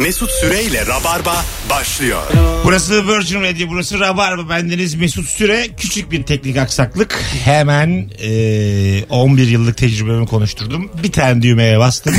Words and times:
Mesut 0.00 0.30
Süreyle 0.30 0.86
Rabarba 0.86 1.44
başlıyor. 1.70 2.22
Burası 2.64 3.08
Virgin 3.08 3.42
Radio, 3.42 3.68
burası 3.68 4.00
Rabarba. 4.00 4.48
Bendeniz 4.48 4.94
Mesut 4.94 5.28
Süre. 5.28 5.66
Küçük 5.76 6.10
bir 6.10 6.22
teknik 6.22 6.56
aksaklık. 6.56 7.22
Hemen 7.44 8.10
e, 8.22 9.04
11 9.04 9.48
yıllık 9.48 9.76
tecrübemi 9.76 10.26
konuşturdum. 10.26 10.90
Bir 11.02 11.12
tane 11.12 11.42
düğmeye 11.42 11.78
bastım. 11.78 12.14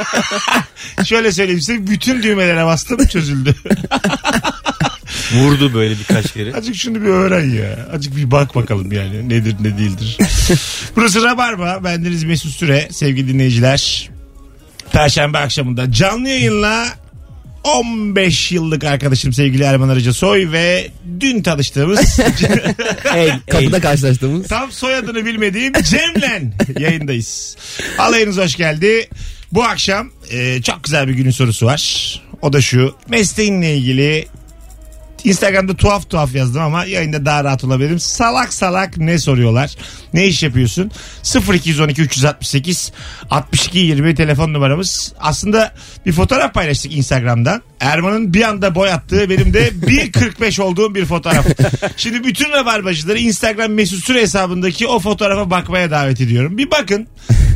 Şöyle 1.04 1.32
söyleyeyim 1.32 1.60
size. 1.60 1.86
Bütün 1.86 2.22
düğmelere 2.22 2.64
bastım 2.64 3.06
çözüldü. 3.06 3.54
Vurdu 5.34 5.74
böyle 5.74 5.94
birkaç 5.98 6.32
kere. 6.32 6.54
Azıcık 6.54 6.76
şunu 6.76 7.02
bir 7.02 7.08
öğren 7.08 7.50
ya. 7.50 7.88
Azıcık 7.92 8.16
bir 8.16 8.30
bak 8.30 8.54
bakalım 8.54 8.92
yani. 8.92 9.28
Nedir 9.28 9.56
ne 9.60 9.78
değildir. 9.78 10.18
Burası 10.96 11.22
Rabarba. 11.22 11.84
Bendeniz 11.84 12.24
Mesut 12.24 12.52
Süre. 12.52 12.88
Sevgili 12.90 13.28
dinleyiciler. 13.28 14.15
Perşembe 14.96 15.38
akşamında 15.38 15.92
canlı 15.92 16.28
yayınla 16.28 16.86
15 17.64 18.52
yıllık 18.52 18.84
arkadaşım 18.84 19.32
sevgili 19.32 19.62
Erman 19.62 19.88
Arıca 19.88 20.12
Soy 20.12 20.52
ve 20.52 20.88
dün 21.20 21.42
tanıştığımız 21.42 22.20
El, 23.14 23.40
Kapıda 23.50 23.80
karşılaştığımız. 23.80 24.48
tam 24.48 24.72
soyadını 24.72 25.24
bilmediğim 25.26 25.72
Cemlen 25.72 26.54
yayındayız. 26.78 27.56
Alayınız 27.98 28.38
hoş 28.38 28.54
geldi. 28.56 29.08
Bu 29.52 29.64
akşam 29.64 30.10
e, 30.30 30.62
çok 30.62 30.84
güzel 30.84 31.08
bir 31.08 31.14
günün 31.14 31.30
sorusu 31.30 31.66
var. 31.66 32.22
O 32.42 32.52
da 32.52 32.60
şu. 32.60 32.96
Mesleğinle 33.08 33.76
ilgili 33.76 34.26
Instagram'da 35.26 35.76
tuhaf 35.76 36.10
tuhaf 36.10 36.34
yazdım 36.34 36.62
ama 36.62 36.84
yayında 36.84 37.24
daha 37.24 37.44
rahat 37.44 37.64
olabilirim. 37.64 37.98
Salak 37.98 38.52
salak 38.52 38.96
ne 38.96 39.18
soruyorlar? 39.18 39.76
Ne 40.14 40.26
iş 40.26 40.42
yapıyorsun? 40.42 40.90
0212 41.54 42.02
368 42.02 42.92
62 43.30 43.78
20 43.78 44.14
telefon 44.14 44.52
numaramız. 44.52 45.12
Aslında 45.20 45.74
bir 46.06 46.12
fotoğraf 46.12 46.54
paylaştık 46.54 46.96
Instagram'dan. 46.96 47.62
Erman'ın 47.80 48.34
bir 48.34 48.42
anda 48.42 48.74
boy 48.74 48.92
attığı 48.92 49.30
benim 49.30 49.54
de 49.54 49.68
1.45 49.68 50.62
olduğum 50.62 50.94
bir 50.94 51.04
fotoğraf. 51.04 51.46
Şimdi 51.96 52.24
bütün 52.24 52.50
rabarbacıları 52.52 53.18
Instagram 53.18 53.72
mesut 53.72 54.04
süre 54.04 54.20
hesabındaki 54.20 54.86
o 54.86 54.98
fotoğrafa 54.98 55.50
bakmaya 55.50 55.90
davet 55.90 56.20
ediyorum. 56.20 56.58
Bir 56.58 56.70
bakın. 56.70 57.06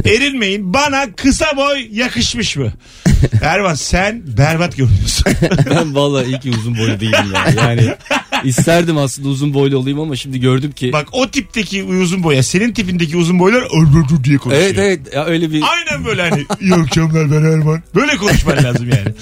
Erinmeyin. 0.05 0.75
Bana 0.75 1.12
kısa 1.17 1.57
boy 1.57 1.87
yakışmış 1.91 2.57
mı? 2.57 2.73
Erman 3.43 3.75
sen 3.75 4.23
berbat 4.27 4.77
görünüyorsun. 4.77 5.25
Ben 5.71 5.95
vallahi 5.95 6.27
iyi 6.27 6.41
ki 6.41 6.51
uzun 6.51 6.79
boylu 6.79 7.01
değilim 7.01 7.33
ya. 7.34 7.45
Yani 7.61 7.94
isterdim 8.44 8.98
aslında 8.98 9.28
uzun 9.28 9.55
boylu 9.55 9.78
olayım 9.78 10.00
ama 10.00 10.16
şimdi 10.16 10.41
gördüm 10.41 10.72
ki. 10.72 10.92
Bak 10.92 11.08
o 11.12 11.30
tipteki 11.30 11.84
uzun 11.84 12.22
boya 12.22 12.42
senin 12.42 12.72
tipindeki 12.72 13.16
uzun 13.16 13.39
boylar 13.39 13.62
öldürdü 13.62 14.25
diye 14.25 14.39
konuşuyor. 14.39 14.66
evet 14.66 14.78
evet 14.78 15.14
ya 15.14 15.25
öyle 15.25 15.50
bir 15.50 15.62
Aynen 15.72 16.05
böyle 16.05 16.31
hani 16.31 16.47
iyi 16.61 16.75
akşamlar 16.75 17.31
ben 17.31 17.53
Erman. 17.53 17.83
Böyle 17.94 18.16
konuşman 18.16 18.56
lazım 18.64 18.88
yani. 18.88 19.14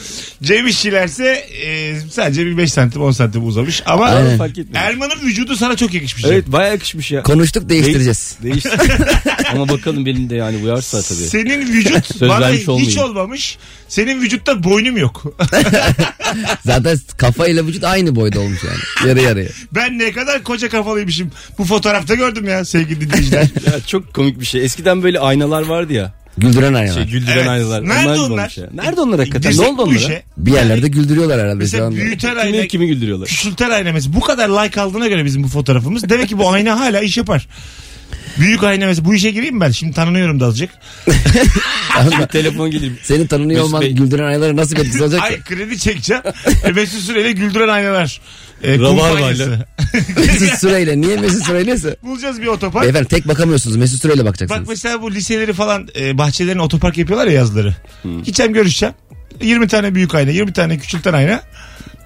Cem 0.43 0.67
İşçilerse 0.67 1.45
e, 1.65 2.01
sadece 2.13 2.47
bir 2.47 2.57
5 2.57 2.73
santim 2.73 3.03
10 3.03 3.11
santim 3.11 3.47
uzamış 3.47 3.83
ama 3.87 4.05
Aynen. 4.05 4.41
Erman'ın 4.75 5.27
vücudu 5.27 5.57
sana 5.57 5.77
çok 5.77 5.95
yakışmış. 5.95 6.25
Evet 6.25 6.45
bayağı 6.47 6.73
yakışmış 6.73 7.11
ya. 7.11 7.23
Konuştuk 7.23 7.69
değiştireceğiz. 7.69 8.39
Değiş. 8.43 8.65
ama 9.53 9.69
bakalım 9.69 10.07
benim 10.07 10.31
de 10.31 10.37
yani 10.37 10.57
uyarsa 10.65 11.03
tabii. 11.03 11.19
Senin 11.29 11.61
vücut 11.73 12.07
Söz 12.19 12.29
bana 12.29 12.41
vermiş 12.41 12.61
hiç 12.61 12.69
olmayayım. 12.69 13.03
olmamış. 13.03 13.59
Senin 13.89 14.21
vücutta 14.23 14.65
boynum 14.65 14.97
yok. 14.97 15.25
Zaten 16.67 16.99
kafa 17.17 17.47
ile 17.49 17.67
vücut 17.67 17.85
aynı 17.85 18.17
boyda 18.17 18.41
olmuş 18.41 18.59
yani. 18.65 19.09
Yarı 19.09 19.21
yarıya. 19.23 19.49
ben 19.73 19.99
ne 19.99 20.13
kadar 20.13 20.43
koca 20.43 20.69
kafalıymışım. 20.69 21.31
Bu 21.59 21.65
fotoğrafta 21.65 22.15
gördüm 22.15 22.49
ya 22.49 22.65
sevgili 22.65 23.01
dinleyiciler. 23.01 23.39
Ya 23.67 23.81
çok 23.87 24.15
komik 24.15 24.41
bir 24.41 24.45
şey. 24.45 24.65
Eskiden 24.65 25.03
böyle 25.03 25.21
aynalar 25.21 25.63
vardı 25.63 25.93
ya. 25.93 26.13
Güldüren 26.39 26.75
aynalar. 26.75 26.95
Şey 26.95 27.05
güldüren 27.13 27.37
Evet. 27.37 27.49
aynalar. 27.49 27.89
Nerede 27.89 28.03
gibi 28.13 28.21
onlar? 28.21 28.43
olmuş 28.43 28.59
ya. 28.59 28.69
Nerede 28.75 29.01
onlar 29.01 29.19
hakikaten? 29.19 29.51
Girsek 29.51 29.67
ne 29.67 29.73
oldu 29.73 29.79
bu 29.79 29.83
onlara? 29.83 29.97
işe. 29.99 30.23
bir 30.37 30.53
yerlerde 30.53 30.89
güldürüyorlar 30.89 31.41
herhalde 31.41 31.53
şu 31.55 31.59
Mesela 31.59 31.87
anda. 31.87 31.97
büyüten 31.97 32.37
ayna, 32.37 32.53
Kimi, 32.53 32.69
kimi 32.69 32.87
güldürüyorlar? 32.87 33.29
küçülten 33.29 33.71
ayna 33.71 33.93
mesela 33.93 34.15
bu 34.15 34.21
kadar 34.21 34.49
like 34.49 34.81
aldığına 34.81 35.09
göre 35.09 35.25
bizim 35.25 35.43
bu 35.45 35.49
fotoğrafımız. 35.49 36.09
Demek 36.09 36.29
ki 36.29 36.39
bu 36.39 36.51
ayna 36.53 36.81
hala 36.81 37.01
iş 37.01 37.17
yapar. 37.17 37.49
Büyük 38.39 38.65
ayna 38.65 38.87
mesela 38.87 39.05
bu 39.05 39.15
işe 39.15 39.31
gireyim 39.31 39.55
mi 39.55 39.61
ben? 39.61 39.71
Şimdi 39.71 39.93
tanınıyorum 39.95 40.41
da 40.41 40.47
azıcık. 40.47 40.71
bir 42.21 42.27
telefon 42.27 42.71
gelir. 42.71 42.93
Senin 43.03 43.27
tanınıyor 43.27 43.59
Mesut 43.61 43.75
olman 43.75 43.81
Bey. 43.83 43.93
güldüren 43.93 44.25
aynalara 44.25 44.57
nasıl 44.57 44.77
bir 44.77 44.81
etkisi 44.81 45.03
olacak 45.03 45.21
ki? 45.21 45.27
Ay 45.27 45.43
kredi 45.43 45.79
çekeceğim. 45.79 46.23
e, 46.65 46.73
Mesut 46.73 47.01
Süreyle 47.01 47.33
güldüren 47.33 47.69
aynalar. 47.69 48.21
E, 48.63 48.79
Rabarbayla. 48.79 49.09
kumpanyası. 49.09 49.67
Mesut 50.17 50.59
Süreyle. 50.59 51.01
Niye 51.01 51.17
Mesut 51.17 51.47
Süreyleyse? 51.47 51.97
Bulacağız 52.03 52.41
bir 52.43 52.47
otopark. 52.47 52.83
Beyefendi 52.83 53.09
tek 53.09 53.29
bakamıyorsunuz. 53.29 53.77
Mesut 53.77 54.03
Süreyle 54.03 54.21
Bak 54.21 54.27
bakacaksınız. 54.27 54.69
mesela 54.69 55.03
bu 55.03 55.13
liseleri 55.15 55.53
falan 55.53 55.89
e, 56.01 56.19
bahçelerin 56.19 56.59
otopark 56.59 56.99
yapıyorlar 56.99 57.27
ya 57.27 57.33
yazları. 57.33 57.75
Gideceğim 58.05 58.53
görüşeceğim. 58.53 58.95
20 59.43 59.69
tane 59.69 59.95
büyük 59.95 60.15
ayna, 60.15 60.31
20 60.31 60.53
tane 60.53 60.79
küçülten 60.79 61.13
ayna. 61.13 61.43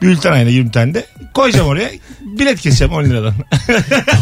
Büyülten 0.02 0.32
ayna 0.32 0.48
20 0.50 0.70
tane 0.70 0.94
de. 0.94 1.06
Koyacağım 1.34 1.68
oraya. 1.68 1.90
Bilet 2.20 2.60
keseceğim 2.60 2.92
10 2.92 3.04
liradan. 3.04 3.34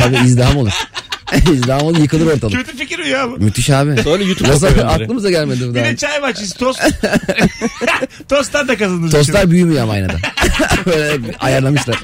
Abi 0.06 0.16
izdiham 0.26 0.56
olur. 0.56 0.72
izdiham 1.52 1.82
olur 1.82 1.98
yıkılır 1.98 2.26
ortalık. 2.26 2.56
Kötü 2.56 2.76
fikir 2.76 2.98
mi 2.98 3.08
ya 3.08 3.30
bu? 3.30 3.36
Müthiş 3.38 3.70
abi. 3.70 4.02
Sonra 4.02 4.22
YouTube 4.22 4.48
Nasıl 4.48 4.66
onları. 4.66 4.88
aklımıza 4.88 5.30
gelmedi 5.30 5.60
bu 5.68 5.74
Bir 5.74 5.80
daha. 5.80 5.84
de 5.84 5.96
çay 5.96 6.22
bahçesi 6.22 6.58
tost. 6.58 6.82
Tostlar 8.28 8.68
da 8.68 8.76
kazanırız. 8.78 9.12
Tostlar 9.12 9.50
büyümüyor 9.50 9.82
ama 9.82 9.92
aynada. 9.92 10.14
Böyle 10.86 11.18
ayarlamışlar. 11.38 11.96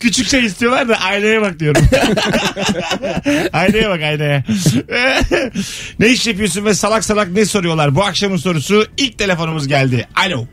Küçük 0.00 0.28
çay 0.28 0.44
istiyorlar 0.44 0.88
da 0.88 0.96
aynaya 0.96 1.42
bak 1.42 1.60
diyorum. 1.60 1.82
aynaya 3.52 3.90
bak 3.90 4.02
aynaya. 4.02 4.44
ne 5.98 6.08
iş 6.08 6.26
yapıyorsun 6.26 6.64
ve 6.64 6.74
salak 6.74 7.04
salak 7.04 7.30
ne 7.30 7.44
soruyorlar? 7.44 7.94
Bu 7.94 8.04
akşamın 8.04 8.36
sorusu 8.36 8.86
ilk 8.96 9.18
telefonumuz 9.18 9.68
geldi. 9.68 10.08
Alo. 10.26 10.46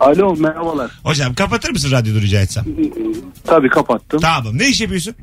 Alo 0.00 0.36
merhabalar. 0.36 0.90
Hocam 1.02 1.34
kapatır 1.34 1.70
mısın 1.70 1.90
radyoyu 1.92 2.20
rica 2.20 2.40
etsem? 2.40 2.64
Tabii 3.46 3.68
kapattım. 3.68 4.20
Tamam. 4.20 4.58
Ne 4.58 4.68
iş 4.68 4.80
yapıyorsun? 4.80 5.14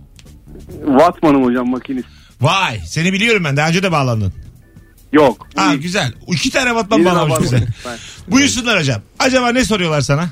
Vatmanım 0.86 1.44
hocam 1.44 1.70
makinist. 1.70 2.08
Vay 2.42 2.80
seni 2.88 3.14
biliyorum 3.14 3.44
ben. 3.44 3.58
Daha 3.58 3.68
önce 3.70 3.84
de 3.84 3.92
bağlandın. 3.92 4.34
Yok. 5.14 5.48
Ha 5.56 5.76
güzel. 5.76 6.14
İki 6.28 6.52
tane 6.52 6.76
Batman 6.76 6.98
Yeni 6.98 7.06
bağlamış 7.10 7.42
bize. 7.42 7.58
Ben- 7.86 7.98
Buyursunlar 8.28 8.80
hocam. 8.80 9.02
Acaba 9.20 9.52
ne 9.52 9.66
soruyorlar 9.66 10.02
sana? 10.02 10.30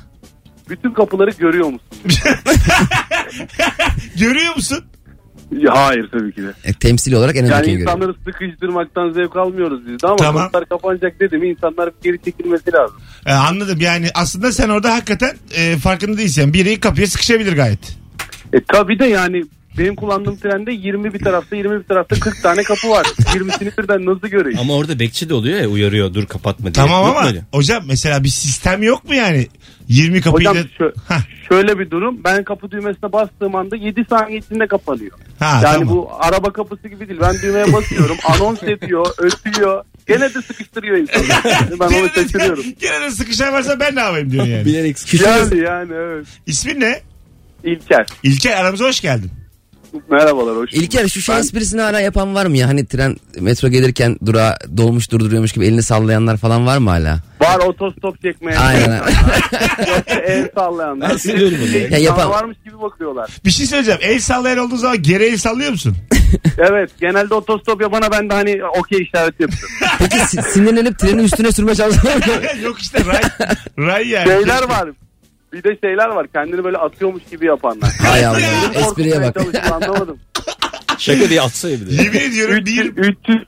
Bütün 0.68 0.90
kapıları 0.94 1.30
görüyor 1.30 1.66
musun? 1.66 1.88
Görüyor 4.18 4.56
musun? 4.56 4.84
Ya, 5.58 5.72
hayır 5.86 6.08
tabii 6.12 6.34
ki 6.34 6.42
de. 6.42 6.52
E, 6.64 6.72
temsil 6.72 7.12
olarak 7.12 7.36
en 7.36 7.44
Yani 7.44 7.52
öndekini 7.54 7.72
görüyor. 7.76 7.90
insanları 7.90 8.14
sıkıştırmaktan 8.24 9.12
zevk 9.12 9.36
almıyoruz 9.36 9.80
biz 9.86 10.02
de 10.02 10.06
ama 10.06 10.16
Tamam. 10.16 10.42
kapılar 10.42 10.68
kapanacak 10.68 11.20
dedi 11.20 11.38
mi 11.38 11.48
insanlar 11.48 11.90
geri 12.02 12.22
çekilmesi 12.24 12.72
lazım. 12.72 12.96
Ee, 13.26 13.32
anladım 13.32 13.80
yani 13.80 14.08
aslında 14.14 14.52
sen 14.52 14.68
orada 14.68 14.94
hakikaten 14.94 15.36
e, 15.54 15.76
farkında 15.76 16.18
değilsen 16.18 16.52
biri 16.52 16.80
kapıya 16.80 17.06
sıkışabilir 17.06 17.52
gayet. 17.56 17.96
E 18.52 18.58
tabii 18.68 18.98
de 18.98 19.04
yani 19.06 19.42
benim 19.80 19.96
kullandığım 19.96 20.36
trende 20.36 20.72
20 20.72 21.14
bir 21.14 21.18
tarafta 21.18 21.56
20 21.56 21.78
bir 21.78 21.84
tarafta 21.84 22.20
40 22.20 22.42
tane 22.42 22.62
kapı 22.62 22.88
var. 22.90 23.04
20'sini 23.06 23.78
birden 23.78 24.06
nasıl 24.06 24.28
göreyim? 24.28 24.58
Ama 24.58 24.74
orada 24.76 24.98
bekçi 24.98 25.28
de 25.28 25.34
oluyor 25.34 25.60
ya 25.60 25.68
uyarıyor 25.68 26.14
dur 26.14 26.26
kapatma 26.26 26.64
diye. 26.64 26.72
Tamam 26.72 27.04
Yok 27.06 27.12
mu 27.14 27.18
ama 27.18 27.28
öyle? 27.28 27.42
hocam 27.52 27.82
mesela 27.86 28.24
bir 28.24 28.28
sistem 28.28 28.82
yok 28.82 29.04
mu 29.08 29.14
yani? 29.14 29.46
20 29.88 30.20
kapıyı 30.20 30.48
Hocam 30.48 30.64
da... 30.64 30.68
şö- 30.84 30.94
Hah, 31.08 31.20
şöyle 31.48 31.78
bir 31.78 31.90
durum 31.90 32.24
ben 32.24 32.44
kapı 32.44 32.70
düğmesine 32.70 33.12
bastığım 33.12 33.54
anda 33.54 33.76
7 33.76 34.04
saniye 34.10 34.38
içinde 34.38 34.66
kapanıyor. 34.66 35.10
ha, 35.38 35.60
yani 35.64 35.78
tamam. 35.78 35.88
bu 35.88 36.08
araba 36.20 36.52
kapısı 36.52 36.88
gibi 36.88 37.08
değil. 37.08 37.20
Ben 37.22 37.34
düğmeye 37.42 37.72
basıyorum, 37.72 38.16
anons 38.24 38.62
ediyor, 38.62 39.06
ötüyor. 39.18 39.84
Gene 40.08 40.34
de 40.34 40.42
sıkıştırıyor 40.42 40.96
insanı. 40.96 41.24
ben 41.80 41.84
onu 41.86 41.90
Gene 41.90 42.04
de- 42.14 42.22
şaşırıyorum. 42.22 42.64
Gene 42.80 43.00
de 43.00 43.10
sıkışan 43.10 43.52
varsa 43.52 43.80
ben 43.80 43.96
ne 43.96 44.00
yapayım 44.00 44.30
diyorsun 44.30 44.52
yani. 44.52 44.64
Bilerek 44.64 45.14
Yani 45.14 45.58
yani 45.58 45.92
evet. 45.94 46.26
İsmin 46.46 46.80
ne? 46.80 47.00
İlker. 47.64 48.06
İlker 48.22 48.56
aramıza 48.56 48.84
hoş 48.84 49.00
geldin. 49.00 49.30
Merhabalar 50.10 50.56
hoş 50.56 50.72
bulduk. 50.72 50.84
İlker 50.84 51.08
şu 51.08 51.20
şey 51.20 51.34
Ben- 51.34 51.40
esprisini 51.40 51.80
hala 51.80 52.00
yapan 52.00 52.34
var 52.34 52.46
mı 52.46 52.56
ya? 52.56 52.68
Hani 52.68 52.86
tren 52.86 53.16
metro 53.40 53.68
gelirken 53.68 54.16
durağa 54.26 54.58
dolmuş 54.76 55.10
durduruyormuş 55.10 55.52
gibi 55.52 55.66
elini 55.66 55.82
sallayanlar 55.82 56.36
falan 56.36 56.66
var 56.66 56.78
mı 56.78 56.90
hala? 56.90 57.18
Var 57.40 57.58
otostop 57.58 58.22
çekmeye. 58.22 58.58
Aynen. 58.58 59.00
El 60.26 60.48
sallayanlar. 60.54 61.10
Ben 61.10 61.16
seviyorum 61.16 61.58
onu 61.62 61.76
ya. 61.78 61.88
Ya 61.88 61.98
yapan- 61.98 62.30
varmış 62.30 62.56
gibi 62.64 62.80
bakıyorlar. 62.80 63.30
Bir 63.44 63.50
şey 63.50 63.66
söyleyeceğim. 63.66 64.00
El 64.02 64.20
sallayan 64.20 64.58
olduğu 64.58 64.76
zaman 64.76 65.02
geri 65.02 65.24
el 65.24 65.36
sallıyor 65.36 65.70
musun? 65.70 65.96
Evet 66.58 66.90
genelde 67.00 67.34
otostop 67.34 67.82
yapana 67.82 68.12
ben 68.12 68.30
de 68.30 68.34
hani 68.34 68.60
okey 68.78 69.02
işareti 69.02 69.42
yapıyorum. 69.42 69.68
Peki 69.98 70.18
si- 70.18 70.42
sinirlenip 70.42 70.98
trenin 70.98 71.24
üstüne 71.24 71.52
sürme 71.52 71.74
çalışıyor 71.74 72.14
mu? 72.16 72.22
Yok 72.62 72.80
işte 72.80 72.98
ray, 73.06 73.22
ray 73.78 74.08
yani. 74.08 74.26
şeyler 74.28 74.62
var. 74.62 74.88
Bir 75.52 75.62
de 75.64 75.78
şeyler 75.84 76.08
var 76.08 76.26
kendini 76.32 76.64
böyle 76.64 76.76
atıyormuş 76.76 77.22
gibi 77.30 77.46
yapanlar. 77.46 77.90
Hay 78.02 78.26
Allah. 78.26 78.40
Espriye 78.74 79.20
bak. 79.22 79.36
anlamadım. 79.72 80.18
Şaka 80.98 81.28
diye 81.28 81.40
atsa 81.42 81.68
bir 81.68 81.90
de. 81.90 82.02
Yemin 82.02 82.18
ediyorum 82.18 82.66
bir, 82.66 82.84
300, 82.84 83.08
300 83.28 83.38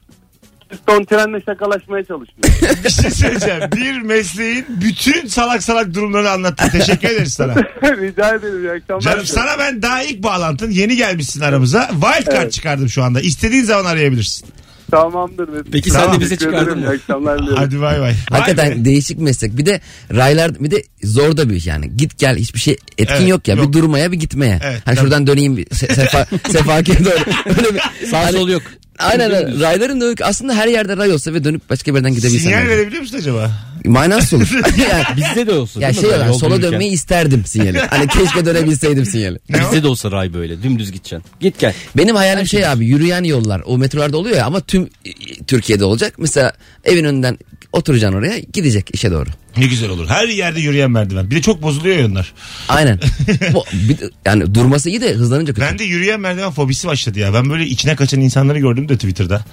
ton 0.86 1.04
trenle 1.04 1.40
şakalaşmaya 1.40 2.04
çalışıyor. 2.04 2.38
bir 2.84 2.90
şey 2.90 3.10
söyleyeceğim. 3.10 3.60
Bir 3.76 4.00
mesleğin 4.00 4.66
bütün 4.68 5.26
salak 5.26 5.62
salak 5.62 5.94
durumlarını 5.94 6.30
anlattın. 6.30 6.68
Teşekkür 6.68 7.08
ederiz 7.08 7.34
sana. 7.34 7.54
Rica 7.82 8.34
ederim. 8.34 8.62
İyi 8.64 8.70
akşamlar. 8.70 9.00
Canım 9.00 9.26
sana 9.26 9.58
ben 9.58 9.82
daha 9.82 10.02
ilk 10.02 10.22
bağlantın 10.22 10.70
yeni 10.70 10.96
gelmişsin 10.96 11.40
aramıza. 11.40 11.88
Wild 11.88 12.26
card 12.26 12.42
Evet. 12.42 12.52
çıkardım 12.52 12.88
şu 12.88 13.02
anda. 13.02 13.20
İstediğin 13.20 13.64
zaman 13.64 13.84
arayabilirsin. 13.84 14.48
Tamamdır. 14.92 15.48
Mesut. 15.48 15.72
Peki 15.72 15.90
sen 15.90 16.12
de 16.12 16.20
bize 16.20 16.36
Teşekkür 16.36 16.44
çıkardın 16.52 16.66
ederim. 16.66 16.78
mı? 16.88 16.94
İyi 16.94 16.98
akşamlar 17.00 17.38
diliyorum. 17.38 17.58
Hadi 17.62 17.80
bay 17.80 18.00
bay. 18.00 18.00
Vay 18.00 18.14
Hakikaten 18.40 18.70
be. 18.80 18.84
değişik 18.84 19.18
meslek. 19.18 19.56
Bir 19.56 19.66
de 19.66 19.80
raylar 20.14 20.60
bir 20.60 20.70
de 20.70 20.82
zor 21.02 21.36
da 21.36 21.50
bir 21.50 21.54
iş 21.54 21.66
yani. 21.66 21.96
Git 21.96 22.18
gel 22.18 22.36
hiçbir 22.36 22.60
şey 22.60 22.76
etkin 22.98 23.14
Evet, 23.14 23.28
yok 23.28 23.48
ya. 23.48 23.54
yok. 23.54 23.68
Bir 23.68 23.72
durmaya 23.72 24.12
bir 24.12 24.16
gitmeye. 24.16 24.60
Evet, 24.64 24.80
hani 24.84 24.94
tabii. 24.96 25.04
şuradan 25.04 25.26
döneyim 25.26 25.56
bir 25.56 25.66
se- 25.66 25.94
sefa 25.94 26.26
sefakeye 26.52 26.98
doğru. 27.04 27.14
Öyle 27.46 27.74
bir, 27.74 28.06
Sağ 28.10 28.24
Hani- 28.24 28.32
sol 28.36 28.48
yok. 28.48 28.62
Aynen 28.98 29.30
öyle. 29.30 29.46
Dümdüz. 29.46 29.60
Rayların 29.60 30.00
da 30.00 30.24
aslında 30.24 30.54
her 30.54 30.68
yerde 30.68 30.96
ray 30.96 31.12
olsa 31.12 31.34
ve 31.34 31.44
dönüp 31.44 31.70
başka 31.70 31.90
bir 31.90 31.96
yerden 31.96 32.14
gidebilsen. 32.14 32.38
Sinyal 32.38 32.66
verebiliyor 32.68 33.02
musun 33.02 33.18
acaba? 33.18 33.50
Manası 33.84 34.36
olur. 34.36 34.60
yani, 34.90 35.04
Bizde 35.16 35.46
de 35.46 35.52
olsa 35.52 35.80
ya 35.80 35.92
şey 35.92 36.08
olarak 36.08 36.26
yol 36.26 36.38
sola 36.38 36.62
dönmeyi 36.62 36.90
isterdim 36.92 37.44
sinyali. 37.46 37.78
Hani 37.78 38.06
keşke 38.06 38.44
dönebilseydim 38.44 39.06
sinyali. 39.06 39.38
Bizde 39.48 39.82
de 39.82 39.88
olsa 39.88 40.10
ray 40.10 40.34
böyle 40.34 40.62
dümdüz 40.62 40.92
gideceksin. 40.92 41.30
Git 41.40 41.58
gel. 41.58 41.74
Benim 41.96 42.16
hayalim 42.16 42.46
şey 42.46 42.66
abi 42.66 42.86
yürüyen 42.86 43.24
yollar. 43.24 43.62
O 43.66 43.78
metrolarda 43.78 44.16
oluyor 44.16 44.36
ya 44.36 44.46
ama 44.46 44.60
tüm 44.60 44.82
e, 44.82 45.10
Türkiye'de 45.46 45.84
olacak. 45.84 46.14
Mesela 46.18 46.52
evin 46.84 47.04
önünden 47.04 47.38
oturacaksın 47.72 48.18
oraya 48.18 48.38
gidecek 48.38 48.90
işe 48.94 49.10
doğru. 49.10 49.28
Ne 49.56 49.66
güzel 49.66 49.90
olur. 49.90 50.08
Her 50.08 50.28
yerde 50.28 50.60
yürüyen 50.60 50.90
merdiven. 50.90 51.30
Bir 51.30 51.36
de 51.36 51.40
çok 51.42 51.62
bozuluyor 51.62 51.96
ya 51.96 52.06
onlar. 52.06 52.32
Aynen. 52.68 53.00
Bu, 53.52 53.64
bir- 53.72 53.98
yani 54.24 54.54
durması 54.54 54.88
iyi 54.90 55.00
de 55.00 55.14
hızlanınca 55.14 55.54
kötü. 55.54 55.66
Ben 55.66 55.78
de 55.78 55.84
yürüyen 55.84 56.20
merdiven 56.20 56.50
fobisi 56.50 56.86
başladı 56.88 57.18
ya. 57.18 57.34
Ben 57.34 57.50
böyle 57.50 57.66
içine 57.66 57.96
kaçan 57.96 58.20
insanları 58.20 58.58
gördüm 58.58 58.88
de 58.88 58.94
Twitter'da. 58.94 59.44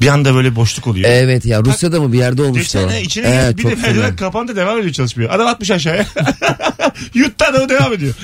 Bir 0.00 0.06
anda 0.06 0.34
böyle 0.34 0.56
boşluk 0.56 0.86
oluyor. 0.86 1.10
Evet 1.10 1.46
ya 1.46 1.60
Rusya'da 1.62 2.00
mı 2.00 2.12
bir 2.12 2.18
yerde 2.18 2.42
olmuştu 2.42 2.78
o. 2.86 2.90
de 2.90 3.02
içine 3.02 3.26
Evet, 3.26 3.58
bir 3.58 3.64
de 3.64 3.70
çok 3.70 3.82
merdiven 3.82 4.04
fena. 4.06 4.16
kapandı 4.16 4.56
devam 4.56 4.78
ediyor 4.78 4.92
çalışmıyor. 4.92 5.30
Adam 5.30 5.46
atmış 5.46 5.70
aşağıya. 5.70 6.06
Yuttu 7.14 7.44
adamı 7.50 7.68
devam 7.68 7.92
ediyor. 7.92 8.14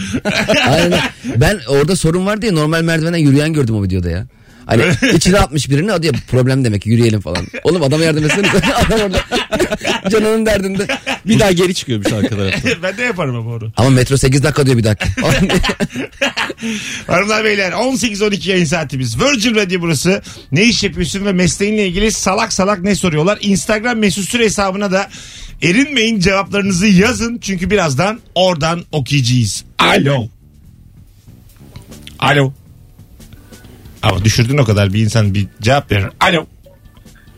Aynen. 0.68 1.00
Ben 1.36 1.60
orada 1.68 1.96
sorun 1.96 2.26
var 2.26 2.42
diye 2.42 2.54
normal 2.54 2.82
merdivenden 2.82 3.18
yürüyen 3.18 3.52
gördüm 3.52 3.74
o 3.74 3.82
videoda 3.82 4.10
ya. 4.10 4.26
Hani 4.66 4.82
içine 5.14 5.38
atmış 5.38 5.70
birini 5.70 6.02
diyor 6.02 6.14
problem 6.28 6.64
demek 6.64 6.86
yürüyelim 6.86 7.20
falan. 7.20 7.46
Oğlum 7.64 7.82
adam 7.82 8.02
yardım 8.02 8.24
etsene. 8.24 8.48
adam 8.86 9.00
orada 9.00 9.18
canının 10.10 10.46
derdinde. 10.46 10.86
Bir 11.26 11.38
daha 11.38 11.52
geri 11.52 11.74
çıkıyormuş 11.74 12.12
arka 12.12 12.28
tarafta. 12.28 12.82
ben 12.82 12.96
de 12.96 13.02
yaparım 13.02 13.36
ama 13.36 13.50
onu. 13.50 13.72
Ama 13.76 13.90
metro 13.90 14.16
8 14.16 14.42
dakika 14.42 14.66
diyor 14.66 14.78
bir 14.78 14.84
dakika. 14.84 15.08
Hanımlar 17.06 17.44
beyler 17.44 17.72
18-12 17.72 18.50
yayın 18.50 18.64
saatimiz. 18.64 19.20
Virgin 19.20 19.54
Radio 19.54 19.80
burası. 19.80 20.22
Ne 20.52 20.64
iş 20.64 20.82
yapıyorsun 20.82 21.24
ve 21.24 21.32
mesleğinle 21.32 21.86
ilgili 21.86 22.12
salak 22.12 22.52
salak 22.52 22.82
ne 22.82 22.94
soruyorlar? 22.94 23.38
Instagram 23.40 23.98
mesut 23.98 24.28
süre 24.28 24.44
hesabına 24.44 24.92
da 24.92 25.10
erinmeyin 25.62 26.20
cevaplarınızı 26.20 26.86
yazın. 26.86 27.38
Çünkü 27.38 27.70
birazdan 27.70 28.20
oradan 28.34 28.84
okuyacağız. 28.92 29.64
Alo. 29.78 30.28
Alo. 32.18 32.52
Ama 34.06 34.24
düşürdün 34.24 34.58
o 34.58 34.64
kadar 34.64 34.92
bir 34.92 35.00
insan 35.00 35.34
bir 35.34 35.46
cevap 35.62 35.92
verir. 35.92 36.06
Alo. 36.20 36.46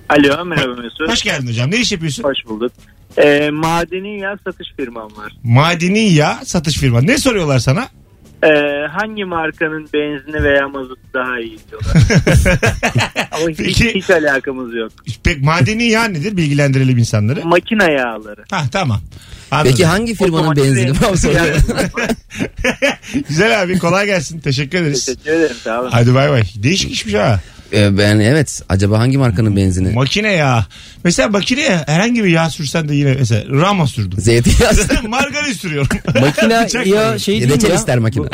Alo 0.09 0.45
merhaba 0.45 0.75
Mesut. 0.83 1.09
Hoş 1.09 1.23
geldin 1.23 1.47
hocam. 1.49 1.71
Ne 1.71 1.77
iş 1.77 1.93
yapıyorsun? 1.93 2.23
Hoş 2.23 2.39
bulduk. 2.49 2.73
Ee, 3.19 3.51
madeni 3.51 4.21
yağ 4.21 4.39
satış 4.45 4.69
firmam 4.77 5.17
var. 5.17 5.33
Madeni 5.43 6.13
yağ 6.13 6.39
satış 6.45 6.77
firma. 6.79 7.01
Ne 7.01 7.19
soruyorlar 7.19 7.59
sana? 7.59 7.89
Ee, 8.43 8.49
hangi 8.99 9.25
markanın 9.25 9.89
benzini 9.95 10.43
veya 10.45 10.69
mazotu 10.69 11.01
daha 11.15 11.41
iyi 11.41 11.59
diyorlar. 11.71 11.93
Ama 13.33 13.49
hiç, 13.49 13.57
Peki. 13.59 13.95
hiç 13.95 14.11
alakamız 14.11 14.75
yok. 14.75 14.93
Pek 15.25 15.43
madeni 15.43 15.85
yağ 15.85 16.05
nedir? 16.05 16.37
Bilgilendirelim 16.37 16.99
insanları. 16.99 17.45
Makine 17.47 17.93
yağları. 17.93 18.45
Ha 18.51 18.63
tamam. 18.73 19.01
Anladım. 19.51 19.71
Peki 19.71 19.87
hangi 19.87 20.15
firmanın 20.15 20.57
benzini. 20.57 20.93
Güzel 23.29 23.63
abi 23.63 23.79
kolay 23.79 24.07
gelsin. 24.07 24.41
Teşekkür 24.41 24.79
ederiz. 24.79 25.05
Teşekkür 25.05 25.31
ederim 25.31 25.57
sağ 25.65 25.81
olun. 25.81 25.91
Hadi 25.91 26.15
bay 26.15 26.31
bay. 26.31 26.43
Değişik 26.57 26.91
işmiş 26.93 27.15
ha. 27.15 27.41
Ee, 27.73 27.99
ben 27.99 28.19
evet 28.21 28.63
acaba 28.69 28.99
hangi 28.99 29.19
markanın 29.19 29.57
benzini? 29.57 29.93
Makine 29.93 30.33
yağı. 30.33 30.65
Mesela 31.05 31.29
makineye 31.29 31.83
herhangi 31.87 32.25
bir 32.25 32.29
yağ 32.31 32.51
sürsen 32.51 32.89
de 32.89 32.95
yine 32.95 33.15
mesela 33.19 33.45
Rama 33.61 33.87
sürdüm. 33.87 34.21
Zeytinyağı. 34.21 34.73
Margarin 35.09 35.53
sürüyorum. 35.53 35.89
Makine 36.21 36.63
Bıçak 36.65 36.87
ya 36.87 37.19
şey 37.19 37.35
değil 37.35 37.47
mi 37.47 37.55
Reçel 37.57 37.69
ya? 37.71 37.75
ister 37.77 37.99
makine. 37.99 38.25
Bu 38.25 38.29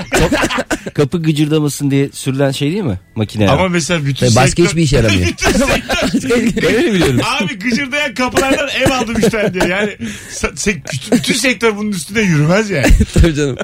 Kapı 0.94 1.22
gıcırdamasın 1.22 1.90
diye 1.90 2.08
sürülen 2.12 2.50
şey 2.50 2.70
değil 2.72 2.82
mi? 2.82 2.98
Makine 3.14 3.48
Ama 3.48 3.62
ya. 3.62 3.68
mesela 3.68 4.04
bütün 4.06 4.26
Tabii 4.26 4.36
başka 4.36 4.48
sektör... 4.50 4.64
hiçbir 4.66 4.82
işe 4.82 4.96
yaramıyor. 4.96 5.26
Bütün 5.26 5.50
sektör- 5.50 6.62
Ben 6.62 6.74
öyle 6.74 6.92
biliyorum. 6.94 7.20
Abi 7.40 7.58
gıcırdayan 7.58 8.14
kapılardan 8.14 8.68
ev 8.68 8.90
aldım 8.90 9.14
üç 9.16 9.24
tane 9.32 9.54
diye. 9.54 9.64
Yani 9.64 9.90
sa- 10.34 10.54
se- 10.54 11.12
bütün 11.12 11.34
sektör 11.34 11.76
bunun 11.76 11.90
üstüne 11.92 12.20
yürümez 12.20 12.70
yani. 12.70 12.86
Tabii 13.14 13.34
canım. 13.34 13.56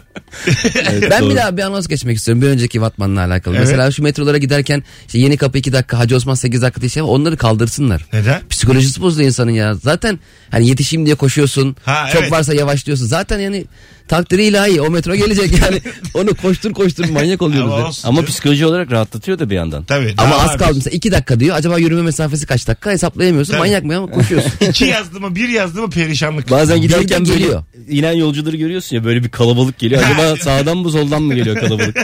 ben 1.10 1.20
doğru. 1.22 1.30
bir 1.30 1.36
daha 1.36 1.56
bir 1.56 1.62
anons 1.62 1.88
geçmek 1.88 2.16
istiyorum. 2.16 2.42
Bir 2.42 2.46
önceki 2.46 2.80
Vatman'la 2.80 3.24
alakalı. 3.24 3.56
Evet. 3.56 3.66
Mesela 3.68 3.90
şu 3.90 4.02
metrolara 4.02 4.38
giderken 4.38 4.82
işte 5.06 5.18
yeni 5.18 5.36
kapı 5.36 5.59
2 5.60 5.72
dakika, 5.72 5.98
Hacı 5.98 6.16
Osman 6.16 6.34
8 6.34 6.62
dakika 6.62 6.80
diye 6.80 6.88
şey 6.88 7.02
var. 7.02 7.08
Onları 7.08 7.36
kaldırsınlar. 7.36 8.06
Neden? 8.12 8.40
Psikolojisi 8.50 9.00
bozuluyor 9.00 9.26
insanın 9.26 9.50
ya. 9.50 9.74
Zaten 9.74 10.18
hani 10.50 10.68
yetişeyim 10.68 11.06
diye 11.06 11.14
koşuyorsun. 11.14 11.76
Ha, 11.84 12.08
çok 12.12 12.22
evet. 12.22 12.32
varsa 12.32 12.54
yavaşlıyorsun. 12.54 13.06
Zaten 13.06 13.38
yani 13.38 13.64
takdiri 14.08 14.44
ilahi 14.44 14.80
o 14.80 14.90
metro 14.90 15.14
gelecek 15.14 15.58
yani. 15.62 15.80
Onu 16.14 16.34
koştur 16.34 16.72
koştur 16.72 17.08
manyak 17.08 17.42
oluyoruz. 17.42 17.72
Ama 17.72 17.86
olsun 17.86 18.08
Ama 18.08 18.16
canım. 18.16 18.30
psikolojik 18.30 18.66
olarak 18.66 18.92
rahatlatıyor 18.92 19.38
da 19.38 19.50
bir 19.50 19.54
yandan. 19.54 19.84
Tabii. 19.84 20.14
Ama 20.18 20.38
az 20.38 20.56
kaldı 20.56 20.72
mesela 20.74 20.96
2 20.96 21.12
dakika 21.12 21.40
diyor. 21.40 21.56
Acaba 21.56 21.78
yürüme 21.78 22.02
mesafesi 22.02 22.46
kaç 22.46 22.68
dakika 22.68 22.90
hesaplayamıyorsun. 22.90 23.52
Tabii. 23.52 23.60
Manyak 23.60 23.84
mı 23.84 23.96
ama 23.96 24.06
koşuyorsun. 24.06 24.52
İki 24.68 24.84
yazdı 24.84 25.20
mı 25.20 25.34
bir 25.34 25.48
yazdı 25.48 25.80
mı 25.82 25.90
perişanlık. 25.90 26.50
Bazen 26.50 26.80
giderken 26.80 27.26
böyle 27.26 27.38
geliyor. 27.38 27.64
inen 27.88 28.12
yolcuları 28.12 28.56
görüyorsun 28.56 28.96
ya 28.96 29.04
böyle 29.04 29.24
bir 29.24 29.28
kalabalık 29.28 29.78
geliyor. 29.78 30.02
Acaba 30.02 30.36
sağdan 30.36 30.76
mı 30.76 30.90
soldan 30.90 31.22
mı 31.22 31.34
geliyor 31.34 31.56
kalabalık? 31.56 31.96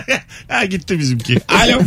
ha 0.48 0.64
gitti 0.64 0.98
bizimki. 0.98 1.40
Alo. 1.48 1.80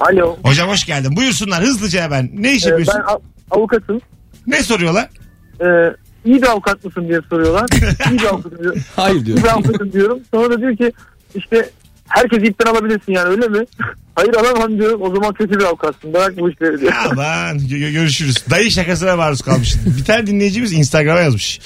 Alo. 0.00 0.36
Hocam 0.44 0.68
hoş 0.68 0.84
geldin. 0.86 1.16
Buyursunlar 1.16 1.62
hızlıca 1.64 2.02
hemen. 2.02 2.30
Ne 2.34 2.52
iş 2.52 2.66
Ee, 2.66 2.68
yapıyorsun? 2.68 2.94
ben 3.08 3.12
av- 3.14 3.20
avukatım. 3.50 4.00
Ne 4.46 4.62
soruyorlar? 4.62 5.08
Ee, 5.60 5.64
iyi 6.24 6.42
bir 6.42 6.46
avukat 6.46 6.84
mısın 6.84 7.08
diye 7.08 7.20
soruyorlar. 7.30 7.66
iyi 8.10 8.18
bir 8.18 8.24
avukatım 8.24 8.58
diyorum. 8.58 8.80
Hayır 8.96 9.26
diyor. 9.26 9.38
İyi 9.38 9.44
bir 9.44 9.48
avukatım 9.48 9.92
diyorum. 9.92 10.18
Sonra 10.34 10.50
da 10.50 10.60
diyor 10.60 10.76
ki 10.76 10.92
işte 11.34 11.70
herkes 12.10 12.48
ipten 12.48 12.66
alabilirsin 12.70 13.12
yani 13.12 13.28
öyle 13.28 13.48
mi? 13.48 13.64
Hayır 14.14 14.34
alamam 14.34 14.78
diyorum. 14.78 15.02
O 15.02 15.14
zaman 15.14 15.34
kötü 15.34 15.58
bir 15.58 15.64
avukatsın. 15.64 16.12
Bırak 16.12 16.36
bu 16.38 16.50
işleri 16.50 16.80
diyor. 16.80 16.92
Aman 17.10 17.58
gö- 17.58 17.78
gö- 17.78 17.92
görüşürüz. 17.92 18.36
Dayı 18.50 18.70
şakasına 18.70 19.16
maruz 19.16 19.42
kalmışsın. 19.42 19.94
Bir 19.98 20.04
tane 20.04 20.26
dinleyicimiz 20.26 20.72
Instagram'a 20.72 21.20
yazmış. 21.20 21.60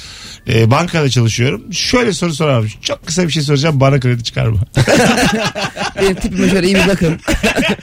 Ee, 0.49 0.70
bankada 0.70 1.08
çalışıyorum. 1.08 1.73
Şöyle 1.73 2.12
soru 2.12 2.35
sorarmış. 2.35 2.79
Çok 2.82 3.06
kısa 3.06 3.26
bir 3.26 3.32
şey 3.32 3.43
soracağım. 3.43 3.81
Bana 3.81 4.00
kredi 4.00 4.25
çıkar 4.25 4.46
mı? 4.46 4.61
Benim 6.00 6.14
tipime 6.14 6.49
şöyle 6.49 6.67
iyi 6.67 6.75
bir 6.75 6.88
bakın. 6.88 7.20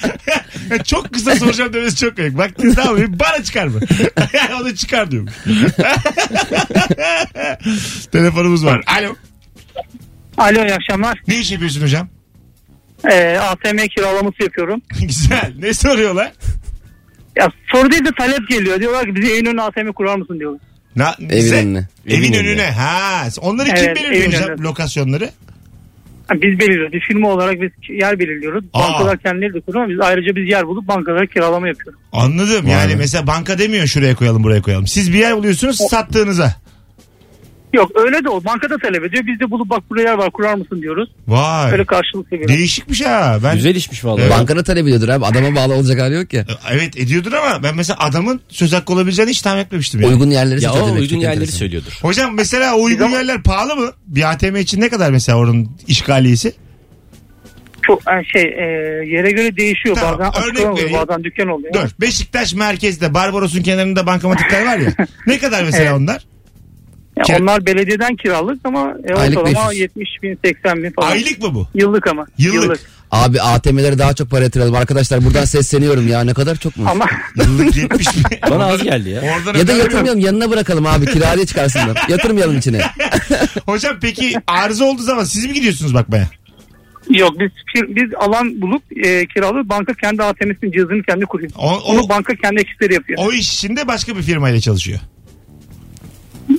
çok 0.84 1.14
kısa 1.14 1.36
soracağım 1.36 1.74
demesi 1.74 1.96
çok. 1.96 2.20
Vaktiniz 2.20 2.78
ne 2.78 2.84
yapayım? 2.84 3.20
Bana 3.20 3.44
çıkar 3.44 3.68
mı? 3.68 3.80
o 4.62 4.66
da 4.66 4.76
çıkar 4.76 5.12
diyormuş. 5.12 5.34
Telefonumuz 8.12 8.66
var. 8.66 8.84
Alo. 9.00 9.16
Alo 10.38 10.66
iyi 10.66 10.74
akşamlar. 10.74 11.22
Ne 11.28 11.40
iş 11.40 11.52
yapıyorsun 11.52 11.82
hocam? 11.82 12.10
Ee, 13.12 13.38
ATM 13.38 13.78
kiralaması 13.96 14.44
yapıyorum. 14.44 14.82
Güzel. 15.02 15.54
Ne 15.60 15.74
soruyorlar? 15.74 16.32
Ya 17.36 17.50
soru 17.72 17.92
değil 17.92 18.06
de 18.06 18.10
talep 18.18 18.50
geliyor. 18.50 18.80
Diyorlar 18.80 19.06
ki 19.06 19.16
bize 19.16 19.34
evin 19.34 19.46
önüne 19.46 19.62
ATM 19.62 19.92
kurar 19.92 20.16
mısın 20.16 20.40
diyorlar. 20.40 20.62
Na, 20.96 21.16
Evin 21.20 21.30
bize- 21.30 21.56
önüne. 21.56 21.88
Evin, 22.08 22.18
Evin 22.24 22.34
önüne. 22.34 22.50
önüne. 22.50 22.72
Ha. 22.72 23.28
Onları 23.42 23.68
kim 23.68 23.78
Evet, 23.78 23.96
belirliyor 23.98 24.24
evin 24.24 24.32
hocam? 24.32 24.50
önüne. 24.50 24.62
Lokasyonları? 24.64 25.30
Ha, 26.28 26.36
biz 26.42 26.60
belirliyoruz. 26.60 26.94
Bir 26.94 27.00
firma 27.00 27.30
olarak 27.30 27.62
biz 27.62 27.72
yer 27.90 28.20
belirliyoruz. 28.20 28.66
Aa. 28.74 28.80
Bankalar 28.80 29.18
kendileri 29.18 29.54
de 29.54 29.62
kuruyor 29.62 29.84
ama 29.86 29.94
biz 29.94 30.00
ayrıca 30.02 30.36
biz 30.36 30.50
yer 30.50 30.68
bulup 30.68 30.88
bankalara 30.88 31.26
kiralama 31.26 31.68
yapıyoruz. 31.68 32.00
Anladım. 32.12 32.66
Vay 32.66 32.72
yani 32.72 32.92
be. 32.92 32.96
mesela 32.96 33.28
banka 33.28 33.60
demiyor 33.60 33.88
şuraya 33.88 34.16
koyalım 34.16 34.44
buraya 34.44 34.62
koyalım. 34.62 34.88
Siz 34.88 35.14
bir 35.14 35.18
yer 35.18 35.36
buluyorsunuz 35.38 35.78
sattığınıza. 35.90 36.56
Yok 37.74 37.92
öyle 37.96 38.24
de 38.24 38.30
o. 38.30 38.44
Bankada 38.44 38.78
talep 38.78 39.04
ediyor. 39.04 39.24
Biz 39.28 39.40
de 39.40 39.52
bulup 39.52 39.70
bak 39.70 39.84
buraya 39.90 40.02
yer 40.10 40.14
var 40.14 40.32
kurar 40.32 40.54
mısın 40.56 40.82
diyoruz. 40.82 41.10
Vay. 41.28 41.72
Öyle 41.72 41.86
karşılıklı 41.86 42.40
bir. 42.40 42.48
Değişikmiş 42.48 43.02
ha. 43.06 43.38
Ben 43.44 43.56
Güzel 43.56 43.76
işmiş 43.76 44.06
vallahi. 44.06 44.22
Evet. 44.22 44.32
Bankana 44.32 44.64
talep 44.64 44.84
ediyordur 44.88 45.10
abi. 45.10 45.26
Adama 45.26 45.56
bağlı 45.56 45.74
olacak 45.74 46.02
hali 46.02 46.16
yok 46.16 46.34
ya. 46.34 46.46
Evet 46.72 46.98
ediyordur 46.98 47.34
ama 47.34 47.64
ben 47.64 47.76
mesela 47.76 48.00
adamın 48.00 48.42
söz 48.50 48.74
hakkı 48.74 48.94
olabileceğini 48.94 49.30
hiç 49.32 49.42
tahmin 49.42 49.62
etmemiştim. 49.62 50.02
Yani. 50.02 50.14
Uygun 50.14 50.30
yerleri 50.30 50.64
Ya 50.64 50.74
o 50.74 50.88
demek. 50.88 51.02
uygun 51.02 51.18
yerleri 51.18 51.36
enteresan. 51.36 51.58
söylüyordur. 51.58 52.00
Hocam 52.02 52.36
mesela 52.36 52.76
o 52.76 52.84
uygun 52.84 53.10
yerler 53.10 53.44
pahalı 53.44 53.76
mı? 53.76 53.92
Bir 54.08 54.32
ATM 54.32 54.56
için 54.56 54.82
ne 54.82 54.90
kadar 54.90 55.12
mesela 55.12 55.38
oranın 55.38 55.70
işgaliyesi? 55.88 56.54
Çok 57.82 58.02
yani 58.08 58.26
şey 58.26 58.42
e, 58.42 58.64
yere 59.08 59.32
göre 59.32 59.58
değişiyor. 59.58 59.96
Tamam, 59.96 60.20
Bazen 60.20 60.44
örnek 60.44 60.58
oluyor 60.66 60.78
vereyim. 60.78 61.00
bazen 61.08 61.24
dükkan 61.24 61.48
oluyor. 61.48 61.74
Dur. 61.74 61.90
Beşiktaş 62.02 62.54
merkezde 62.54 63.14
Barbaros'un 63.14 63.64
kenarında 63.64 64.06
bankamatikler 64.08 64.66
var 64.66 64.78
ya. 64.78 64.94
ne 65.28 65.38
kadar 65.40 65.64
mesela 65.64 65.84
Evet. 65.84 65.94
onlar? 65.94 66.26
Ya 67.30 67.36
Kira- 67.36 67.42
onlar 67.44 67.66
belediyeden 67.66 68.16
kiralık 68.16 68.60
ama 68.64 68.94
e, 69.10 69.14
Aylık 69.14 69.38
ortalama 69.38 69.70
500. 69.70 69.82
70 69.82 70.10
bin 70.24 70.40
80 70.46 70.84
bin 70.84 70.92
falan. 70.92 71.12
Aylık 71.12 71.42
mı 71.42 71.54
bu? 71.56 71.68
Yıllık 71.76 72.08
ama. 72.08 72.26
Yıllık. 72.38 72.80
Abi 73.12 73.42
ATM'lere 73.42 74.00
daha 74.00 74.14
çok 74.14 74.30
para 74.30 74.44
yatıralım. 74.44 74.76
Arkadaşlar 74.76 75.26
buradan 75.26 75.46
sesleniyorum 75.56 76.08
ya. 76.08 76.24
Ne 76.24 76.34
kadar 76.34 76.56
çok 76.56 76.78
mu? 76.78 76.86
Ama 76.92 77.06
Yıllık 77.36 77.76
70 77.78 78.08
mi? 78.16 78.24
Bana 78.50 78.66
az 78.66 78.84
geldi 78.84 79.10
ya. 79.10 79.22
Oradan 79.22 79.60
Ya 79.60 79.68
da 79.68 79.74
yatırmayalım 79.74 80.20
yanına 80.20 80.52
bırakalım 80.52 80.86
abi. 80.86 81.06
Kiraya 81.06 81.46
çıkarsınlar. 81.46 81.98
Yatırmayalım 82.10 82.58
içine. 82.58 82.82
Hocam 83.66 83.96
peki 84.02 84.34
arıza 84.48 84.86
olduğu 84.86 85.02
zaman 85.02 85.24
siz 85.24 85.46
mi 85.46 85.54
gidiyorsunuz 85.54 85.94
bakmaya? 85.94 86.28
Yok 87.10 87.34
biz 87.40 87.50
biz 87.88 88.14
alan 88.20 88.62
bulup 88.62 88.84
e, 89.06 89.28
kiralı 89.28 89.70
banka 89.70 89.94
kendi 89.94 90.24
ATM'sinin 90.24 90.72
cihazını 90.72 91.04
kendi 91.04 91.26
kuruyor. 91.26 91.52
O, 91.58 91.70
Onu 91.80 92.02
o, 92.02 92.10
banka 92.10 92.36
kendi 92.36 92.62
ekipleri 92.62 92.94
yapıyor. 92.94 93.20
o 93.24 93.32
iş 93.32 93.54
içinde 93.54 93.88
başka 93.88 94.18
bir 94.18 94.22
firmayla 94.22 94.60
çalışıyor. 94.60 95.00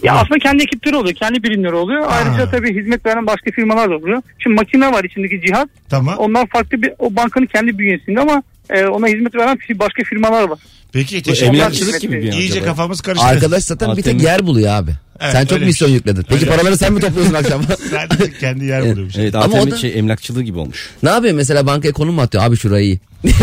Ya 0.02 0.14
aslında 0.14 0.38
kendi 0.38 0.62
ekipleri 0.62 0.96
oluyor, 0.96 1.14
kendi 1.14 1.42
birimleri 1.42 1.74
oluyor. 1.74 2.06
Ayrıca 2.08 2.50
tabii 2.50 2.80
hizmet 2.80 3.06
veren 3.06 3.26
başka 3.26 3.50
firmalar 3.50 3.90
da 3.90 3.94
oluyor. 3.96 4.22
Şimdi 4.38 4.54
makine 4.56 4.92
var 4.92 5.04
içindeki 5.04 5.40
cihaz. 5.46 5.68
Tamam. 5.88 6.14
Onlar 6.18 6.46
farklı 6.46 6.82
bir 6.82 6.92
o 6.98 7.16
bankanın 7.16 7.46
kendi 7.46 7.78
bünyesinde 7.78 8.20
ama 8.20 8.42
e, 8.70 8.84
ona 8.86 9.06
hizmet 9.06 9.34
veren 9.34 9.58
başka 9.78 10.02
firmalar 10.04 10.42
var. 10.48 10.58
Peki 10.92 11.22
teşekkür 11.22 11.54
emlakçılık 11.54 12.00
gibi 12.00 12.22
bir 12.22 12.32
İyice 12.32 12.52
acaba? 12.54 12.66
kafamız 12.66 13.00
karıştı. 13.00 13.26
Arkadaş 13.26 13.64
zaten 13.64 13.96
bir 13.96 14.02
tek 14.02 14.22
yer 14.22 14.46
buluyor 14.46 14.72
abi. 14.72 14.90
Evet, 15.20 15.32
sen 15.32 15.46
çok 15.46 15.60
misyon 15.60 15.88
yükledin. 15.88 16.22
Peki 16.28 16.40
Öyle. 16.44 16.56
paraları 16.56 16.76
sen 16.76 16.92
mi 16.92 17.00
topluyorsun 17.00 17.34
akşam? 17.34 17.62
Sadece 17.90 18.32
kendi 18.38 18.64
yer 18.64 18.82
buluyormuş. 18.82 19.16
Evet 19.18 19.34
Ama 19.34 19.44
ATM 19.44 19.56
o 19.58 19.70
da- 19.70 19.76
şey 19.76 19.98
emlakçılığı 19.98 20.42
gibi 20.42 20.58
olmuş. 20.58 20.90
ne 21.02 21.10
yapıyor 21.10 21.34
mesela 21.34 21.66
bankaya 21.66 21.92
konum 21.92 22.14
mu 22.14 22.20
atıyor? 22.20 22.44
Abi 22.44 22.56
şurayı. 22.56 22.98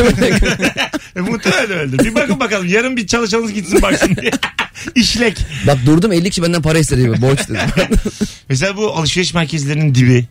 E, 1.15 1.19
muhtemelen 1.19 1.79
öyledir. 1.79 2.05
Bir 2.05 2.15
bakın 2.15 2.39
bakalım. 2.39 2.67
Yarın 2.67 2.97
bir 2.97 3.07
çalışanınız 3.07 3.53
gitsin 3.53 3.81
baksın 3.81 4.15
diye. 4.21 4.31
İşlek. 4.95 5.37
Bak 5.67 5.77
durdum 5.85 6.11
50 6.11 6.29
kişi 6.29 6.43
benden 6.43 6.61
para 6.61 6.79
istedi. 6.79 7.21
Borç 7.21 7.49
dedi. 7.49 7.59
Mesela 8.49 8.77
bu 8.77 8.91
alışveriş 8.91 9.33
merkezlerinin 9.33 9.95
dibi, 9.95 10.27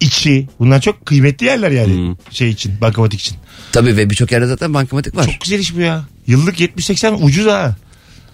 içi. 0.00 0.48
Bunlar 0.58 0.80
çok 0.80 1.06
kıymetli 1.06 1.46
yerler 1.46 1.70
yani. 1.70 1.94
Hmm. 1.94 2.16
Şey 2.30 2.50
için, 2.50 2.80
bankamatik 2.80 3.20
için. 3.20 3.36
Tabii 3.72 3.96
ve 3.96 4.10
birçok 4.10 4.32
yerde 4.32 4.46
zaten 4.46 4.74
bankamatik 4.74 5.16
var. 5.16 5.24
Çok 5.24 5.40
güzel 5.40 5.58
iş 5.58 5.76
bu 5.76 5.80
ya. 5.80 6.04
Yıllık 6.26 6.60
70-80 6.60 7.12
ucuz 7.12 7.46
ha. 7.46 7.76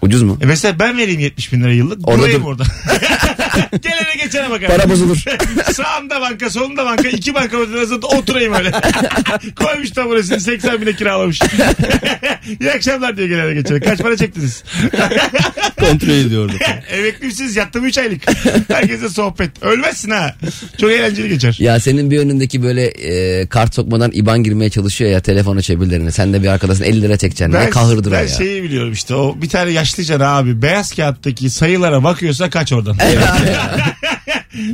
Ucuz 0.02 0.22
mu? 0.22 0.38
E 0.42 0.46
mesela 0.46 0.78
ben 0.78 0.98
vereyim 0.98 1.20
70 1.20 1.52
bin 1.52 1.62
lira 1.62 1.72
yıllık. 1.72 2.08
Orada 2.08 2.22
Durayım 2.22 2.42
dur. 2.42 2.46
orada. 2.48 2.62
Gelene 3.82 4.24
geçene 4.24 4.50
bakarım. 4.50 4.76
Para 4.76 4.90
bozulur. 4.90 5.24
Sağımda 5.72 6.20
banka 6.20 6.50
solumda 6.50 6.84
banka 6.84 7.08
iki 7.08 7.34
banka 7.34 7.58
arasında 7.58 8.06
oturayım 8.06 8.52
öyle. 8.54 8.70
Koymuş 9.56 9.90
taburesini 9.90 10.40
80 10.40 10.80
bine 10.80 10.92
kiralamış. 10.92 11.40
İyi 12.60 12.72
akşamlar 12.72 13.16
diye 13.16 13.28
gelene 13.28 13.54
geçene. 13.54 13.80
Kaç 13.80 13.98
para 13.98 14.16
çektiniz? 14.16 14.64
Kontrol 15.80 16.08
ediyordu. 16.08 16.52
Emekli 16.90 17.26
misiniz? 17.26 17.56
Yattım 17.56 17.84
3 17.86 17.98
aylık. 17.98 18.22
Herkese 18.68 19.08
sohbet. 19.08 19.62
Ölmezsin 19.62 20.10
ha. 20.10 20.34
Çok 20.80 20.90
eğlenceli 20.92 21.28
geçer. 21.28 21.56
Ya 21.60 21.80
senin 21.80 22.10
bir 22.10 22.18
önündeki 22.18 22.62
böyle 22.62 22.84
e, 22.86 23.46
kart 23.46 23.74
sokmadan 23.74 24.10
IBAN 24.14 24.42
girmeye 24.42 24.70
çalışıyor 24.70 25.10
ya 25.10 25.20
telefon 25.20 25.56
açabilirlerine. 25.56 26.10
Sen 26.10 26.32
de 26.32 26.42
bir 26.42 26.48
arkadaşın 26.48 26.84
50 26.84 27.02
lira 27.02 27.16
çekeceksin. 27.16 27.54
ne 27.54 27.70
kahırdır 27.70 28.10
o 28.10 28.14
ben 28.14 28.22
ya. 28.22 28.28
şeyi 28.28 28.62
biliyorum 28.62 28.92
işte 28.92 29.14
o 29.14 29.36
bir 29.42 29.48
tane 29.48 29.70
yaşlıcan 29.88 30.21
abi 30.21 30.62
beyaz 30.62 30.92
kağıttaki 30.92 31.50
sayılara 31.50 32.04
bakıyorsa 32.04 32.50
kaç 32.50 32.73
oradan. 32.73 32.97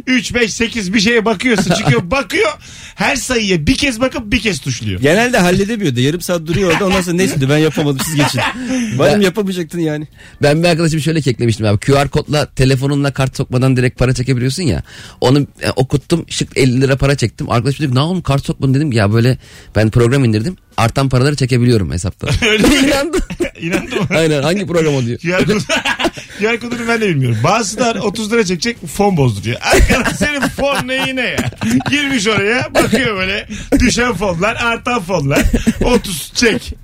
3, 0.07 0.35
5, 0.35 0.55
8 0.55 0.95
bir 0.95 1.01
şeye 1.01 1.25
bakıyorsa 1.25 1.75
çıkıyor 1.75 2.11
bakıyor 2.11 2.51
her 2.95 3.17
sayıya 3.17 3.67
bir 3.67 3.75
kez 3.75 4.01
bakıp 4.01 4.33
bir 4.33 4.41
kez 4.41 4.61
tuşluyor. 4.61 5.01
Genelde 5.01 5.39
halledemiyordu. 5.39 6.01
Yarım 6.01 6.21
saat 6.21 6.47
duruyor 6.47 6.73
orada. 6.73 6.87
Ondan 6.87 7.01
sonra 7.01 7.17
neyse 7.17 7.41
diyor, 7.41 7.51
ben 7.51 7.59
yapamadım 7.59 7.99
siz 8.05 8.15
geçin. 8.15 8.41
Benim 8.99 9.21
yapamayacaktın 9.21 9.79
yani. 9.79 10.09
Ben 10.43 10.63
bir 10.63 10.69
arkadaşım 10.69 11.01
şöyle 11.01 11.21
keklemiştim 11.21 11.67
abi. 11.67 11.79
QR 11.79 12.09
kodla 12.09 12.47
telefonunla 12.47 13.13
kart 13.13 13.37
sokmadan 13.37 13.77
direkt 13.77 13.99
para 13.99 14.15
çekebiliyorsun 14.15 14.63
ya. 14.63 14.83
Onu 15.21 15.41
e, 15.41 15.71
okuttum 15.77 16.25
şık 16.29 16.59
50 16.59 16.81
lira 16.81 16.97
para 16.97 17.17
çektim. 17.17 17.51
Arkadaşım 17.51 17.87
dedi 17.87 17.95
ne 17.95 18.01
oğlum 18.01 18.23
kart 18.23 18.47
sokmadın 18.47 18.75
dedim 18.75 18.91
ki, 18.91 18.97
ya 18.97 19.13
böyle 19.13 19.39
ben 19.77 19.91
program 19.91 20.25
indirdim. 20.25 20.57
Artan 20.77 21.09
paraları 21.09 21.37
çekebiliyorum 21.37 21.93
hesapta. 21.93 22.27
Öyle 22.49 22.69
mi? 22.69 22.75
İnandım. 22.75 23.21
İnandın 23.61 23.99
mı? 23.99 24.07
Aynen 24.17 24.43
hangi 24.43 24.67
program 24.67 24.95
o 24.95 25.03
diyor. 25.03 25.19
QR, 25.19 25.47
kodu, 25.47 25.59
QR 26.39 26.61
kodunu 26.61 26.89
ben 26.89 27.01
de 27.01 27.09
bilmiyorum. 27.09 27.39
Bazısı 27.45 27.95
30 28.03 28.33
lira 28.33 28.45
çekecek 28.45 28.87
fon 28.87 29.17
bozduruyor. 29.17 29.61
Arkadaş 29.61 30.17
senin 30.17 30.41
fon 30.41 30.89
neyine 30.89 31.21
ya? 31.21 31.51
Girmiş 31.91 32.27
oraya 32.29 32.75
bakıyor 32.75 33.17
böyle 33.17 33.49
düşen 33.81 34.13
fonlar 34.13 34.57
artan 34.57 35.01
fonlar 35.03 35.43
30 35.85 36.33
çek. 36.35 36.75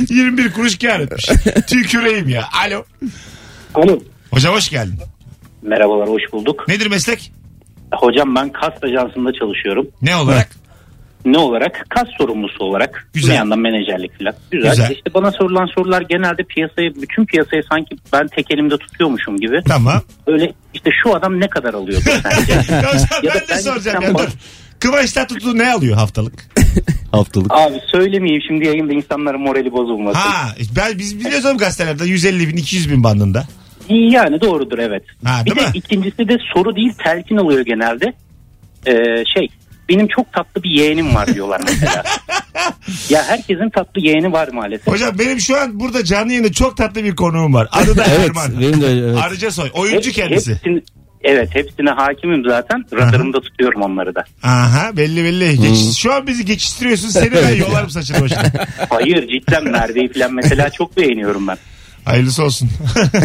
21 0.10 0.52
kuruş 0.52 0.78
kar 0.78 1.00
etmiş. 1.00 1.26
Tüküreyim 1.66 2.28
ya. 2.28 2.44
Alo. 2.66 2.84
Alo. 3.74 4.00
Hocam 4.30 4.54
hoş 4.54 4.68
geldin. 4.70 4.98
Merhabalar 5.62 6.08
hoş 6.08 6.22
bulduk. 6.32 6.68
Nedir 6.68 6.86
meslek? 6.86 7.32
Hocam 7.92 8.34
ben 8.34 8.52
kast 8.52 8.84
ajansında 8.84 9.32
çalışıyorum. 9.32 9.86
Ne 10.02 10.16
olarak? 10.16 10.48
Ne 11.26 11.38
olarak? 11.38 11.86
Kast 11.88 12.10
sorumlusu 12.18 12.64
olarak. 12.64 13.08
Güzel. 13.14 13.30
Bir 13.30 13.36
yandan 13.36 13.58
menajerlik 13.58 14.18
falan. 14.18 14.34
Güzel. 14.50 14.70
Güzel. 14.70 14.90
İşte 14.90 15.14
bana 15.14 15.32
sorulan 15.32 15.66
sorular 15.66 16.00
genelde 16.00 16.42
piyasayı, 16.42 16.94
bütün 17.02 17.24
piyasayı 17.24 17.62
sanki 17.70 17.96
ben 18.12 18.26
tek 18.26 18.50
elimde 18.50 18.76
tutuyormuşum 18.76 19.36
gibi. 19.36 19.60
Tamam. 19.68 20.02
Öyle 20.26 20.52
işte 20.74 20.90
şu 21.02 21.14
adam 21.14 21.40
ne 21.40 21.48
kadar 21.48 21.74
sence? 22.22 22.76
Ya 23.22 23.32
ben 23.34 23.40
de 23.40 23.44
ben 23.50 23.56
soracağım 23.56 24.02
ya. 24.02 24.18
Dur. 24.18 24.28
Kıvanç 24.80 25.12
Tatlıtuğ 25.12 25.58
ne 25.58 25.72
alıyor 25.72 25.96
haftalık? 25.96 26.46
Haftalık. 27.12 27.52
Abi 27.54 27.80
söylemeyeyim 27.92 28.42
şimdi 28.48 28.66
yayında 28.66 28.92
insanların 28.92 29.40
morali 29.40 29.72
bozulmasın. 29.72 30.18
Ha 30.18 30.54
ben 30.76 30.98
biz 30.98 31.20
biliyoruz 31.20 31.46
oğlum 31.46 31.58
gazetelerde 31.58 32.04
150 32.04 32.48
bin 32.48 32.56
200 32.56 32.90
bin 32.90 33.04
bandında. 33.04 33.44
Yani 33.88 34.40
doğrudur 34.40 34.78
evet. 34.78 35.02
Ha, 35.24 35.42
bir 35.46 35.50
de 35.50 35.54
mi? 35.54 35.70
ikincisi 35.74 36.28
de 36.28 36.38
soru 36.54 36.76
değil 36.76 36.92
telkin 37.04 37.36
oluyor 37.36 37.60
genelde. 37.64 38.12
Ee, 38.86 39.24
şey 39.34 39.48
benim 39.88 40.08
çok 40.08 40.32
tatlı 40.32 40.62
bir 40.62 40.70
yeğenim 40.70 41.14
var 41.14 41.34
diyorlar 41.34 41.60
mesela. 41.64 42.02
ya 43.10 43.22
herkesin 43.24 43.70
tatlı 43.70 44.00
yeğeni 44.00 44.32
var 44.32 44.48
maalesef. 44.52 44.86
Hocam 44.86 45.18
benim 45.18 45.40
şu 45.40 45.56
an 45.60 45.80
burada 45.80 46.04
canlı 46.04 46.32
yayında 46.32 46.52
çok 46.52 46.76
tatlı 46.76 47.04
bir 47.04 47.16
konuğum 47.16 47.54
var. 47.54 47.68
Adı 47.72 47.96
da 47.96 48.04
Evet 48.18 48.28
Erman. 48.28 48.60
benim 48.60 48.80
de 48.82 48.86
öyle. 48.86 49.06
Evet. 49.06 49.18
Arıca 49.18 49.50
soy. 49.50 49.70
Oyuncu 49.74 50.08
Hep- 50.08 50.14
kendisi. 50.16 50.52
hepsini- 50.54 50.82
evet 51.22 51.48
hepsine 51.54 51.90
hakimim 51.90 52.42
zaten. 52.48 52.84
Radarımda 52.92 53.40
tutuyorum 53.40 53.82
onları 53.82 54.14
da. 54.14 54.24
Aha 54.42 54.96
belli 54.96 55.24
belli. 55.24 55.60
Geç, 55.60 55.96
şu 55.98 56.12
an 56.14 56.26
bizi 56.26 56.44
geçiştiriyorsun. 56.44 57.08
Seni 57.08 57.32
ben 57.32 57.54
yolarım 57.66 57.90
saçını 57.90 58.20
başına. 58.20 58.42
Hayır 58.90 59.28
cidden 59.28 59.64
Merve'yi 59.64 60.12
falan 60.12 60.34
mesela 60.34 60.70
çok 60.70 60.96
beğeniyorum 60.96 61.46
ben. 61.48 61.56
Hayırlısı 62.06 62.44
olsun. 62.44 62.68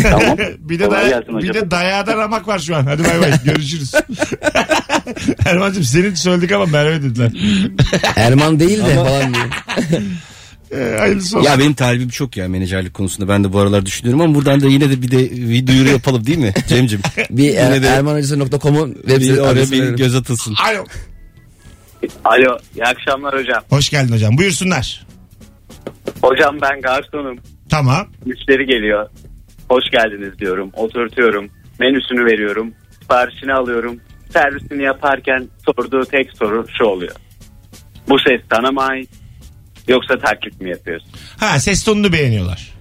Tamam. 0.03 0.37
bir 0.59 0.79
de, 0.79 0.85
Kolay 0.85 1.01
daya, 1.01 1.09
gelsin 1.19 1.27
bir 1.37 1.49
hocam. 1.49 1.55
de 1.55 1.71
dayağı 1.71 2.07
ramak 2.07 2.47
var 2.47 2.59
şu 2.59 2.75
an. 2.75 2.85
Hadi 2.85 3.03
bay 3.03 3.21
bay. 3.21 3.31
Görüşürüz. 3.45 3.93
Erman'cığım 5.45 5.83
senin 5.83 6.13
söyledik 6.13 6.51
ama 6.51 6.65
Merve 6.65 7.01
dediler. 7.03 7.31
Erman 8.15 8.59
değil 8.59 8.77
de 8.85 8.95
falan 8.95 9.33
diyor. 9.33 9.45
Ee, 10.75 10.95
hayırlısı 10.99 11.37
olsun. 11.39 11.49
Ya 11.49 11.59
benim 11.59 11.73
talibim 11.73 12.09
çok 12.09 12.37
ya 12.37 12.47
menajerlik 12.49 12.93
konusunda. 12.93 13.29
Ben 13.29 13.43
de 13.43 13.53
bu 13.53 13.59
aralar 13.59 13.85
düşünüyorum 13.85 14.21
ama 14.21 14.35
buradan 14.35 14.61
da 14.61 14.67
yine 14.67 14.89
de 14.89 15.01
bir 15.01 15.11
de 15.11 15.31
bir 15.31 15.67
duyuru 15.67 15.89
yapalım 15.89 16.25
değil 16.25 16.37
mi 16.37 16.53
Cem'cim? 16.67 17.01
Bir 17.29 17.55
er, 17.55 17.83
de- 17.83 17.87
ermanhocası.com'un 17.87 18.93
web 18.93 19.17
bir 19.17 19.21
sitesi 19.21 19.41
oraya 19.41 19.71
bir 19.71 19.89
göz 19.89 20.15
atılsın. 20.15 20.55
Alo. 20.65 20.85
Alo, 22.25 22.57
iyi 22.75 22.83
akşamlar 22.85 23.39
hocam. 23.39 23.63
Hoş 23.69 23.89
geldin 23.89 24.13
hocam. 24.13 24.37
Buyursunlar. 24.37 25.07
Hocam 26.21 26.57
ben 26.61 26.81
garsonum. 26.81 27.37
Tamam. 27.71 28.07
Müşteri 28.25 28.65
geliyor. 28.65 29.09
Hoş 29.69 29.83
geldiniz 29.91 30.39
diyorum. 30.39 30.69
Oturtuyorum. 30.73 31.49
Menüsünü 31.79 32.25
veriyorum. 32.25 32.73
Siparişini 33.01 33.53
alıyorum. 33.53 33.99
Servisini 34.33 34.83
yaparken 34.83 35.47
sorduğu 35.65 36.05
tek 36.05 36.31
soru 36.37 36.65
şu 36.77 36.83
oluyor. 36.83 37.15
Bu 38.09 38.19
ses 38.19 38.41
sana 38.51 38.71
mı 38.71 38.81
ait? 38.81 39.09
Yoksa 39.87 40.17
taklit 40.17 40.61
mi 40.61 40.69
yapıyorsun? 40.69 41.09
Ha 41.39 41.59
ses 41.59 41.83
tonunu 41.83 42.13
beğeniyorlar. 42.13 42.73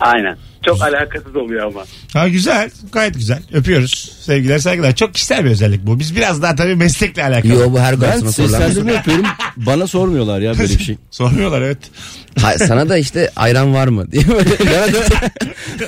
Aynen. 0.00 0.36
Çok 0.64 0.82
alakasız 0.82 1.36
oluyor 1.36 1.66
ama. 1.66 1.84
Ha 2.12 2.28
güzel. 2.28 2.70
Gayet 2.92 3.14
güzel. 3.14 3.42
Öpüyoruz. 3.52 4.12
Sevgiler 4.20 4.58
saygılar. 4.58 4.94
Çok 4.96 5.14
kişisel 5.14 5.44
bir 5.44 5.50
özellik 5.50 5.86
bu. 5.86 5.98
Biz 5.98 6.16
biraz 6.16 6.42
daha 6.42 6.54
tabii 6.56 6.74
meslekle 6.74 7.24
alakalı. 7.24 7.52
Yo 7.52 7.72
bu 7.72 7.80
her 7.80 8.00
Ben 8.00 8.10
garsona 8.10 8.32
sorulan. 8.32 8.58
seslendirme 8.58 8.92
yapıyorum. 8.92 9.24
Bana 9.56 9.86
sormuyorlar 9.86 10.40
ya 10.40 10.58
böyle 10.58 10.74
bir 10.74 10.84
şey. 10.84 10.96
Sormuyorlar 11.10 11.62
evet. 11.62 11.78
Hayır, 12.40 12.58
sana 12.58 12.88
da 12.88 12.98
işte 12.98 13.30
ayran 13.36 13.74
var 13.74 13.88
mı 13.88 14.12
diye 14.12 14.28
böyle. 14.28 14.50
Bana 14.60 14.92
da, 14.92 15.00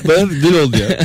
bana 0.09 0.31
dil 0.31 0.55
oldu 0.55 0.77
ya. 0.77 0.99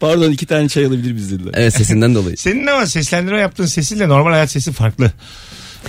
Pardon 0.00 0.30
iki 0.30 0.46
tane 0.46 0.68
çay 0.68 0.84
alabilir 0.86 1.12
miyiz 1.12 1.32
dediler. 1.32 1.52
evet 1.56 1.74
sesinden 1.74 2.14
dolayı. 2.14 2.36
Senin 2.36 2.66
ama 2.66 2.86
seslendirme 2.86 3.40
yaptığın 3.40 3.66
sesinle 3.66 4.08
normal 4.08 4.30
hayat 4.30 4.50
sesi 4.50 4.72
farklı. 4.72 5.12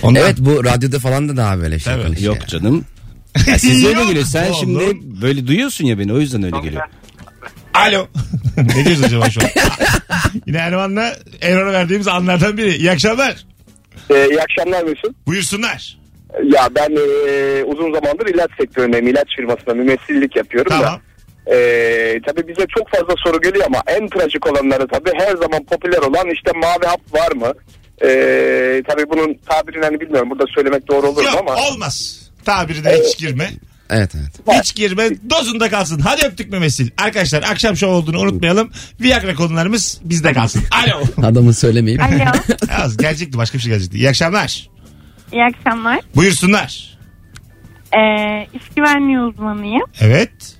Ondan... 0.02 0.22
Evet 0.22 0.36
bu 0.38 0.64
radyoda 0.64 0.98
falan 0.98 1.28
da 1.28 1.36
daha 1.36 1.58
böyle 1.58 1.78
şey 1.78 1.92
Tabii. 1.92 2.04
konuşuyor. 2.06 2.34
Yok 2.36 2.48
canım. 2.48 2.84
Ya 3.46 3.58
siz 3.58 3.84
öyle 3.86 4.04
geliyor. 4.04 4.24
Sen 4.24 4.44
oğlum. 4.50 4.54
şimdi 4.60 4.98
böyle 5.22 5.46
duyuyorsun 5.46 5.84
ya 5.86 5.98
beni 5.98 6.12
o 6.12 6.18
yüzden 6.18 6.42
öyle 6.42 6.60
geliyor. 6.60 6.82
Alo. 7.74 8.06
ne 8.56 8.84
diyoruz 8.84 9.04
acaba 9.04 9.30
şu 9.30 9.40
an? 9.40 9.46
Yine 10.46 10.58
Erman'la 10.58 11.16
Erman'a 11.40 11.72
verdiğimiz 11.72 12.08
anlardan 12.08 12.56
biri. 12.56 12.76
İyi 12.76 12.90
akşamlar. 12.90 13.44
Ee, 14.10 14.28
iyi 14.30 14.40
akşamlar 14.42 14.82
Mesut. 14.82 15.26
Buyursunlar. 15.26 15.98
Ya 16.44 16.68
ben 16.74 16.90
e, 16.96 17.64
uzun 17.64 17.92
zamandır 17.92 18.26
ilaç 18.26 18.50
sektöründeyim. 18.60 19.06
İlaç 19.06 19.28
firmasında 19.36 19.74
mümessillik 19.74 20.36
yapıyorum 20.36 20.68
Tamam. 20.70 20.84
da. 20.94 21.00
E, 21.56 22.20
tabii 22.26 22.48
bize 22.48 22.66
çok 22.78 22.88
fazla 22.90 23.14
soru 23.24 23.40
geliyor 23.40 23.64
ama 23.66 23.82
en 23.86 24.08
trajik 24.08 24.46
olanları 24.46 24.86
tabii 24.88 25.10
her 25.18 25.36
zaman 25.36 25.64
popüler 25.64 25.98
olan 25.98 26.30
işte 26.30 26.50
mavi 26.54 26.86
hap 26.86 27.14
var 27.14 27.32
mı? 27.32 27.52
E, 28.04 28.08
tabii 28.88 29.10
bunun 29.10 29.34
tabirini 29.48 29.84
hani 29.84 30.00
bilmiyorum 30.00 30.30
burada 30.30 30.44
söylemek 30.54 30.88
doğru 30.88 31.06
olur 31.08 31.22
mu 31.22 31.28
Yok 31.28 31.36
ama. 31.48 31.54
olmaz. 31.56 32.21
Tabiri 32.44 32.84
de 32.84 33.02
hiç 33.04 33.18
girme. 33.18 33.50
Evet 33.90 34.14
evet. 34.14 34.58
Hiç 34.60 34.74
girme. 34.74 35.08
Dozunda 35.30 35.70
kalsın. 35.70 36.00
Hadi 36.00 36.26
öptük 36.26 36.52
Memesil. 36.52 36.90
Arkadaşlar 36.98 37.42
akşam 37.42 37.76
şov 37.76 37.88
olduğunu 37.88 38.18
unutmayalım. 38.20 38.70
Viagra 39.00 39.34
konularımız 39.34 40.00
bizde 40.04 40.32
kalsın. 40.32 40.62
Alo. 40.84 41.26
Adamın 41.26 41.52
söylemeyip. 41.52 42.02
Az 42.78 42.96
gelecekti 42.96 43.38
başka 43.38 43.58
bir 43.58 43.62
şey 43.62 43.72
gelecekti. 43.72 43.98
İyi 43.98 44.08
akşamlar. 44.08 44.68
İyi 45.32 45.44
akşamlar. 45.44 46.00
Buyursunlar. 46.16 46.98
Ee, 47.96 48.46
iş 48.54 48.68
güvenliği 48.76 49.20
uzmanıyım. 49.20 49.84
Evet. 50.00 50.56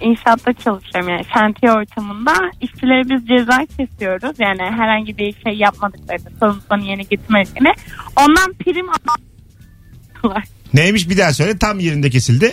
İnşaatta 0.00 0.52
çalışıyorum 0.52 1.08
yani 1.08 1.24
şantiye 1.34 1.72
ortamında. 1.72 2.32
İşçilere 2.60 3.10
biz 3.10 3.26
ceza 3.28 3.66
kesiyoruz. 3.76 4.36
Yani 4.38 4.62
herhangi 4.62 5.18
bir 5.18 5.34
şey 5.44 5.52
yapmadıklarını, 5.52 6.30
sorumluluklarını 6.40 6.84
yerine 6.84 7.02
getirmediklerini. 7.02 7.72
Ondan 8.16 8.52
prim 8.52 8.86
alıyorlar. 8.88 10.44
Neymiş 10.74 11.08
bir 11.10 11.18
daha 11.18 11.32
söyle. 11.32 11.58
Tam 11.58 11.80
yerinde 11.80 12.10
kesildi. 12.10 12.52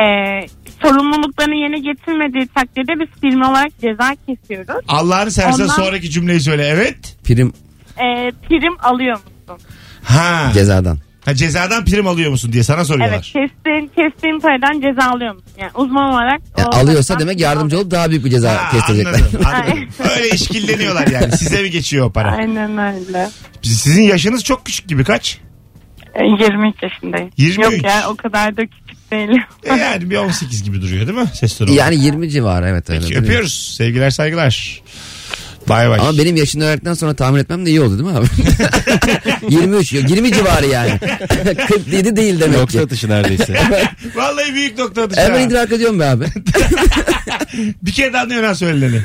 Ee, 0.00 0.46
sorumluluklarını 0.82 1.54
yerine 1.54 1.78
getirmediği 1.78 2.46
takdirde 2.54 3.00
biz 3.00 3.20
firma 3.20 3.50
olarak 3.50 3.72
ceza 3.80 4.16
kesiyoruz. 4.26 4.84
Allah'ını 4.88 5.30
seversen 5.30 5.62
Ondan- 5.62 5.74
sonraki 5.74 6.10
cümleyi 6.10 6.40
söyle. 6.40 6.66
Evet. 6.66 7.16
Prim 7.24 7.52
Ee, 7.98 8.30
prim 8.48 8.76
alıyor 8.82 9.12
musun? 9.18 9.66
Ha. 10.04 10.50
cezadan. 10.54 10.98
ha 11.24 11.34
cezadan 11.34 11.84
prim 11.84 12.06
alıyor 12.06 12.30
musun 12.30 12.52
diye 12.52 12.62
sana 12.62 12.76
Evet 12.76 12.86
soruyorlar. 12.86 13.20
kestiğin, 13.22 13.90
kestiğin 13.96 14.40
paradan 14.40 14.80
ceza 14.80 15.10
alıyor 15.10 15.34
musun? 15.34 15.48
Yani 15.60 15.70
uzman 15.74 16.10
olarak. 16.12 16.40
Yani 16.58 16.68
o 16.68 16.76
alıyorsa 16.76 17.18
demek 17.20 17.40
yardımcı 17.40 17.78
olup 17.78 17.90
daha 17.90 18.10
büyük 18.10 18.24
bir 18.24 18.30
ceza 18.30 18.52
Ha, 18.64 18.70
kestirecekler. 18.70 19.12
anladım, 19.12 19.40
anladım. 19.46 19.88
Öyle 20.16 20.28
işkilleniyorlar 20.30 21.06
yani. 21.06 21.32
Size 21.32 21.62
mi 21.62 21.70
geçiyor 21.70 22.06
o 22.06 22.12
para? 22.12 22.30
Aynen 22.32 22.78
öyle. 22.78 23.28
Sizin 23.62 24.02
yaşınız 24.02 24.44
çok 24.44 24.66
küçük 24.66 24.88
gibi 24.88 25.04
kaç? 25.04 25.38
Ee, 26.18 26.24
23 26.24 26.82
yaşındayım. 26.82 27.30
23. 27.36 27.64
Yok 27.74 27.84
ya 27.84 28.04
o 28.10 28.14
kadar 28.16 28.56
da 28.56 28.62
küçük 28.66 29.10
değilim. 29.10 29.42
E 29.64 29.74
yani 29.76 30.10
bir 30.10 30.16
18 30.16 30.62
gibi 30.64 30.82
duruyor 30.82 31.06
değil 31.06 31.18
mi? 31.18 31.26
Ses 31.34 31.58
tonu. 31.58 31.70
yani 31.70 32.04
20 32.04 32.30
civarı 32.30 32.68
evet 32.68 32.90
öyle. 32.90 33.00
Peki, 33.00 33.18
öpüyoruz. 33.18 33.74
Sevgiler 33.76 34.10
saygılar. 34.10 34.82
Bay 35.68 35.90
bay. 35.90 36.00
Ama 36.00 36.18
benim 36.18 36.36
yaşını 36.36 36.64
öğrendikten 36.64 36.94
sonra 36.94 37.14
tahmin 37.14 37.40
etmem 37.40 37.66
de 37.66 37.70
iyi 37.70 37.80
oldu 37.80 37.98
değil 37.98 38.10
mi 38.10 38.16
abi? 38.18 38.26
23, 39.54 39.92
yok, 39.92 40.10
20 40.10 40.32
civarı 40.32 40.66
yani. 40.66 40.98
47 41.68 42.16
değil 42.16 42.40
demek 42.40 42.58
Nokta 42.58 42.78
ki. 42.78 42.84
atışı 42.84 43.08
neredeyse. 43.10 43.54
Vallahi 44.14 44.54
büyük 44.54 44.78
nokta 44.78 45.02
atışı. 45.02 45.20
Hemen 45.20 45.34
ha. 45.38 45.40
idrak 45.40 45.72
ediyorum 45.72 46.00
be 46.00 46.04
abi. 46.04 46.24
Bir 47.82 47.92
kere 47.92 48.12
de 48.12 48.18
anlıyorsun 48.18 48.46
ha 48.48 48.54
söyleneni. 48.54 49.00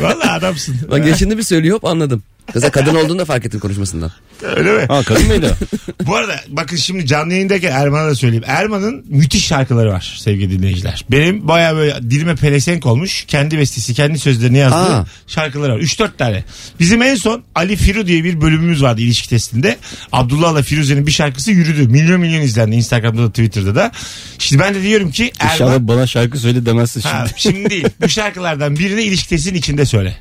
Vallahi 0.00 0.30
adamsın. 0.30 0.76
Bak 0.90 1.06
yaşını 1.06 1.38
bir 1.38 1.42
söylüyor 1.42 1.76
hop 1.76 1.84
anladım. 1.84 2.22
Kıza 2.52 2.70
kadın 2.70 2.94
olduğunu 2.94 3.18
da 3.18 3.24
fark 3.24 3.46
ettim 3.46 3.60
konuşmasından. 3.60 4.12
Öyle 4.42 4.72
mi? 4.72 4.84
Ha 4.88 5.02
kadın 5.02 5.26
mıydı? 5.26 5.56
Bu 6.06 6.16
arada 6.16 6.40
bakın 6.48 6.76
şimdi 6.76 7.06
canlı 7.06 7.32
yayındayken 7.32 7.72
Erman'a 7.72 8.08
da 8.08 8.14
söyleyeyim. 8.14 8.44
Erman'ın 8.46 9.04
müthiş 9.08 9.46
şarkıları 9.46 9.90
var 9.92 10.16
sevgili 10.20 10.58
dinleyiciler. 10.58 11.04
Benim 11.10 11.48
baya 11.48 11.76
böyle 11.76 11.96
dilime 12.10 12.34
pelesenk 12.34 12.86
olmuş. 12.86 13.24
Kendi 13.28 13.58
bestesi, 13.58 13.94
kendi 13.94 14.18
sözlerini 14.18 14.58
yazdığı 14.58 14.76
Aa. 14.96 15.06
şarkıları 15.26 15.72
var. 15.72 15.78
3-4 15.78 16.16
tane. 16.18 16.44
Bizim 16.80 17.02
en 17.02 17.14
son 17.14 17.42
Ali 17.54 17.76
Firu 17.76 18.06
diye 18.06 18.24
bir 18.24 18.40
bölümümüz 18.40 18.82
vardı 18.82 19.00
ilişki 19.00 19.28
testinde. 19.28 19.76
Abdullah'la 20.12 20.62
Firuze'nin 20.62 21.06
bir 21.06 21.12
şarkısı 21.12 21.50
yürüdü. 21.50 21.88
Milyon 21.88 22.20
milyon 22.20 22.42
izlendi 22.42 22.76
Instagram'da 22.76 23.22
da 23.22 23.28
Twitter'da 23.28 23.74
da. 23.74 23.92
Şimdi 24.38 24.62
ben 24.62 24.74
de 24.74 24.82
diyorum 24.82 25.10
ki 25.10 25.32
İnşallah 25.44 25.72
Erman... 25.72 25.88
bana 25.88 26.06
şarkı 26.06 26.38
söyle 26.38 26.66
demezsin 26.66 27.00
Ha, 27.00 27.24
şimdi. 27.36 27.40
şimdi 27.58 27.70
değil. 27.70 27.86
Bu 28.02 28.08
şarkılardan 28.08 28.76
birini 28.78 29.02
ilişki 29.02 29.28
testinin 29.28 29.58
içinde 29.58 29.84
söyle. 29.84 30.16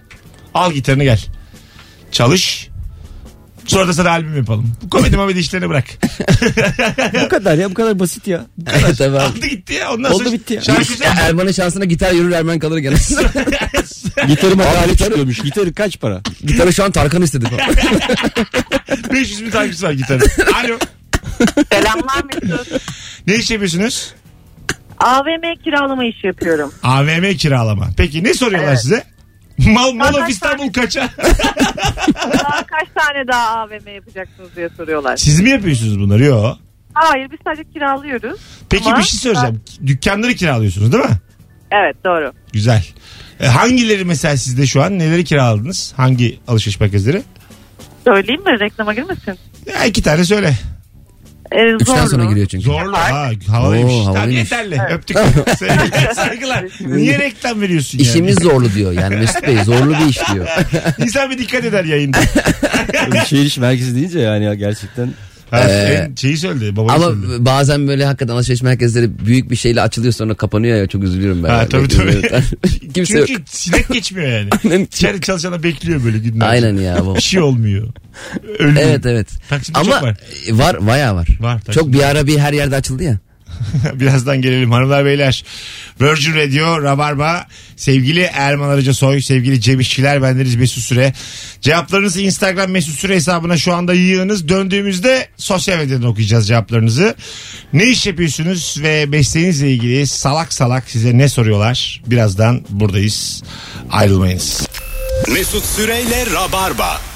Al 0.53 0.71
gitarını 0.73 1.03
gel. 1.03 1.19
Çalış. 2.11 2.69
Sonra 3.67 3.87
da 3.87 3.93
sana 3.93 4.09
albüm 4.09 4.37
yapalım. 4.37 4.73
Bu 4.83 4.89
komedi 4.89 5.17
momedi 5.17 5.39
işlerini 5.39 5.69
bırak. 5.69 5.85
bu 7.25 7.29
kadar 7.29 7.57
ya 7.57 7.69
bu 7.69 7.73
kadar 7.73 7.99
basit 7.99 8.27
ya. 8.27 8.45
Evet 8.71 9.01
abi. 9.01 9.17
Aldı 9.19 9.47
gitti 9.47 9.73
ya. 9.73 9.93
Ondan 9.93 10.11
Oldu 10.11 10.23
sonra 10.23 10.33
bitti 10.35 10.53
ya. 10.53 10.61
Şarkı 10.61 11.03
Ya 11.03 11.13
Erman'ın 11.19 11.51
şansına 11.51 11.85
gitar 11.85 12.11
yürür 12.11 12.31
Erman 12.31 12.59
kalır 12.59 12.77
gene. 12.77 12.95
Gitarıma 14.27 14.63
talip 14.63 14.97
çıkıyormuş. 14.97 15.39
Gitarı 15.41 15.73
kaç 15.73 15.99
para? 15.99 16.21
Gitarı 16.43 16.73
şu 16.73 16.83
an 16.83 16.91
Tarkan 16.91 17.21
istedi 17.21 17.45
falan. 17.49 17.75
500 19.13 19.45
bin 19.45 19.49
takipçisi 19.51 19.85
var 19.85 19.91
gitarın. 19.91 20.27
Alo. 20.63 20.77
Selamlar 21.71 22.23
Mesut. 22.43 22.81
Ne 23.27 23.35
iş 23.35 23.51
yapıyorsunuz? 23.51 24.13
AVM 24.97 25.63
kiralama 25.63 26.05
işi 26.05 26.27
yapıyorum. 26.27 26.73
AVM 26.83 27.33
kiralama. 27.37 27.87
Peki 27.97 28.23
ne 28.23 28.33
soruyorlar 28.33 28.75
size? 28.75 29.03
Mal, 29.65 29.91
Mall 29.91 30.13
of 30.13 30.29
İstanbul 30.29 30.73
kaça? 30.73 31.09
Daha 32.33 32.65
kaç 32.65 32.87
tane 32.95 33.27
daha 33.27 33.47
AVM 33.57 33.87
yapacaksınız 33.95 34.55
diye 34.55 34.69
soruyorlar. 34.77 35.17
Siz 35.17 35.39
mi 35.39 35.49
yapıyorsunuz 35.49 35.99
bunları? 35.99 36.23
Yok. 36.23 36.57
Hayır 36.93 37.31
biz 37.31 37.39
sadece 37.43 37.63
kiralıyoruz. 37.73 38.39
Peki 38.69 38.85
Ama- 38.89 38.97
bir 38.97 39.03
şey 39.03 39.19
söyleyeceğim. 39.19 39.61
Dükkanları 39.85 40.33
kiralıyorsunuz 40.33 40.93
değil 40.93 41.03
mi? 41.03 41.17
Evet 41.71 41.95
doğru. 42.05 42.33
Güzel. 42.53 42.83
E, 43.39 43.47
hangileri 43.47 44.05
mesela 44.05 44.37
sizde 44.37 44.65
şu 44.65 44.83
an? 44.83 44.99
Neleri 44.99 45.23
kiraladınız? 45.23 45.93
Hangi 45.97 46.39
alışveriş 46.47 46.79
merkezleri? 46.79 47.21
Söyleyeyim 48.07 48.43
mi 48.43 48.59
reklama 48.59 48.93
girmesin? 48.93 49.37
Ya 49.65 49.85
iki 49.85 50.03
tane 50.03 50.25
söyle. 50.25 50.53
Ee, 51.51 51.71
Üçten 51.73 51.95
zorlu. 51.95 52.09
sonra 52.09 52.25
giriyor 52.25 52.47
çünkü. 52.47 52.65
Zorlu. 52.65 52.97
Ha, 52.97 53.29
havalıymış. 53.47 53.93
Oo, 53.93 53.97
Tamam 54.03 54.15
havalıymış. 54.15 54.37
yeterli. 54.51 54.81
Öptük. 54.93 55.17
Sevgiler, 55.57 56.13
saygılar. 56.15 56.65
Niye 56.85 57.19
reklam 57.19 57.61
veriyorsun 57.61 57.97
yani? 57.99 58.07
İşimiz 58.07 58.35
zorlu 58.39 58.73
diyor 58.73 58.91
yani 58.91 59.15
Mesut 59.15 59.47
Bey 59.47 59.57
zorlu 59.63 59.89
bir 59.99 60.05
iş 60.05 60.19
diyor. 60.33 60.47
İnsan 60.97 61.29
bir 61.31 61.37
dikkat 61.37 61.63
eder 61.65 61.85
yayında. 61.85 62.17
Şehir 63.25 63.57
merkezi 63.59 63.95
deyince 63.95 64.19
yani 64.19 64.45
ya 64.45 64.53
gerçekten. 64.53 65.09
Ha, 65.51 65.59
Ee, 65.69 66.07
en 66.09 66.15
şeyi 66.15 66.37
söyledi. 66.37 66.75
Babayı 66.75 66.95
Ama 66.97 67.05
söyledi. 67.05 67.45
bazen 67.45 67.87
böyle 67.87 68.05
hakikaten 68.05 68.33
alışveriş 68.33 68.61
merkezleri 68.61 69.25
büyük 69.25 69.51
bir 69.51 69.55
şeyle 69.55 69.81
açılıyor 69.81 70.13
sonra 70.13 70.33
kapanıyor 70.33 70.77
ya 70.77 70.87
çok 70.87 71.03
üzülüyorum 71.03 71.43
ben. 71.43 71.49
Ha, 71.49 71.67
tabii 71.69 71.87
tabii. 71.87 72.21
Kimse 72.93 73.17
yok. 73.19 73.27
Çünkü 73.27 73.43
sinek 73.45 73.87
geçmiyor 73.93 74.27
yani. 74.29 74.49
Aynen. 74.63 74.79
İçeride 74.83 75.21
çalışana 75.21 75.63
bekliyor 75.63 76.03
böyle 76.03 76.17
günlerce. 76.17 76.45
Aynen 76.45 76.81
ya 76.81 77.05
bu. 77.05 77.15
Bir 77.15 77.21
şey 77.21 77.41
olmuyor. 77.41 77.87
Ölüyor. 78.59 78.81
Evet 78.81 79.05
evet. 79.05 79.27
Taksim'de 79.49 79.79
Ama 79.79 79.91
çok 79.91 80.03
var. 80.03 80.17
var 80.51 80.87
bayağı 80.87 81.15
var. 81.15 81.27
Var, 81.39 81.61
Çok 81.71 81.93
bir 81.93 82.03
ara 82.03 82.27
bir 82.27 82.37
her 82.37 82.53
yerde 82.53 82.75
açıldı 82.75 83.03
ya. 83.03 83.17
Birazdan 83.93 84.41
gelelim 84.41 84.71
hanımlar 84.71 85.05
beyler. 85.05 85.43
Virgin 86.01 86.35
Radio, 86.35 86.83
Rabarba, 86.83 87.47
sevgili 87.75 88.21
Erman 88.21 88.69
Arıca 88.69 88.93
Soy, 88.93 89.21
sevgili 89.21 89.61
Cem 89.61 89.79
İşçiler, 89.79 90.21
bendeniz 90.21 90.55
Mesut 90.55 90.83
Süre. 90.83 91.13
Cevaplarınızı 91.61 92.21
Instagram 92.21 92.71
Mesut 92.71 92.95
Süre 92.99 93.15
hesabına 93.15 93.57
şu 93.57 93.73
anda 93.73 93.93
yığınız. 93.93 94.49
Döndüğümüzde 94.49 95.27
sosyal 95.37 95.77
medyadan 95.77 96.07
okuyacağız 96.07 96.47
cevaplarınızı. 96.47 97.15
Ne 97.73 97.83
iş 97.83 98.07
yapıyorsunuz 98.07 98.75
ve 98.81 99.05
mesleğinizle 99.05 99.71
ilgili 99.71 100.07
salak 100.07 100.53
salak 100.53 100.89
size 100.89 101.17
ne 101.17 101.29
soruyorlar? 101.29 102.01
Birazdan 102.07 102.65
buradayız. 102.69 103.43
Ayrılmayınız. 103.91 104.67
Mesut 105.27 105.65
Süreyle 105.65 106.25
Rabarba. 106.33 107.06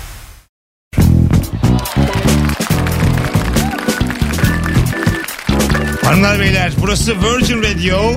Hanımlar 6.11 6.39
beyler 6.39 6.71
burası 6.81 7.15
Virgin 7.21 7.63
Radio. 7.63 8.15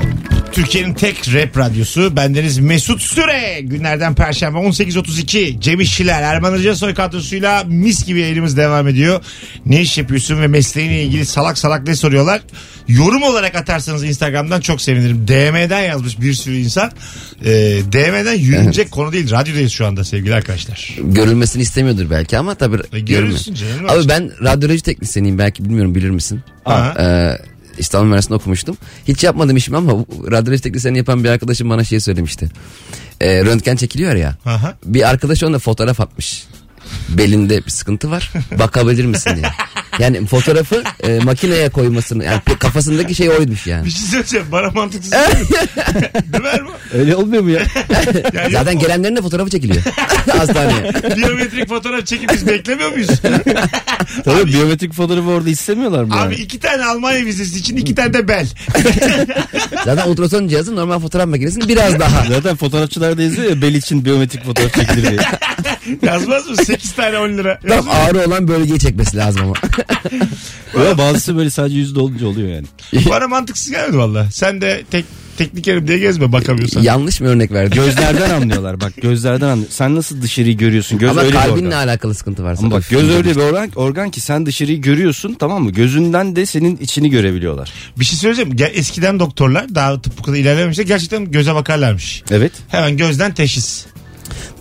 Türkiye'nin 0.53 0.95
tek 0.95 1.35
rap 1.35 1.59
radyosu. 1.59 2.17
Bendeniz 2.17 2.59
Mesut 2.59 3.03
Süre. 3.03 3.61
Günlerden 3.61 4.15
Perşembe 4.15 4.59
18.32. 4.59 5.61
Cem 5.61 5.81
İşçiler, 5.81 6.23
Erman 6.23 6.53
Arıca 6.53 6.75
Soy 6.75 6.95
kadrosuyla 6.95 7.65
mis 7.65 8.07
gibi 8.07 8.21
yayınımız 8.21 8.57
devam 8.57 8.89
ediyor. 8.89 9.25
Ne 9.67 9.81
iş 9.81 9.99
yapıyorsun 9.99 10.41
ve 10.43 10.47
mesleğinle 10.47 11.03
ilgili 11.03 11.27
salak 11.27 11.59
salak 11.59 11.87
ne 11.87 11.95
soruyorlar? 11.97 12.41
Yorum 12.89 13.23
olarak 13.23 13.55
atarsanız 13.55 14.05
Instagram'dan 14.05 14.61
çok 14.61 14.81
sevinirim. 14.81 15.29
DM'den 15.29 15.83
yazmış 15.83 16.21
bir 16.21 16.35
sürü 16.35 16.57
insan. 16.57 16.91
Ee, 17.45 17.51
DM'den 17.93 18.35
yürünecek 18.35 18.91
konu 18.91 19.13
değil. 19.13 19.31
Radyodayız 19.31 19.73
şu 19.73 19.87
anda 19.87 20.05
sevgili 20.05 20.35
arkadaşlar. 20.35 20.97
Görülmesini 21.03 21.63
istemiyordur 21.63 22.11
belki 22.11 22.39
ama 22.39 22.55
tabii 22.55 22.77
E, 22.93 23.01
görülsün 23.01 23.55
canım? 23.55 23.89
Abi 23.89 24.09
ben 24.09 24.31
radyoloji 24.45 24.83
teknisyeniyim 24.83 25.39
belki 25.39 25.65
bilmiyorum 25.65 25.95
bilir 25.95 26.11
misin? 26.11 26.41
Aha. 26.65 26.95
Ee, 26.99 27.54
İstanbul 27.79 28.07
Üniversitesi'nde 28.07 28.37
okumuştum. 28.37 28.77
Hiç 29.09 29.25
yapmadım 29.25 29.57
işimi 29.57 29.77
ama 29.77 29.93
radyoloji 30.31 30.63
teknisyeni 30.63 30.99
yapan 30.99 31.25
bir 31.25 31.29
arkadaşım 31.29 31.71
bana 31.71 31.85
şey 31.85 32.01
söylemişti. 32.01 32.49
Ee, 33.21 33.45
röntgen 33.45 33.77
çekiliyor 33.77 34.15
ya. 34.15 34.37
Aha. 34.45 34.75
Bir 34.85 35.09
arkadaş 35.11 35.43
ona 35.43 35.59
fotoğraf 35.59 36.01
atmış. 36.01 36.47
Belinde 37.09 37.65
bir 37.67 37.71
sıkıntı 37.71 38.11
var. 38.11 38.33
Bakabilir 38.59 39.05
misin 39.05 39.37
diye. 39.37 39.47
Yani 39.99 40.27
fotoğrafı 40.27 40.83
e, 41.03 41.19
makineye 41.19 41.69
koymasını 41.69 42.25
yani 42.25 42.41
kafasındaki 42.59 43.15
şey 43.15 43.31
oymuş 43.31 43.67
yani. 43.67 43.85
Bir 43.85 43.91
şey 43.91 44.01
söyleyeceğim. 44.07 44.47
Bana 44.53 44.71
mantıksız 44.71 45.13
değil 46.33 46.43
mi? 46.43 46.49
Erman? 46.53 46.73
Öyle 46.95 47.17
olmuyor 47.17 47.43
mu 47.43 47.51
ya? 47.51 47.61
Yani 48.35 48.53
Zaten 48.53 48.73
yok 48.73 48.83
mu? 48.83 48.89
gelenlerin 48.89 49.17
de 49.17 49.23
fotoğrafı 49.23 49.51
çekiliyor. 49.51 49.83
Hastaneye. 50.39 50.93
Biyometrik 51.17 51.69
fotoğraf 51.69 52.07
çekip 52.07 52.33
biz 52.33 52.47
beklemiyor 52.47 52.91
muyuz? 52.93 53.09
Tabii 54.25 54.47
biyometrik 54.47 54.93
fotoğrafı 54.93 55.29
orada 55.29 55.51
istemiyorlar 55.51 56.05
mı 56.05 56.15
Abi 56.15 56.35
yani? 56.35 56.35
iki 56.35 56.61
tane 56.61 56.85
Almanya 56.85 57.25
vizesi 57.27 57.59
için 57.59 57.77
iki 57.77 57.95
tane 57.95 58.13
de 58.15 58.29
bel. 58.29 58.49
Zaten 59.85 60.09
ultrason 60.09 60.49
cihazı 60.49 60.77
normal 60.77 61.01
fotoğraf 61.01 61.27
makinesinin 61.29 61.69
biraz 61.69 62.01
daha. 62.01 62.25
Zaten 62.29 62.57
fotoğrafçılar 62.57 63.19
da 63.19 63.23
yazıyor 63.23 63.51
ya 63.51 63.63
bel 63.63 63.75
için 63.75 64.05
biyometrik 64.05 64.45
fotoğraf 64.45 64.75
çekilir 64.75 65.11
diye. 65.11 65.21
Yazmaz 66.03 66.49
mı? 66.51 66.57
Sekiz 66.57 66.93
tane 66.93 67.19
on 67.19 67.29
lira. 67.39 67.59
Tam 67.61 67.71
Yazmaz 67.71 67.97
ağrı 67.97 68.27
olan 68.29 68.49
bölgeyi 68.49 68.79
çekmesi 68.79 69.17
lazım 69.17 69.43
ama. 69.43 69.55
Yo, 70.85 70.99
bazısı 70.99 71.37
böyle 71.37 71.51
sadece 71.51 71.77
yüzde 71.79 72.01
olunca 72.01 72.27
oluyor 72.27 72.49
yani. 72.49 72.67
Bana 73.11 73.29
mantıksız 73.29 73.71
gelmedi 73.71 73.99
valla. 73.99 74.31
Sen 74.33 74.61
de 74.61 74.83
tek 74.91 75.05
teknikerim 75.39 75.89
diye 75.89 75.99
gezme 75.99 76.33
bakamıyorsan. 76.33 76.83
Yanlış 76.83 77.21
mı 77.21 77.29
örnek 77.29 77.53
verdim? 77.53 77.83
Gözlerden 77.85 78.31
anlıyorlar 78.31 78.81
bak 78.81 78.93
gözlerden 79.03 79.49
anlıyor. 79.49 79.71
Sen 79.71 79.95
nasıl 79.95 80.23
dışarıyı 80.23 80.57
görüyorsun? 80.57 80.99
Göz 80.99 81.11
Ama 81.11 81.21
öyle 81.21 81.33
bir 81.33 81.39
kalbinle 81.39 81.67
organ. 81.67 81.79
alakalı 81.89 82.15
sıkıntı 82.15 82.45
varsa. 82.45 82.63
Ama 82.67 82.71
bak 82.77 82.85
göz 82.91 83.11
öyle 83.11 83.31
bir 83.31 83.37
organ, 83.37 83.71
organ 83.77 84.11
ki 84.11 84.21
sen 84.21 84.47
dışarıyı 84.47 84.81
görüyorsun 84.81 85.37
tamam 85.39 85.63
mı? 85.65 85.71
Gözünden 85.71 86.37
de 86.37 86.47
senin 86.47 86.77
içini 86.77 87.11
görebiliyorlar. 87.11 87.73
Bir 87.99 88.05
şey 88.05 88.19
söyleyeceğim. 88.19 88.57
Eskiden 88.75 89.21
doktorlar 89.21 89.75
daha 89.75 90.03
tıp 90.03 90.19
bu 90.19 90.23
kadar 90.23 90.37
ilerlememişti. 90.39 90.87
Gerçekten 90.87 91.31
göze 91.31 91.55
bakarlarmış. 91.55 92.23
Evet. 92.31 92.53
Hemen 92.69 92.97
gözden 92.97 93.35
teşhis. 93.35 93.87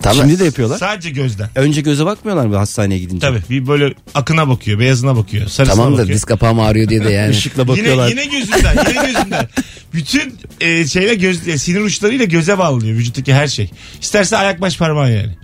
Tamam. 0.04 0.28
Şimdi 0.28 0.40
de 0.40 0.44
yapıyorlar. 0.44 0.78
Sadece 0.78 1.10
gözden. 1.10 1.48
Önce 1.54 1.80
göze 1.80 2.04
bakmıyorlar 2.06 2.46
mı 2.46 2.56
hastaneye 2.56 2.98
gidince? 2.98 3.26
Tabii 3.26 3.42
bir 3.50 3.66
böyle 3.66 3.94
akına 4.14 4.48
bakıyor, 4.48 4.78
beyazına 4.78 5.16
bakıyor, 5.16 5.48
sarısına 5.48 5.76
Tamam 5.76 5.92
da 5.92 5.98
bakıyor. 5.98 6.16
diz 6.16 6.24
kapağım 6.24 6.60
ağrıyor 6.60 6.88
diye 6.88 7.04
de 7.04 7.10
yani. 7.10 7.30
Işıkla 7.36 7.68
bakıyorlar. 7.68 8.08
Yine, 8.08 8.22
yine 8.22 8.38
gözünden, 8.38 8.76
yine 8.88 9.12
gözünden. 9.12 9.48
Bütün 9.94 10.38
e, 10.60 10.86
şeyle 10.86 11.14
göz, 11.14 11.48
e, 11.48 11.58
sinir 11.58 11.80
uçlarıyla 11.80 12.24
göze 12.24 12.58
bağlanıyor 12.58 12.96
vücuttaki 12.96 13.34
her 13.34 13.46
şey. 13.48 13.70
İsterse 14.00 14.36
ayak 14.36 14.60
baş 14.60 14.78
parmağı 14.78 15.12
yani. 15.12 15.36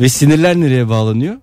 Ve 0.00 0.08
sinirler 0.08 0.56
nereye 0.56 0.88
bağlanıyor? 0.88 1.34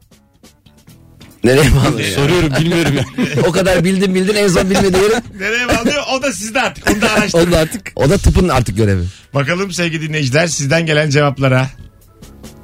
Nereye 1.43 1.75
bağlıyor? 1.75 2.09
ya? 2.09 2.15
Soruyorum 2.15 2.51
bilmiyorum 2.59 2.95
o 3.47 3.51
kadar 3.51 3.83
bildin 3.83 4.15
bildin 4.15 4.35
en 4.35 4.47
son 4.47 4.69
bilmedi 4.69 4.97
yerim. 4.97 5.23
Nereye 5.39 5.67
bağlıyor? 5.67 6.03
O 6.13 6.21
da 6.21 6.31
sizde 6.33 6.61
artık. 6.61 6.91
Onu 6.91 7.01
da 7.01 7.11
araştırın. 7.11 7.47
O 7.49 7.51
da 7.51 7.57
artık 7.57 7.91
o 7.95 8.09
da 8.09 8.17
tıpın 8.17 8.49
artık 8.49 8.77
görevi. 8.77 9.03
Bakalım 9.33 9.71
sevgili 9.71 10.07
dinleyiciler 10.07 10.47
sizden 10.47 10.85
gelen 10.85 11.09
cevaplara. 11.09 11.69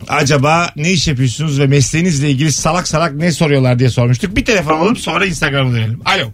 Acaba 0.08 0.70
ne 0.76 0.92
iş 0.92 1.08
yapıyorsunuz 1.08 1.60
ve 1.60 1.68
mesleğinizle 1.68 2.30
ilgili 2.30 2.52
salak 2.52 2.88
salak 2.88 3.16
ne 3.16 3.32
soruyorlar 3.32 3.80
diye 3.80 3.90
sormuştuk. 3.90 4.36
Bir 4.36 4.46
telefon 4.46 4.74
alalım 4.78 4.96
sonra 4.96 5.26
Instagram'a 5.26 5.72
dönelim. 5.72 6.02
Alo. 6.06 6.32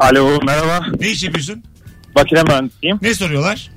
Alo 0.00 0.38
merhaba. 0.46 0.86
Ne 1.00 1.08
iş 1.08 1.22
yapıyorsun? 1.22 1.62
Makine 2.16 2.42
mühendisiyim. 2.42 2.98
Ne 3.02 3.14
soruyorlar? 3.14 3.70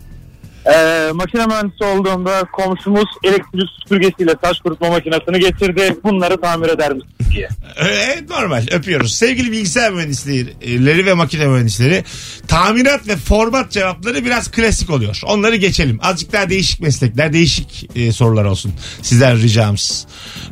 Ee, 0.66 1.12
makine 1.14 1.46
mühendisi 1.46 1.84
olduğumda 1.84 2.44
komşumuz 2.52 3.06
elektrik 3.24 3.70
süpürgesiyle 3.84 4.36
saç 4.44 4.60
kurutma 4.60 4.90
makinesini 4.90 5.40
getirdi. 5.40 5.96
Bunları 6.04 6.42
tamir 6.42 6.70
eder 6.70 6.94
misin 6.94 7.10
diye. 7.34 7.50
Ee, 7.78 8.20
normal 8.30 8.66
öpüyoruz. 8.72 9.16
Sevgili 9.16 9.52
bilgisayar 9.52 9.92
mühendisleri 9.92 11.06
ve 11.06 11.14
makine 11.14 11.48
mühendisleri 11.48 12.04
tamirat 12.48 13.08
ve 13.08 13.16
format 13.16 13.72
cevapları 13.72 14.26
biraz 14.26 14.52
klasik 14.52 14.90
oluyor. 14.90 15.22
Onları 15.26 15.56
geçelim. 15.56 16.00
Azıcık 16.02 16.34
daha 16.34 16.50
değişik 16.50 16.80
meslekler, 16.80 17.34
değişik 17.34 17.90
e, 17.96 18.12
sorular 18.12 18.46
olsun. 18.46 18.74
Sizden 19.02 19.42
ricamız. 19.42 20.08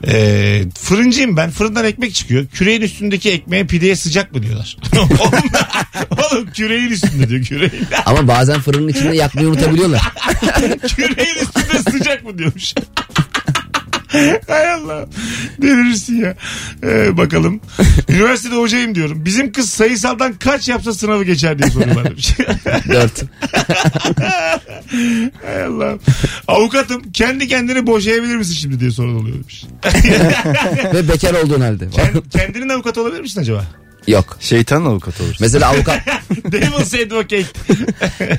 E, 0.07 0.63
fırıncıyım 0.79 1.37
ben. 1.37 1.49
Fırından 1.49 1.85
ekmek 1.85 2.13
çıkıyor. 2.13 2.45
Küreğin 2.47 2.81
üstündeki 2.81 3.31
ekmeğe 3.31 3.65
pideye 3.65 3.95
sıcak 3.95 4.35
mı 4.35 4.43
diyorlar? 4.43 4.77
oğlum, 4.97 5.09
oğlum 6.11 6.51
küreğin 6.51 6.89
üstünde 6.89 7.29
diyor 7.29 7.43
küreğin. 7.43 7.87
Ama 8.05 8.27
bazen 8.27 8.61
fırının 8.61 8.87
içinde 8.87 9.15
yakmayı 9.15 9.47
unutabiliyorlar. 9.47 10.00
Küreğin 10.95 11.35
üstünde 11.35 11.91
sıcak 11.91 12.23
mı 12.25 12.37
diyormuş. 12.37 12.73
Hay 14.47 14.71
Allah. 14.73 15.05
Delirirsin 15.61 16.21
ya. 16.21 16.35
Ee, 16.83 17.17
bakalım. 17.17 17.61
Üniversitede 18.09 18.55
hocayım 18.55 18.95
diyorum. 18.95 19.25
Bizim 19.25 19.51
kız 19.51 19.69
sayısaldan 19.69 20.33
kaç 20.33 20.69
yapsa 20.69 20.93
sınavı 20.93 21.23
geçer 21.23 21.59
diye 21.59 21.71
soruyorlar 21.71 22.05
demiş. 22.09 22.37
Dört. 22.89 23.21
Hay 25.45 25.63
Allah. 25.63 25.97
Avukatım 26.47 27.11
kendi 27.11 27.47
kendini 27.47 27.87
boşayabilir 27.87 28.35
misin 28.35 28.53
şimdi 28.53 28.79
diye 28.79 28.91
sorun 28.91 29.15
oluyor 29.15 29.35
demiş. 29.35 29.65
Ve 30.93 31.09
bekar 31.09 31.33
olduğun 31.33 31.61
halde. 31.61 31.85
Kend- 31.85 32.29
kendinin 32.29 32.69
avukatı 32.69 33.01
olabilir 33.01 33.21
misin 33.21 33.41
acaba? 33.41 33.65
Yok. 34.07 34.37
Şeytan 34.39 34.85
avukat 34.85 35.21
olur. 35.21 35.35
Mesela 35.39 35.69
avukat 35.73 35.99
Devil's 36.51 36.93
advocate. 37.05 37.45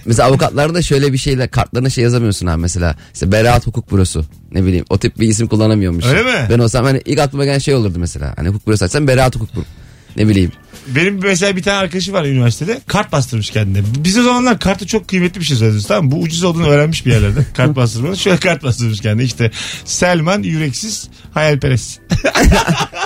mesela 0.04 0.28
avukatlarda 0.28 0.82
şöyle 0.82 1.12
bir 1.12 1.18
şeyle 1.18 1.48
kartlarına 1.48 1.90
şey 1.90 2.04
yazamıyorsun 2.04 2.46
ha 2.46 2.56
mesela. 2.56 2.96
İşte 3.14 3.32
beraat 3.32 3.66
hukuk 3.66 3.92
bürosu. 3.92 4.24
Ne 4.52 4.64
bileyim 4.64 4.84
o 4.90 4.98
tip 4.98 5.20
bir 5.20 5.28
isim 5.28 5.46
kullanamıyormuş. 5.46 6.04
Öyle 6.06 6.22
mi? 6.22 6.46
Ben 6.50 6.58
olsam 6.58 6.84
hani 6.84 7.02
ilk 7.04 7.18
aklıma 7.18 7.44
gelen 7.44 7.58
şey 7.58 7.74
olurdu 7.74 7.98
mesela. 7.98 8.34
Hani 8.36 8.48
hukuk 8.48 8.66
bürosu 8.66 8.84
açsam 8.84 9.08
beraat 9.08 9.34
hukuk 9.34 9.54
bürosu. 9.54 9.68
Ne 10.16 10.28
bileyim. 10.28 10.52
Benim 10.86 11.20
mesela 11.22 11.56
bir 11.56 11.62
tane 11.62 11.76
arkadaşım 11.76 12.14
var 12.14 12.24
üniversitede. 12.24 12.80
Kart 12.86 13.12
bastırmış 13.12 13.50
kendine. 13.50 13.82
Biz 13.98 14.18
o 14.18 14.22
zamanlar 14.22 14.58
kartı 14.58 14.86
çok 14.86 15.08
kıymetli 15.08 15.40
bir 15.40 15.44
şey 15.44 15.56
söylüyoruz 15.56 15.86
tamam 15.86 16.04
mı? 16.04 16.12
Bu 16.12 16.16
ucuz 16.16 16.44
olduğunu 16.44 16.66
öğrenmiş 16.66 17.06
bir 17.06 17.12
yerlerden. 17.12 17.44
Kart 17.56 17.76
bastırmanın. 17.76 18.14
Şöyle 18.14 18.36
kart 18.36 18.62
bastırmış 18.62 19.00
kendine. 19.00 19.24
İşte 19.24 19.50
Selman 19.84 20.42
yüreksiz 20.42 21.08
hayalperest. 21.34 22.00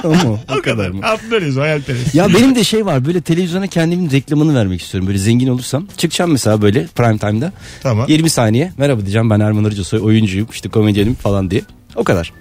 Ama 0.05 0.41
o 0.59 0.63
kadar. 0.63 0.87
Öyle 1.35 1.47
yazıyor 1.47 1.67
hayalperest. 1.67 2.15
Ya 2.15 2.29
benim 2.35 2.55
de 2.55 2.65
şey 2.65 2.87
var 2.87 3.05
böyle 3.07 3.21
televizyona 3.21 3.67
kendimin 3.67 4.11
reklamını 4.11 4.55
vermek 4.55 4.83
istiyorum. 4.83 5.09
Böyle 5.09 5.19
zengin 5.19 5.49
olursam. 5.49 5.87
Çıkacağım 5.97 6.33
mesela 6.33 6.63
böyle 6.63 6.87
prime 6.87 7.19
time'da. 7.19 7.53
Tamam. 7.83 8.07
20 8.09 8.31
saniye 8.31 8.73
merhaba 8.79 9.01
diyeceğim 9.01 9.31
ben 9.31 9.41
Erman 9.41 9.65
Arıcasoy 9.65 10.01
oyuncuyum 10.01 10.49
işte 10.53 10.69
komedyenim 10.69 11.15
falan 11.15 11.51
diye. 11.51 11.63
O 11.97 12.05
kadar. 12.05 12.33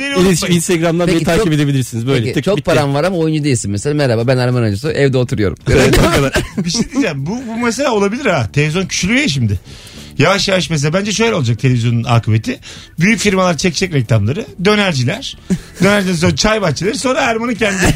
Beni 0.00 0.16
unutmayın. 0.16 0.54
Instagram'dan 0.56 1.06
Peki, 1.06 1.16
beni 1.18 1.24
takip 1.24 1.44
çok- 1.44 1.52
edebilirsiniz. 1.54 2.06
Böyle 2.06 2.20
Peki, 2.22 2.34
tık 2.34 2.44
çok 2.44 2.56
bitti. 2.56 2.64
param 2.64 2.94
var 2.94 3.04
ama 3.04 3.16
oyuncu 3.16 3.44
değilsin 3.44 3.70
mesela. 3.70 3.94
Merhaba 3.94 4.26
ben 4.26 4.38
Erman 4.38 4.62
Acısoy 4.62 4.92
evde 4.96 5.18
oturuyorum. 5.18 5.56
bir 6.64 6.70
şey 6.70 6.90
diyeceğim. 6.92 7.26
Bu, 7.26 7.30
bu 7.30 7.56
mesela 7.64 7.92
olabilir 7.92 8.26
ha. 8.26 8.48
Televizyon 8.52 8.86
küçülüyor 8.86 9.20
ya 9.20 9.28
şimdi. 9.28 9.60
Yavaş 10.18 10.48
yavaş 10.48 10.70
mesela 10.70 10.92
bence 10.92 11.12
şöyle 11.12 11.34
olacak 11.34 11.58
televizyonun 11.58 12.04
akıbeti. 12.04 12.58
Büyük 13.00 13.18
firmalar 13.20 13.56
çekecek 13.56 13.92
reklamları. 13.94 14.46
Dönerciler. 14.64 15.38
Dönerciler 15.82 16.14
sonra 16.14 16.36
çay 16.36 16.62
bahçeleri 16.62 16.98
sonra 16.98 17.20
Erman'ın 17.20 17.54
kendi. 17.54 17.76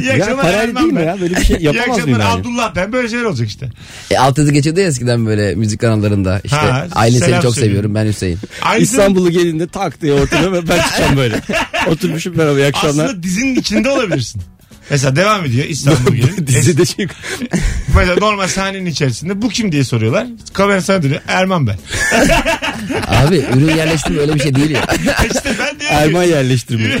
İyi 0.00 0.06
Ya 0.08 0.14
akşamlar 0.14 0.42
parayla 0.44 0.62
Erman 0.62 0.82
değil 0.82 0.92
mi 0.92 1.00
ben. 1.00 1.04
ya? 1.06 1.20
Böyle 1.20 1.36
bir 1.36 1.44
şey 1.44 1.56
İyi 1.56 1.64
yapamaz 1.64 1.88
akşamlar 1.98 2.04
mıyım 2.04 2.20
yani? 2.20 2.40
Abdullah 2.40 2.76
ben. 2.76 2.92
Böyle 2.92 3.08
şeyler 3.08 3.24
olacak 3.24 3.48
işte. 3.48 3.68
e, 4.10 4.18
alt 4.18 4.38
yazı 4.38 4.52
geçiyordu 4.52 4.80
ya 4.80 4.86
eskiden 4.86 5.26
böyle 5.26 5.54
müzik 5.54 5.80
kanallarında. 5.80 6.40
İşte 6.44 6.56
Ha, 6.56 6.86
Aylin 6.94 7.18
seni 7.18 7.26
selam 7.28 7.42
çok 7.42 7.54
seviyorum 7.54 7.94
ben 7.94 8.06
Hüseyin. 8.06 8.38
Aynı 8.62 8.82
İstanbul'u 8.82 9.30
gelinde 9.30 9.66
tak 9.66 10.00
diye 10.02 10.12
ortaya 10.12 10.52
ve 10.52 10.68
ben 10.68 10.82
çıkacağım 10.82 11.16
böyle. 11.16 11.40
Oturmuşum 11.88 12.36
merhaba 12.36 12.58
iyi 12.58 12.66
akşamlar. 12.66 13.04
Aslında 13.04 13.22
dizinin 13.22 13.56
içinde 13.56 13.88
olabilirsin. 13.90 14.42
Mesela 14.90 15.16
devam 15.16 15.44
ediyor 15.44 15.66
İstanbul 15.68 16.14
gelin. 16.14 16.46
Dizide 16.46 16.86
şey 16.86 17.06
Mesela 17.96 18.16
normal 18.16 18.48
sahnenin 18.48 18.86
içerisinde 18.86 19.42
bu 19.42 19.48
kim 19.48 19.72
diye 19.72 19.84
soruyorlar. 19.84 20.26
Kamera 20.52 20.82
sana 20.82 21.02
dönüyor. 21.02 21.20
Erman 21.28 21.66
ben. 21.66 21.76
Abi 23.06 23.36
ürün 23.56 23.76
yerleştirme 23.76 24.20
öyle 24.20 24.34
bir 24.34 24.40
şey 24.40 24.54
değil 24.54 24.70
ya. 24.70 24.86
işte 25.34 25.50
ben 25.58 25.80
diyorum 25.80 25.96
Erman 25.98 26.22
yerleştirme. 26.22 26.98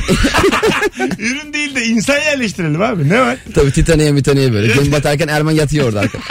ürün 1.18 1.52
değil 1.52 1.74
de 1.74 1.84
insan 1.84 2.14
yerleştirelim 2.18 2.82
abi. 2.82 3.08
Ne 3.08 3.20
var? 3.20 3.36
Tabii 3.54 3.72
Titaniye 3.72 4.12
mitaniye 4.12 4.52
böyle. 4.52 4.72
Gün 4.72 4.92
batarken 4.92 5.28
Erman 5.28 5.52
yatıyor 5.52 5.86
orada 5.88 6.00
arkada. 6.00 6.22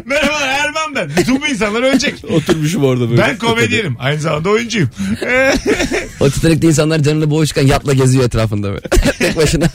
Merhaba 0.06 0.40
Erman 0.40 0.94
ben. 0.94 1.10
Bütün 1.16 1.40
bu 1.42 1.46
insanlar 1.46 1.82
ölecek. 1.82 2.24
Oturmuşum 2.30 2.84
orada 2.84 3.10
böyle. 3.10 3.22
Ben 3.22 3.38
komedyenim. 3.38 3.96
Aynı 3.98 4.20
zamanda 4.20 4.48
oyuncuyum. 4.50 4.90
O 6.20 6.30
Titanik'te 6.30 6.66
insanlar 6.66 6.98
canını 6.98 7.30
boğuşken 7.30 7.66
yatla 7.66 7.92
geziyor 7.94 8.24
etrafında 8.24 8.68
böyle. 8.68 8.88
Tek 9.18 9.36
başına. 9.36 9.66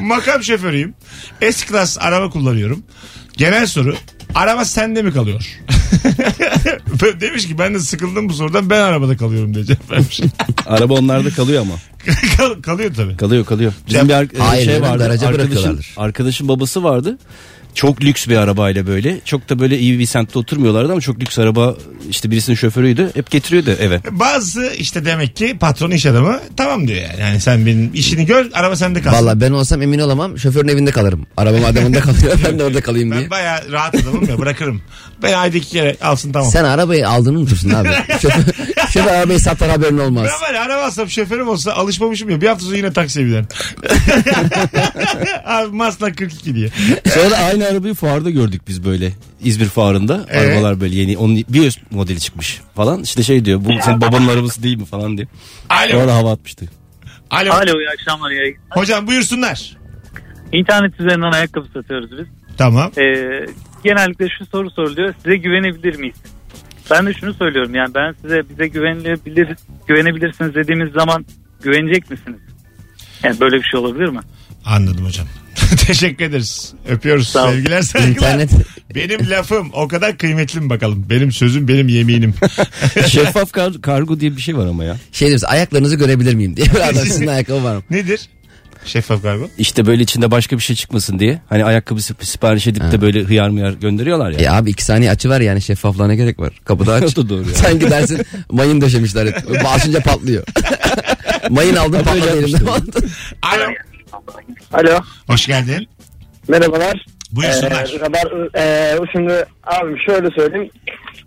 Makam 0.00 0.42
şoförüyüm. 0.42 0.94
S-Class 1.52 1.98
araba 2.00 2.30
kullanıyorum. 2.30 2.82
Genel 3.36 3.66
soru. 3.66 3.96
Araba 4.34 4.64
sende 4.64 5.02
mi 5.02 5.12
kalıyor? 5.12 5.40
Demiş 7.20 7.46
ki 7.48 7.58
ben 7.58 7.74
de 7.74 7.80
sıkıldım 7.80 8.28
bu 8.28 8.32
sorudan 8.34 8.70
ben 8.70 8.80
arabada 8.80 9.16
kalıyorum 9.16 9.54
diye 9.54 9.64
cevap 9.64 9.90
vermiş. 9.90 10.20
Araba 10.66 10.94
onlarda 10.94 11.30
kalıyor 11.30 11.62
ama. 11.62 11.74
Kal- 12.36 12.62
kalıyor 12.62 12.94
tabii. 12.96 13.16
Kalıyor 13.16 13.44
kalıyor. 13.44 13.72
Bizim 13.88 14.00
Ya- 14.00 14.08
bir 14.08 14.14
ar- 14.14 14.46
Hayır, 14.48 14.64
şey 14.64 14.82
vardı. 14.82 15.04
Arkadaşım, 15.26 15.80
arkadaşım 15.96 16.48
babası 16.48 16.84
vardı. 16.84 17.18
Çok 17.76 18.04
lüks 18.04 18.28
bir 18.28 18.36
arabayla 18.36 18.86
böyle. 18.86 19.20
Çok 19.24 19.48
da 19.48 19.58
böyle 19.58 19.78
iyi 19.78 19.98
bir 19.98 20.06
semtte 20.06 20.38
oturmuyorlardı 20.38 20.92
ama 20.92 21.00
çok 21.00 21.20
lüks 21.20 21.38
araba 21.38 21.76
işte 22.10 22.30
birisinin 22.30 22.56
şoförüydü. 22.56 23.10
Hep 23.14 23.30
getiriyordu 23.30 23.70
eve. 23.80 24.00
Bazı 24.10 24.72
işte 24.78 25.04
demek 25.04 25.36
ki 25.36 25.56
patron 25.60 25.90
iş 25.90 26.06
adamı 26.06 26.40
tamam 26.56 26.88
diyor 26.88 27.00
yani. 27.00 27.20
Yani 27.20 27.40
sen 27.40 27.66
benim 27.66 27.90
işini 27.94 28.26
gör 28.26 28.46
araba 28.54 28.76
sende 28.76 29.02
kalsın. 29.02 29.18
Valla 29.26 29.40
ben 29.40 29.50
olsam 29.50 29.82
emin 29.82 29.98
olamam. 29.98 30.38
Şoförün 30.38 30.68
evinde 30.68 30.90
kalırım. 30.90 31.26
Arabam 31.36 31.64
adamında 31.64 32.00
kalıyor. 32.00 32.38
Ben 32.44 32.58
de 32.58 32.64
orada 32.64 32.80
kalayım 32.80 33.10
diye. 33.12 33.22
Ben 33.22 33.30
baya 33.30 33.62
rahat 33.72 33.94
adamım 33.94 34.28
ya 34.28 34.38
bırakırım. 34.38 34.82
Ben 35.22 35.32
ayda 35.32 35.56
iki 35.56 35.68
kere 35.68 35.96
alsın 36.02 36.32
tamam. 36.32 36.50
Sen 36.50 36.64
arabayı 36.64 37.08
aldığını 37.08 37.38
unutursun 37.38 37.70
abi. 37.70 37.88
Şoför, 38.22 38.42
şoför 38.90 39.10
arabayı 39.10 39.40
satar 39.40 39.70
haberin 39.70 39.98
olmaz. 39.98 40.28
Ben 40.32 40.48
var 40.56 40.60
araba 40.66 40.82
alsam 40.84 41.10
şoförüm 41.10 41.48
olsa 41.48 41.72
alışmamışım 41.72 42.30
ya 42.30 42.40
bir 42.40 42.46
hafta 42.48 42.64
sonra 42.64 42.76
yine 42.76 42.92
taksiye 42.92 43.26
binerim. 43.26 43.46
Abi 45.44 45.76
Maslak 45.76 46.16
42 46.18 46.54
diye. 46.54 46.68
Sonra 47.14 47.36
aynı 47.36 47.66
arabayı 47.66 47.94
fuarda 47.94 48.30
gördük 48.30 48.62
biz 48.68 48.84
böyle. 48.84 49.12
İzmir 49.44 49.66
fuarında. 49.66 50.26
Ee? 50.30 50.38
Arabalar 50.38 50.80
böyle 50.80 50.94
yeni. 50.96 51.18
Onun 51.18 51.36
bir 51.48 51.66
üst 51.66 51.78
modeli 51.92 52.20
çıkmış 52.20 52.60
falan. 52.74 53.02
İşte 53.02 53.22
şey 53.22 53.44
diyor. 53.44 53.64
Bu 53.64 53.70
senin 53.84 54.00
babanın 54.00 54.28
arabası 54.28 54.62
değil 54.62 54.76
mi 54.78 54.84
falan 54.86 55.16
diye. 55.16 55.26
Alo. 55.70 55.90
Sonra 55.90 56.14
hava 56.14 56.32
atmıştı. 56.32 56.66
Alo. 57.30 57.52
Alo 57.52 57.80
iyi 57.80 57.88
akşamlar. 57.98 58.30
iyi- 58.30 58.56
Hocam 58.70 59.06
buyursunlar. 59.06 59.76
İnternet 60.52 61.00
üzerinden 61.00 61.32
ayakkabı 61.32 61.66
satıyoruz 61.74 62.10
biz. 62.18 62.26
Tamam. 62.58 62.90
Ee, 62.98 63.46
genellikle 63.84 64.28
şu 64.38 64.46
soru 64.46 64.70
soruluyor. 64.70 65.14
Size 65.22 65.36
güvenebilir 65.36 65.96
miyiz? 65.98 66.16
Ben 66.90 67.06
de 67.06 67.14
şunu 67.14 67.34
söylüyorum. 67.34 67.74
Yani 67.74 67.94
ben 67.94 68.14
size 68.22 68.42
bize 68.50 68.66
güvenilebilir, 68.68 69.48
güvenebilirsiniz 69.88 70.54
dediğimiz 70.54 70.92
zaman 70.92 71.26
güvenecek 71.62 72.10
misiniz? 72.10 72.40
Yani 73.22 73.40
böyle 73.40 73.56
bir 73.56 73.62
şey 73.62 73.80
olabilir 73.80 74.08
mi? 74.08 74.20
Anladım 74.64 75.04
hocam. 75.04 75.26
Teşekkür 75.86 76.24
ederiz. 76.24 76.74
Öpüyoruz. 76.88 77.28
Sağ 77.28 77.44
ol. 77.44 77.50
Sevgiler 77.50 77.82
saygılar. 77.82 78.10
İnternet, 78.10 78.50
Benim 78.94 79.30
lafım 79.30 79.70
o 79.72 79.88
kadar 79.88 80.18
kıymetli 80.18 80.60
mi 80.60 80.70
bakalım? 80.70 81.06
Benim 81.10 81.32
sözüm 81.32 81.68
benim 81.68 81.88
yeminim. 81.88 82.34
Şeffaf 83.08 83.52
kar- 83.52 83.80
kargo 83.82 84.20
diye 84.20 84.36
bir 84.36 84.40
şey 84.42 84.56
var 84.56 84.66
ama 84.66 84.84
ya. 84.84 84.96
Şey 85.12 85.28
diyorsun 85.28 85.46
ayaklarınızı 85.46 85.96
görebilir 85.96 86.34
miyim 86.34 86.56
diye. 86.56 86.66
Sizin 86.94 87.26
ayakkabı 87.26 87.64
var 87.64 87.76
mı? 87.76 87.82
Nedir? 87.90 88.28
Şeffaf 88.86 89.22
kargo. 89.22 89.48
İşte 89.58 89.86
böyle 89.86 90.02
içinde 90.02 90.30
başka 90.30 90.56
bir 90.56 90.62
şey 90.62 90.76
çıkmasın 90.76 91.18
diye. 91.18 91.40
Hani 91.48 91.64
ayakkabı 91.64 92.00
sip- 92.00 92.24
sipariş 92.24 92.66
edip 92.66 92.92
de 92.92 93.00
böyle 93.00 93.22
hıyar 93.22 93.48
mıyar 93.48 93.70
gönderiyorlar 93.72 94.30
ya. 94.30 94.38
E 94.38 94.50
abi 94.50 94.70
iki 94.70 94.84
saniye 94.84 95.10
açı 95.10 95.28
var 95.28 95.40
yani 95.40 95.62
şeffaflığa 95.62 96.06
ne 96.06 96.16
gerek 96.16 96.38
var? 96.40 96.52
Kapıda 96.64 96.92
aç. 96.94 97.18
O 97.18 97.22
da 97.22 97.28
doğru 97.28 97.38
ya. 97.48 97.54
Sen 97.54 97.78
gidersin 97.78 98.26
mayın 98.50 98.80
döşemişler. 98.80 99.28
Basınca 99.64 100.00
patlıyor. 100.00 100.44
mayın 101.50 101.76
aldın 101.76 102.02
patladı 102.02 102.38
elimde. 102.38 102.70
Alo. 103.42 103.64
Alo. 104.72 105.00
Hoş 105.26 105.46
geldin. 105.46 105.88
Merhabalar. 106.48 107.06
Buyursunlar. 107.32 107.90
Ee, 107.94 107.98
kadar, 107.98 108.56
ee, 108.58 108.98
şimdi 109.12 109.32
abi 109.64 109.98
şöyle 110.06 110.30
söyleyeyim. 110.30 110.70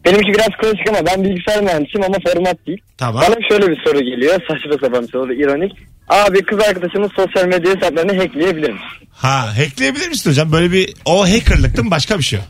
Benimki 0.06 0.34
biraz 0.34 0.48
klasik 0.62 0.89
ama 0.89 1.00
ben 1.06 1.24
bilgisayar 1.24 1.63
mühendisiyim 1.63 2.06
ama 2.08 2.17
format 2.34 2.67
değil. 2.67 2.82
Tamam. 2.98 3.24
Bana 3.28 3.36
şöyle 3.50 3.67
bir 3.72 3.82
soru 3.86 4.00
geliyor. 4.00 4.39
Saçma 4.48 4.74
sapan 4.82 5.04
bir 5.04 5.08
soru, 5.12 5.34
ironik. 5.34 5.72
Abi 6.10 6.41
kız 6.41 6.60
arkadaşımın 6.60 7.12
sosyal 7.15 7.45
medya 7.48 7.76
hesaplarını 7.76 8.17
hackleyebilir 8.17 8.69
misin? 8.72 9.08
Ha 9.12 9.58
hackleyebilir 9.58 10.08
misin 10.10 10.30
hocam? 10.30 10.52
Böyle 10.52 10.72
bir 10.72 10.93
o 11.06 11.22
hackerlık 11.24 11.76
değil 11.78 11.86
mi? 11.86 11.91
Başka 11.91 12.17
bir 12.17 12.24
şey 12.24 12.39
o. 12.39 12.41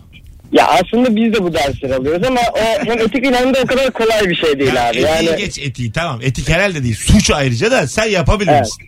Ya 0.52 0.67
aslında 0.67 1.15
biz 1.15 1.34
de 1.34 1.43
bu 1.43 1.54
dersleri 1.54 1.95
alıyoruz 1.95 2.28
ama 2.28 2.39
o 2.54 2.86
hem 2.86 3.00
etik 3.00 3.26
hem 3.36 3.54
de 3.54 3.60
o 3.63 3.65
kadar 3.65 3.91
kolay 3.91 4.30
bir 4.30 4.36
şey 4.36 4.60
değil 4.60 4.89
abi. 4.89 4.98
etiği 4.98 5.06
Yani 5.28 5.38
geç 5.38 5.60
etiği 5.60 5.91
tamam. 5.91 6.19
Etik 6.24 6.50
herhalde 6.50 6.84
değil. 6.84 6.95
Suç 6.95 7.32
ayrıca 7.32 7.72
da 7.72 7.88
sen 7.88 8.06
yapabilir 8.06 8.52
Evet. 8.52 8.62
misin? 8.62 8.86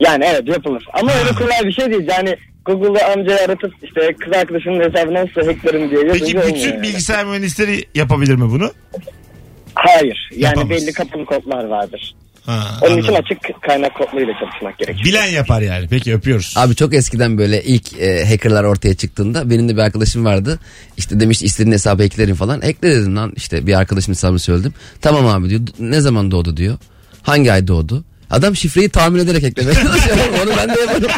yani 0.00 0.24
evet 0.24 0.48
yapılır. 0.48 0.84
Ama 0.92 1.12
öyle 1.12 1.30
kolay 1.32 1.62
bir 1.64 1.72
şey 1.72 1.90
değil. 1.90 2.08
Yani 2.08 2.36
Google'da 2.64 3.06
amcayı 3.12 3.40
aratıp 3.40 3.72
işte 3.82 4.14
kız 4.20 4.32
arkadaşımın 4.32 4.80
hesabına 4.80 5.24
nasıl 5.24 5.46
hacklerim 5.52 5.90
diye 5.90 6.00
yazınca 6.00 6.24
Peki 6.24 6.38
olmuyor 6.38 6.54
bütün 6.56 6.68
yani. 6.72 6.82
bilgisayar 6.82 7.24
mühendisleri 7.24 7.84
yapabilir 7.94 8.34
mi 8.34 8.50
bunu? 8.50 8.72
Hayır. 9.74 10.28
Yani 10.32 10.42
Yapamaz. 10.44 10.70
belli 10.70 10.92
kapalı 10.92 11.24
kodlar 11.24 11.64
vardır. 11.64 12.14
Ha, 12.46 12.78
Onun 12.82 12.98
için 12.98 13.08
anladım. 13.08 13.24
açık 13.24 13.62
kaynak 13.62 13.94
kodlarıyla 13.94 14.34
çalışmak 14.40 14.78
gerekiyor. 14.78 15.04
Bilen 15.04 15.26
yapar 15.26 15.62
yani. 15.62 15.86
Peki 15.90 16.14
öpüyoruz. 16.14 16.54
Abi 16.56 16.74
çok 16.76 16.94
eskiden 16.94 17.38
böyle 17.38 17.62
ilk 17.64 17.98
e, 18.00 18.26
hackerlar 18.26 18.64
ortaya 18.64 18.94
çıktığında 18.94 19.50
benim 19.50 19.68
de 19.68 19.76
bir 19.76 19.80
arkadaşım 19.82 20.24
vardı. 20.24 20.58
İşte 20.96 21.20
demiş 21.20 21.42
istediğin 21.42 21.72
hesabı 21.72 22.04
eklerim 22.04 22.34
falan. 22.36 22.62
Ekle 22.62 22.90
dedim 22.90 23.16
lan 23.16 23.32
işte 23.36 23.66
bir 23.66 23.74
arkadaşım 23.78 24.14
hesabını 24.14 24.38
söyledim. 24.38 24.74
Tamam 25.00 25.26
abi 25.26 25.50
diyor. 25.50 25.60
Ne 25.78 26.00
zaman 26.00 26.30
doğdu 26.30 26.56
diyor. 26.56 26.78
Hangi 27.22 27.52
ay 27.52 27.66
doğdu? 27.68 28.04
Adam 28.30 28.56
şifreyi 28.56 28.88
tahmin 28.88 29.18
ederek 29.18 29.44
eklemeye 29.44 29.74
çalışıyor. 29.74 30.16
Onu 30.42 30.50
ben 30.56 30.68
de 30.76 30.80
yaparım. 30.80 31.08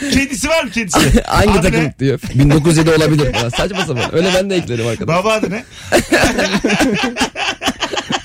Kedisi 0.12 0.48
var 0.48 0.64
mı 0.64 0.70
kedisi? 0.70 1.22
Hangi 1.22 1.50
Adı 1.50 1.62
takım 1.62 1.84
ne? 1.84 1.94
diyor. 1.98 2.20
1907 2.34 2.90
olabilir 2.90 3.32
falan. 3.32 3.48
Saçma 3.48 3.84
sapan. 3.84 4.14
Öyle 4.14 4.28
ben 4.34 4.50
de 4.50 4.56
eklerim 4.56 4.86
arkadaş. 4.86 5.16
Baba 5.16 5.32
adı 5.32 5.50
ne? 5.50 5.64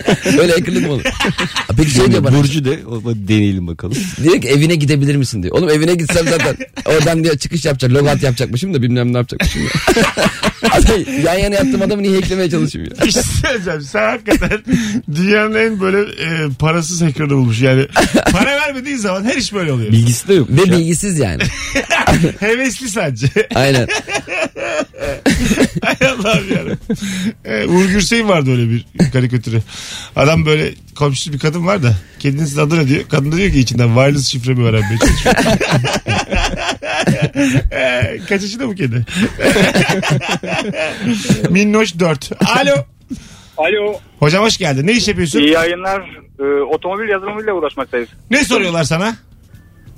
Öyle 0.39 0.51
hackerlık 0.53 0.85
mı 0.87 0.91
olur? 0.93 1.03
Ha, 1.03 1.73
Peki 1.77 1.91
şey 1.91 2.11
diyor 2.11 2.23
bana. 2.23 2.35
Burcu 2.37 2.65
de 2.65 2.79
o- 2.87 2.95
o 3.09 3.13
deneyelim 3.15 3.67
bakalım. 3.67 3.97
Diyor 4.23 4.41
ki 4.41 4.47
evine 4.49 4.75
gidebilir 4.75 5.15
misin 5.15 5.43
diyor. 5.43 5.55
Oğlum 5.57 5.69
evine 5.69 5.95
gitsem 5.95 6.25
zaten 6.27 6.57
oradan 6.85 7.23
diyor 7.23 7.37
çıkış 7.37 7.65
yapacak. 7.65 7.91
Logout 7.91 8.23
yapacakmışım 8.23 8.73
da 8.73 8.81
bilmem 8.81 9.13
ne 9.13 9.17
yapacakmışım 9.17 9.61
ya. 9.63 9.69
Adam, 10.71 10.95
yan 11.25 11.33
yana 11.35 11.55
yattığım 11.55 11.81
adamı 11.81 12.03
niye 12.03 12.15
hacklemeye 12.19 12.49
çalışayım 12.49 12.87
ya? 12.99 13.05
Bir 13.05 13.11
şey 13.11 13.21
söyleyeceğim. 13.23 13.81
Sen 13.81 14.09
hakikaten 14.09 14.59
dünyanın 15.15 15.55
en 15.55 15.79
böyle 15.79 15.99
e, 16.01 16.49
parasız 16.59 17.01
hacker'ını 17.01 17.29
bulmuş. 17.29 17.61
Yani 17.61 17.87
para 18.31 18.45
vermediğin 18.61 18.97
zaman 18.97 19.23
her 19.23 19.35
iş 19.37 19.53
böyle 19.53 19.71
oluyor. 19.71 19.91
Bilgisi 19.91 20.27
de 20.27 20.33
yok. 20.33 20.47
Ve 20.51 20.63
bilgisiz 20.71 21.19
yani. 21.19 21.41
Hevesli 22.39 22.89
sadece. 22.89 23.27
Aynen. 23.55 23.87
Hay 25.83 26.07
Allah'ım 26.09 26.49
yarabbim. 26.53 26.77
Ee, 27.45 27.65
Uğur 27.65 27.85
Gürsey'in 27.85 28.27
vardı 28.27 28.51
öyle 28.51 28.69
bir 28.69 28.85
karikatürü. 29.13 29.61
Adam 30.15 30.45
böyle 30.45 30.71
komşusu 30.95 31.33
bir 31.33 31.39
kadın 31.39 31.67
var 31.67 31.83
da 31.83 31.93
kedinizin 32.19 32.61
adı 32.61 32.77
ne 32.77 32.87
diyor. 32.87 33.03
Kadın 33.09 33.31
da 33.31 33.37
diyor 33.37 33.51
ki 33.51 33.59
içinden 33.59 33.87
wireless 33.87 34.27
şifremi 34.27 34.63
öğrenmeye 34.63 34.97
çalışıyor. 34.97 35.35
Kaç 38.29 38.41
yaşında 38.41 38.67
bu 38.67 38.75
kedi? 38.75 39.05
Minnoş 41.49 41.99
4. 41.99 42.31
Alo. 42.59 42.75
Alo. 43.57 43.95
Hocam 44.19 44.43
hoş 44.43 44.57
geldin. 44.57 44.87
Ne 44.87 44.91
iş 44.91 45.07
yapıyorsun? 45.07 45.39
İyi 45.39 45.51
yayınlar. 45.51 46.01
Ee, 46.39 46.43
otomobil 46.43 47.09
yazılımıyla 47.09 47.53
uğraşmaktayız. 47.53 48.09
Ne 48.31 48.43
soruyorlar 48.43 48.83
sana? 48.83 49.15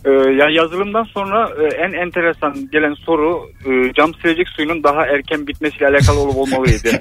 Ee, 0.06 0.10
yani 0.10 0.56
yazılımdan 0.56 1.04
sonra 1.04 1.50
e, 1.62 1.64
en 1.64 1.94
enteresan 1.94 2.70
gelen 2.72 2.94
soru 2.94 3.50
e, 3.66 3.94
cam 3.94 4.14
silecek 4.14 4.48
suyunun 4.50 4.84
daha 4.84 5.06
erken 5.06 5.48
bitmesiyle 5.48 5.88
alakalı 5.88 6.20
olup 6.20 6.38
olmalıydı. 6.38 6.90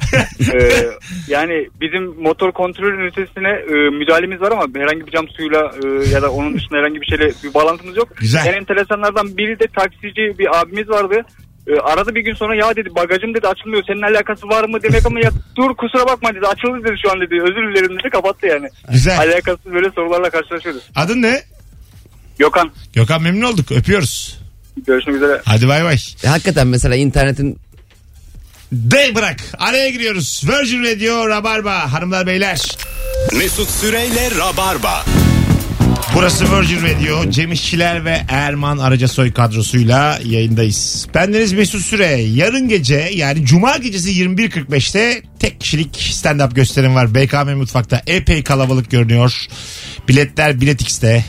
Ee, 0.55 0.91
yani 1.29 1.69
bizim 1.81 2.05
motor 2.23 2.53
kontrol 2.53 2.93
ünitesine 2.93 3.49
e, 3.49 3.75
müdahalemiz 3.99 4.41
var 4.41 4.53
ama 4.53 4.67
herhangi 4.77 5.07
bir 5.07 5.13
cam 5.13 5.29
suyuyla 5.29 5.71
e, 5.85 5.89
ya 6.15 6.23
da 6.23 6.33
onun 6.33 6.55
dışında 6.55 6.79
herhangi 6.79 7.01
bir 7.01 7.07
şeyle 7.07 7.33
bir 7.45 7.55
bağlantımız 7.55 7.97
yok. 7.97 8.09
Güzel. 8.17 8.47
En 8.47 8.53
enteresanlardan 8.53 9.37
biri 9.37 9.61
de 9.61 9.65
taksici 9.77 10.39
bir 10.39 10.61
abimiz 10.61 10.89
vardı. 10.89 11.23
E, 11.67 11.81
aradı 11.81 12.15
bir 12.15 12.21
gün 12.21 12.35
sonra 12.35 12.55
ya 12.55 12.77
dedi 12.77 12.89
bagajım 12.95 13.35
dedi 13.35 13.49
açılmıyor 13.49 13.83
senin 13.87 14.03
alakası 14.03 14.49
var 14.49 14.65
mı 14.69 14.83
demek 14.83 15.07
ama 15.07 15.21
ya 15.21 15.31
dur 15.57 15.75
kusura 15.77 16.07
bakma 16.07 16.35
dedi 16.35 16.47
açıldı 16.47 16.85
dedi 16.85 16.97
şu 17.03 17.11
an 17.13 17.21
dedi 17.21 17.35
özür 17.43 17.75
dilerim 17.75 17.99
dedi 17.99 18.11
kapattı 18.11 18.47
yani. 18.47 18.69
Güzel. 18.93 19.19
Alakasız 19.19 19.73
böyle 19.73 19.91
sorularla 19.91 20.31
karşılaşıyoruz. 20.31 20.91
Adın 20.97 21.23
ne? 21.23 21.35
Gökhan 22.41 22.71
Gökhan 22.93 23.23
memnun 23.23 23.53
olduk. 23.53 23.73
Öpüyoruz. 23.73 24.39
görüşmek 24.87 25.17
üzere. 25.17 25.43
Hadi 25.45 25.69
bay 25.69 25.85
bay. 25.85 25.99
E, 26.25 26.29
hakikaten 26.29 26.67
mesela 26.67 26.95
internetin 26.95 27.59
De 28.73 29.15
bırak. 29.15 29.41
Araya 29.59 29.89
giriyoruz. 29.91 30.43
Virgin 30.49 30.85
Radio 30.85 31.29
Rabarba 31.29 31.93
hanımlar 31.93 32.27
beyler. 32.27 32.61
Mesut 33.39 33.71
Süreyle 33.71 34.31
Rabarba. 34.39 35.05
Burası 36.15 36.57
Virgin 36.59 36.83
Radio. 36.83 37.31
Cem 37.31 37.53
İşçiler 37.53 38.05
ve 38.05 38.21
Erman 38.29 38.79
Aracasoy 38.79 39.33
kadrosuyla 39.33 40.19
yayındayız. 40.25 41.07
Bendeniz 41.15 41.53
Mesut 41.53 41.83
Süre. 41.83 42.07
Yarın 42.21 42.69
gece 42.69 43.11
yani 43.15 43.47
Cuma 43.47 43.77
gecesi 43.77 44.11
21.45'te 44.11 45.23
tek 45.39 45.61
kişilik 45.61 45.95
stand-up 45.95 46.55
gösterim 46.55 46.95
var. 46.95 47.15
BKM 47.15 47.51
Mutfak'ta 47.57 48.03
epey 48.07 48.45
kalabalık 48.45 48.91
görünüyor. 48.91 49.47
Biletler 50.09 50.61
Bilet 50.61 50.83
X'te. 50.83 51.25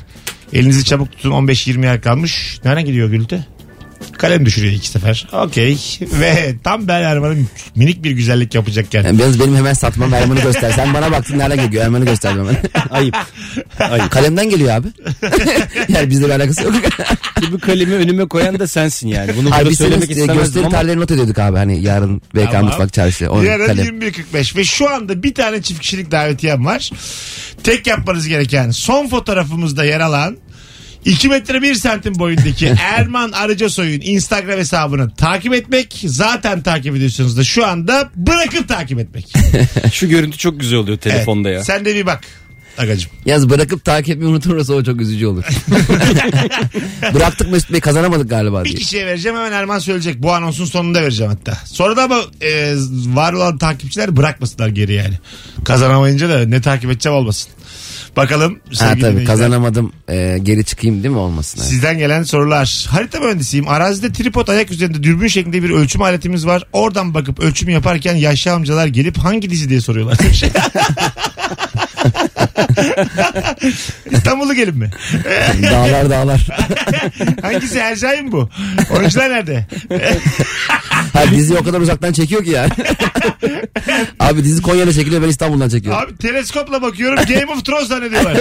Elinizi 0.54 0.86
çabuk 0.86 1.12
tutun 1.12 1.32
15-20 1.32 1.86
yer 1.86 2.02
kalmış. 2.02 2.60
Nereden 2.66 2.86
gidiyor 2.86 3.10
Gülte? 3.10 3.46
Kalem 4.18 4.46
düşürüyor 4.46 4.74
iki 4.74 4.88
sefer. 4.88 5.28
Okey. 5.34 5.78
Ve 6.02 6.56
tam 6.64 6.88
ben 6.88 7.02
Erman'ın 7.02 7.48
minik 7.76 8.04
bir 8.04 8.12
güzellik 8.12 8.56
yapacakken. 8.56 9.04
yani 9.04 9.20
biraz 9.20 9.40
benim 9.40 9.56
hemen 9.56 9.74
satmam 9.74 10.14
Erman'ı 10.14 10.42
göster. 10.42 10.72
Sen 10.72 10.94
bana 10.94 11.12
baktın 11.12 11.40
nereden 11.40 11.66
geliyor 11.66 11.84
Erman'ı 11.86 12.06
göster 12.06 12.32
hemen. 12.32 12.58
Ayıp. 12.90 13.16
Ayıp. 13.80 14.12
Kalemden 14.12 14.50
geliyor 14.50 14.70
abi. 14.76 14.88
yani 15.90 16.10
bizde 16.10 16.26
bir 16.26 16.30
alakası 16.30 16.64
yok. 16.64 16.74
Bu 17.52 17.60
kalemi 17.60 17.94
önüme 17.96 18.28
koyan 18.28 18.60
da 18.60 18.68
sensin 18.68 19.08
yani. 19.08 19.32
Bunu 19.38 19.56
Abi 19.56 19.64
burada 19.64 19.76
söylemek 19.76 20.10
e, 20.10 20.12
istemezdim 20.14 20.44
gösteri 20.44 20.66
ama. 20.66 20.76
tarihlerini 20.76 21.02
not 21.02 21.12
ediyorduk 21.12 21.40
abi. 21.40 21.58
Hani 21.58 21.82
yarın 21.84 22.22
BK 22.36 22.52
Tamam. 22.52 22.66
Mutfak 22.66 22.94
Çarşı. 22.94 23.30
O 23.30 23.42
Yarın 23.42 23.66
kalem. 23.66 23.86
21.45 24.00 24.56
ve 24.58 24.64
şu 24.64 24.90
anda 24.90 25.24
bir 25.24 25.34
tane 25.34 25.62
çift 25.62 25.80
kişilik 25.82 26.12
davetiyem 26.12 26.66
var. 26.66 26.90
Tek 27.64 27.88
yapmanız 27.88 28.28
gereken 28.28 28.72
son 28.72 29.08
fotoğrafımızda 29.08 29.86
yer 29.86 30.00
alan 30.00 30.38
2 31.06 31.30
metre 31.30 31.62
1 31.62 31.76
santim 31.76 32.20
boyundaki 32.20 32.68
Erman 32.82 33.32
Arıcasoy'un 33.32 34.02
Instagram 34.02 34.58
hesabını 34.60 35.16
takip 35.16 35.54
etmek. 35.54 36.04
Zaten 36.06 36.62
takip 36.62 36.96
ediyorsunuz 36.96 37.38
da 37.38 37.44
şu 37.44 37.66
anda 37.68 38.10
bırakıp 38.16 38.68
takip 38.68 39.00
etmek. 39.00 39.34
Şu 39.94 40.10
görüntü 40.10 40.38
çok 40.38 40.60
güzel 40.60 40.80
oluyor 40.80 40.98
telefonda 40.98 41.50
ya. 41.50 41.64
Sen 41.64 41.86
de 41.86 41.96
bir 41.96 42.06
bak. 42.06 42.22
Agacım. 42.78 43.12
Yaz 43.26 43.50
bırakıp 43.50 43.86
takip 43.86 44.10
etmeyi 44.16 44.32
unutursa 44.32 44.74
o 44.74 44.84
çok 44.84 45.02
üzücü 45.02 45.26
olur. 45.28 45.44
Bıraktık 47.14 47.52
Mesut 47.52 47.72
Bey 47.72 47.80
kazanamadık 47.80 48.30
galiba 48.30 48.64
Bir 48.64 48.70
diye. 48.70 48.80
kişiye 48.80 49.06
vereceğim 49.06 49.38
hemen 49.38 49.52
Erman 49.52 49.80
söyleyecek. 49.80 50.24
Bu 50.24 50.34
anonsun 50.34 50.66
sonunda 50.66 51.02
vereceğim 51.02 51.32
hatta. 51.32 51.58
Sonra 51.66 51.98
da 51.98 52.04
ama 52.04 52.20
e, 52.42 52.76
var 53.06 53.34
olan 53.34 53.58
takipçiler 53.58 54.18
bırakmasınlar 54.18 54.68
geri 54.68 54.94
yani. 54.94 55.20
Kazanamayınca 55.64 56.30
da 56.30 56.46
ne 56.46 56.62
takip 56.62 56.92
edeceğim 56.92 57.18
olmasın. 57.18 57.52
Bakalım 58.18 58.54
Ha 58.54 58.60
sevgili 58.76 58.90
tabii 58.90 59.00
dinleyiciler. 59.02 59.26
kazanamadım 59.26 59.94
e, 60.10 60.38
geri 60.44 60.66
çıkayım 60.66 61.04
değil 61.04 61.12
mi 61.14 61.20
olmasın? 61.20 61.60
Evet. 61.60 61.70
Sizden 61.70 61.98
gelen 61.98 62.24
sorular. 62.24 62.86
Harita 62.90 63.20
mühendisiyim. 63.20 63.68
Arazide 63.68 64.12
tripod 64.14 64.48
ayak 64.48 64.72
üzerinde 64.72 65.04
dürbün 65.04 65.28
şeklinde 65.28 65.64
bir 65.64 65.70
ölçüm 65.70 66.02
aletimiz 66.02 66.46
var. 66.46 66.64
Oradan 66.74 67.14
bakıp 67.14 67.40
ölçüm 67.40 67.70
yaparken 67.70 68.16
yaşlı 68.16 68.52
amcalar 68.52 68.88
gelip 68.88 69.18
hangi 69.18 69.50
dizi 69.50 69.70
diye 69.70 69.82
soruyorlar. 69.82 70.20
demiş. 70.20 70.44
İstanbul'u 74.12 74.54
gelin 74.54 74.78
mi? 74.78 74.90
dağlar 75.64 76.10
dağlar. 76.10 76.48
Hangisi 77.42 77.78
Ercai 77.80 78.22
mi 78.22 78.32
bu? 78.32 78.50
Oyuncular 78.98 79.30
nerede? 79.30 79.66
Ha 81.14 81.24
dizi 81.32 81.58
o 81.58 81.64
kadar 81.64 81.82
uzaktan 81.82 82.14
çekiyor 82.14 82.44
ki 82.44 82.50
yani. 82.50 82.70
Abi 84.20 84.44
dizi 84.44 84.62
Konya'da 84.62 84.94
çekiliyor 84.94 85.22
ben 85.22 85.28
İstanbul'dan 85.30 85.70
çekiyorum. 85.70 86.02
Abi 86.02 86.18
teleskopla 86.18 86.82
bakıyorum 86.82 87.16
Game 87.26 87.52
of 87.54 87.66
Thrones 87.66 87.88
zannediyorlar. 87.88 88.38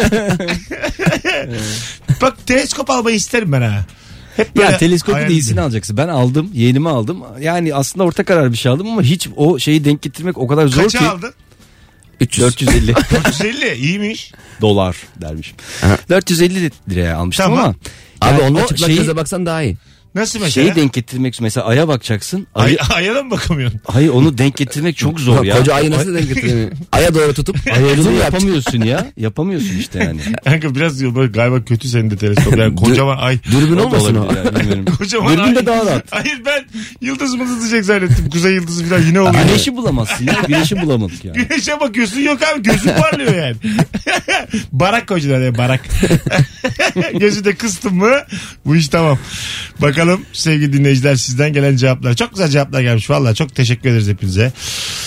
Bak 2.22 2.46
teleskop 2.46 2.90
almayı 2.90 3.16
isterim 3.16 3.52
ben 3.52 3.62
ha. 3.62 3.84
böyle 4.56 4.66
Ya 4.72 4.78
teleskopun 4.78 5.12
hayalinde. 5.14 5.32
iyisini 5.34 5.60
alacaksın. 5.60 5.96
Ben 5.96 6.08
aldım, 6.08 6.50
yeğenimi 6.54 6.88
aldım. 6.88 7.18
Yani 7.40 7.74
aslında 7.74 8.04
orta 8.04 8.24
karar 8.24 8.52
bir 8.52 8.56
şey 8.56 8.72
aldım 8.72 8.86
ama 8.90 9.02
hiç 9.02 9.28
o 9.36 9.58
şeyi 9.58 9.84
denk 9.84 10.02
getirmek 10.02 10.38
o 10.38 10.46
kadar 10.46 10.66
zor 10.66 10.82
Kaça 10.82 10.98
ki. 10.98 11.04
aldın? 11.04 11.32
300. 12.20 12.42
450 12.58 12.94
450 12.94 13.74
iyiymiş. 13.74 14.32
dolar 14.60 14.96
dermişim. 15.20 15.56
450 16.08 16.70
liraya 16.90 17.16
almıştım 17.16 17.44
Tamam. 17.46 17.58
ama. 17.60 17.74
Abi 18.20 18.40
yani 18.40 18.42
onunla 18.50 18.64
o 18.64 18.66
çıplak 18.66 18.86
şeyi- 18.86 18.98
göze 18.98 19.16
baksan 19.16 19.46
daha 19.46 19.62
iyi. 19.62 19.76
Nasıl 20.14 20.40
mesela? 20.40 20.64
Şeyi 20.64 20.74
denk 20.76 20.92
getirmek 20.92 21.40
mesela 21.40 21.66
aya 21.66 21.88
bakacaksın. 21.88 22.46
Ay, 22.54 22.64
Ayı, 22.66 22.78
aya 22.94 23.14
da 23.14 23.22
mı 23.22 23.30
bakamıyorsun? 23.30 23.80
hayır 23.86 24.08
onu 24.08 24.38
denk 24.38 24.56
getirmek 24.56 24.96
çok 24.96 25.20
zor 25.20 25.44
ya. 25.44 25.58
Koca 25.58 25.74
ayı 25.74 25.90
nasıl 25.90 26.14
denk 26.14 26.28
getiremiyor? 26.28 26.70
Aya 26.92 27.14
doğru 27.14 27.34
tutup 27.34 27.56
Ayarını 27.72 28.02
zoom 28.02 28.14
yap. 28.14 28.24
yapamıyorsun 28.24 28.80
ya. 28.82 29.06
Yapamıyorsun 29.16 29.76
işte 29.78 29.98
yani. 30.04 30.20
Kanka 30.44 30.74
biraz 30.74 31.04
böyle 31.14 31.32
galiba 31.32 31.64
kötü 31.64 31.88
senin 31.88 32.10
de 32.10 32.16
teleskop. 32.16 32.58
Yani 32.58 32.76
kocaman 32.84 33.18
ay. 33.18 33.38
Dürbün 33.52 33.76
O 33.76 33.78
da 33.78 33.86
olmasın 33.86 34.14
o. 34.14 34.20
olabilir 34.20 34.44
yani, 34.44 34.60
bilmiyorum. 34.60 34.84
Kocaman 34.98 35.32
Dürbün 35.36 35.54
de 35.54 35.58
ay. 35.58 35.66
daha 35.66 35.86
rahat. 35.86 36.04
Hayır 36.10 36.42
ben 36.46 36.64
yıldız 37.00 37.34
mı 37.34 37.44
diyecek 37.60 37.84
zannettim. 37.84 38.30
Kuzey 38.30 38.54
yıldızı 38.54 38.84
falan 38.84 39.02
yine 39.02 39.20
oluyor. 39.20 39.44
Güneşi 39.44 39.76
bulamazsın 39.76 40.26
ya. 40.26 40.34
Güneşi 40.48 40.82
bulamadık 40.82 41.24
yani. 41.24 41.36
Güneşe 41.36 41.80
bakıyorsun 41.80 42.20
yok 42.20 42.38
abi 42.42 42.62
gözün 42.62 42.90
parlıyor 42.90 43.34
yani. 43.34 43.56
barak 44.72 45.08
koydular 45.08 45.40
ya 45.40 45.58
barak. 45.58 45.80
Gözü 47.20 47.44
de 47.44 47.54
kıstın 47.54 47.94
mı 47.94 48.10
bu 48.66 48.76
iş 48.76 48.88
tamam. 48.88 49.18
Bakalım 49.82 49.99
sevgili 50.32 50.72
dinleyiciler 50.72 51.16
sizden 51.16 51.52
gelen 51.52 51.76
cevaplar. 51.76 52.14
Çok 52.14 52.30
güzel 52.30 52.48
cevaplar 52.48 52.80
gelmiş 52.80 53.10
valla 53.10 53.34
çok 53.34 53.54
teşekkür 53.54 53.90
ederiz 53.90 54.08
hepinize. 54.08 54.52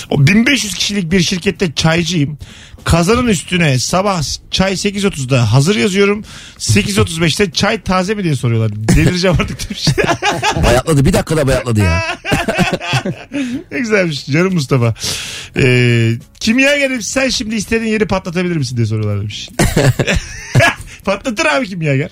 O 0.09 0.27
1500 0.27 0.73
kişilik 0.73 1.11
bir 1.11 1.21
şirkette 1.21 1.73
çaycıyım. 1.75 2.37
Kazanın 2.83 3.27
üstüne 3.27 3.79
sabah 3.79 4.23
çay 4.51 4.73
8.30'da 4.73 5.53
hazır 5.53 5.75
yazıyorum. 5.75 6.23
8.35'te 6.57 7.51
çay 7.51 7.81
taze 7.81 8.15
mi 8.15 8.23
diye 8.23 8.35
soruyorlar. 8.35 8.71
Delireceğim 8.75 9.37
artık 9.39 9.69
demiş. 9.69 9.87
Bayatladı 10.63 11.05
bir 11.05 11.13
dakikada 11.13 11.47
bayatladı 11.47 11.79
ya. 11.79 12.01
ne 13.71 13.79
güzelmiş 13.79 14.25
canım 14.25 14.53
Mustafa. 14.53 14.93
Ee, 15.57 16.11
kimya 16.39 16.77
gelip 16.77 17.03
sen 17.03 17.29
şimdi 17.29 17.55
istediğin 17.55 17.91
yeri 17.91 18.07
patlatabilir 18.07 18.57
misin 18.57 18.77
diye 18.77 18.85
soruyorlar 18.85 19.19
demiş. 19.19 19.49
Patlatır 21.05 21.45
abi 21.45 21.67
kimyager. 21.67 22.09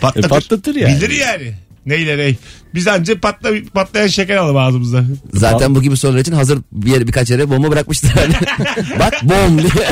Patlatır. 0.00 0.26
E, 0.26 0.28
patlatır 0.28 0.74
yani. 0.74 0.96
Bilir 0.96 1.10
yani. 1.10 1.54
Neyle 1.88 2.18
ney. 2.18 2.36
Biz 2.74 2.88
anca 2.88 3.20
patla, 3.20 3.50
patlayan 3.74 4.06
şeker 4.06 4.36
alalım 4.36 4.56
ağzımızda. 4.56 5.04
Zaten 5.32 5.74
bu 5.74 5.82
gibi 5.82 5.96
sorular 5.96 6.18
için 6.18 6.32
hazır 6.32 6.58
bir 6.72 6.90
yere 6.90 7.06
birkaç 7.06 7.30
yere 7.30 7.50
bomba 7.50 7.70
bırakmıştır. 7.70 8.10
Yani. 8.16 8.34
Bak 8.98 9.14
bom 9.22 9.58
diye. 9.58 9.88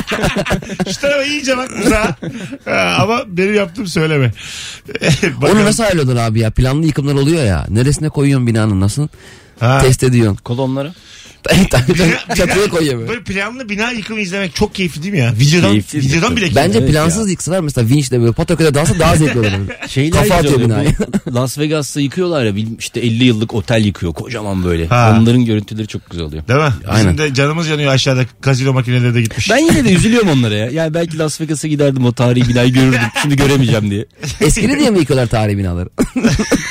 Şu 0.95 1.01
tarafa 1.01 1.23
iyice 1.23 1.57
bak 1.57 1.71
uzağa. 1.87 2.17
Ha, 2.65 2.97
Ama 3.01 3.23
benim 3.27 3.55
yaptığım 3.55 3.87
söyleme. 3.87 4.33
Bakalım. 5.23 5.57
Onu 5.59 5.65
nasıl 5.65 5.83
ayarlıyordun 5.83 6.17
abi 6.17 6.41
ya? 6.41 6.51
Planlı 6.51 6.87
yıkımlar 6.87 7.15
oluyor 7.15 7.45
ya. 7.45 7.67
Neresine 7.69 8.09
koyuyorsun 8.09 8.47
binanın 8.47 8.81
nasıl? 8.81 9.09
Ha. 9.61 9.79
Test 9.83 10.03
ediyorsun. 10.03 10.37
Kolonlara. 11.47 12.19
Çatıya 12.37 12.69
koyuyor 12.69 12.99
böyle. 12.99 13.09
Böyle 13.09 13.23
planlı 13.23 13.69
bina 13.69 13.91
yıkımı 13.91 14.21
izlemek 14.21 14.55
çok 14.55 14.75
keyifli 14.75 15.03
değil 15.03 15.15
mi 15.15 15.21
ya? 15.21 15.33
Videodan, 15.41 15.71
Keyifli. 15.71 15.99
videodan 15.99 16.31
bile 16.37 16.41
keyifli. 16.41 16.57
Bence 16.57 16.79
Evet 16.79 16.91
plansız 16.91 17.31
yıksalar 17.31 17.61
mesela 17.61 17.89
vinçle 17.89 18.21
böyle 18.21 18.33
pataküle 18.33 18.75
dalsa 18.75 18.99
daha 18.99 19.17
zevkli 19.17 19.39
olur. 19.41 19.49
Şeyler 19.89 20.11
Kafa 20.13 20.23
güzel 20.25 20.39
atıyor 20.39 20.55
oluyor. 20.61 20.93
Bu 21.27 21.35
Las 21.35 21.59
Vegas'ta 21.59 22.01
yıkıyorlar 22.01 22.45
ya 22.45 22.57
bil- 22.57 22.79
işte 22.79 23.01
50 23.01 23.25
yıllık 23.25 23.55
otel 23.55 23.85
yıkıyor 23.85 24.13
kocaman 24.15 24.65
böyle. 24.65 24.87
Ha. 24.87 25.17
Onların 25.21 25.45
görüntüleri 25.45 25.87
çok 25.87 26.11
güzel 26.11 26.27
oluyor. 26.27 26.49
Değil 26.49 26.61
mi? 26.61 26.73
Bizim 26.81 26.95
Aynen. 26.95 27.19
de 27.19 27.35
canımız 27.35 27.69
yanıyor 27.69 27.93
aşağıda 27.93 28.25
kazino 28.41 28.73
makineleri 28.73 29.15
de 29.15 29.23
gitmiş. 29.23 29.51
Ben 29.51 29.59
yine 29.59 29.85
de 29.85 29.93
üzülüyorum 29.95 30.29
onlara 30.29 30.55
ya. 30.55 30.71
Yani 30.71 30.95
belki 30.95 31.19
Las 31.19 31.41
Vegas'a 31.41 31.69
giderdim 31.69 32.05
o 32.07 32.13
tarihi 32.13 32.49
binayı 32.49 32.73
görürdüm. 32.73 32.99
Şimdi 33.23 33.37
göremeyeceğim 33.37 33.91
diye. 33.91 34.05
Eskili 34.41 34.79
diye 34.79 34.91
mi 34.91 34.99
yıkıyorlar 34.99 35.27
tarihi 35.27 35.59
binaları? 35.59 35.89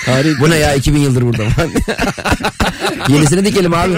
Tarih 0.05 0.39
Bu 0.41 0.49
ne 0.49 0.55
ya 0.55 0.73
2000 0.75 0.99
yıldır 0.99 1.21
burada. 1.21 1.43
Yenisini 3.09 3.45
dikelim 3.45 3.73
abi. 3.73 3.93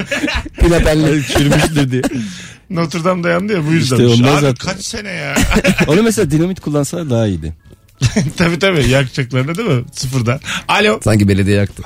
Pilapenli. 0.68 1.24
çürümüştür 1.28 1.92
diye. 1.92 2.02
Notre 2.70 3.04
Dame 3.04 3.24
dayandı 3.24 3.54
ya 3.54 3.66
bu 3.68 3.72
yüzden. 3.72 3.96
İşte 3.96 4.08
ondan 4.08 4.34
Abi 4.34 4.42
zaten. 4.42 4.56
kaç 4.74 4.86
sene 4.86 5.10
ya? 5.10 5.36
Onu 5.88 6.04
mesela 6.04 6.32
dinamit 6.32 6.60
kullansalar 6.60 7.10
daha 7.10 7.28
iyiydi. 7.28 7.54
tabii 8.38 8.60
tabii 8.60 8.90
yakacaklarını 8.90 9.56
değil 9.56 9.70
mi? 9.70 9.84
Sıfırdan. 9.92 10.40
Alo. 10.68 11.00
Sanki 11.04 11.28
belediye 11.28 11.58
yaktı. 11.58 11.84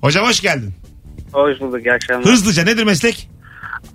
Hocam 0.00 0.26
hoş 0.26 0.40
geldin. 0.40 0.74
Hoş 1.32 1.60
bulduk 1.60 1.86
iyi 1.86 1.92
akşamlar. 1.92 2.32
Hızlıca 2.32 2.64
nedir 2.64 2.84
meslek? 2.84 3.30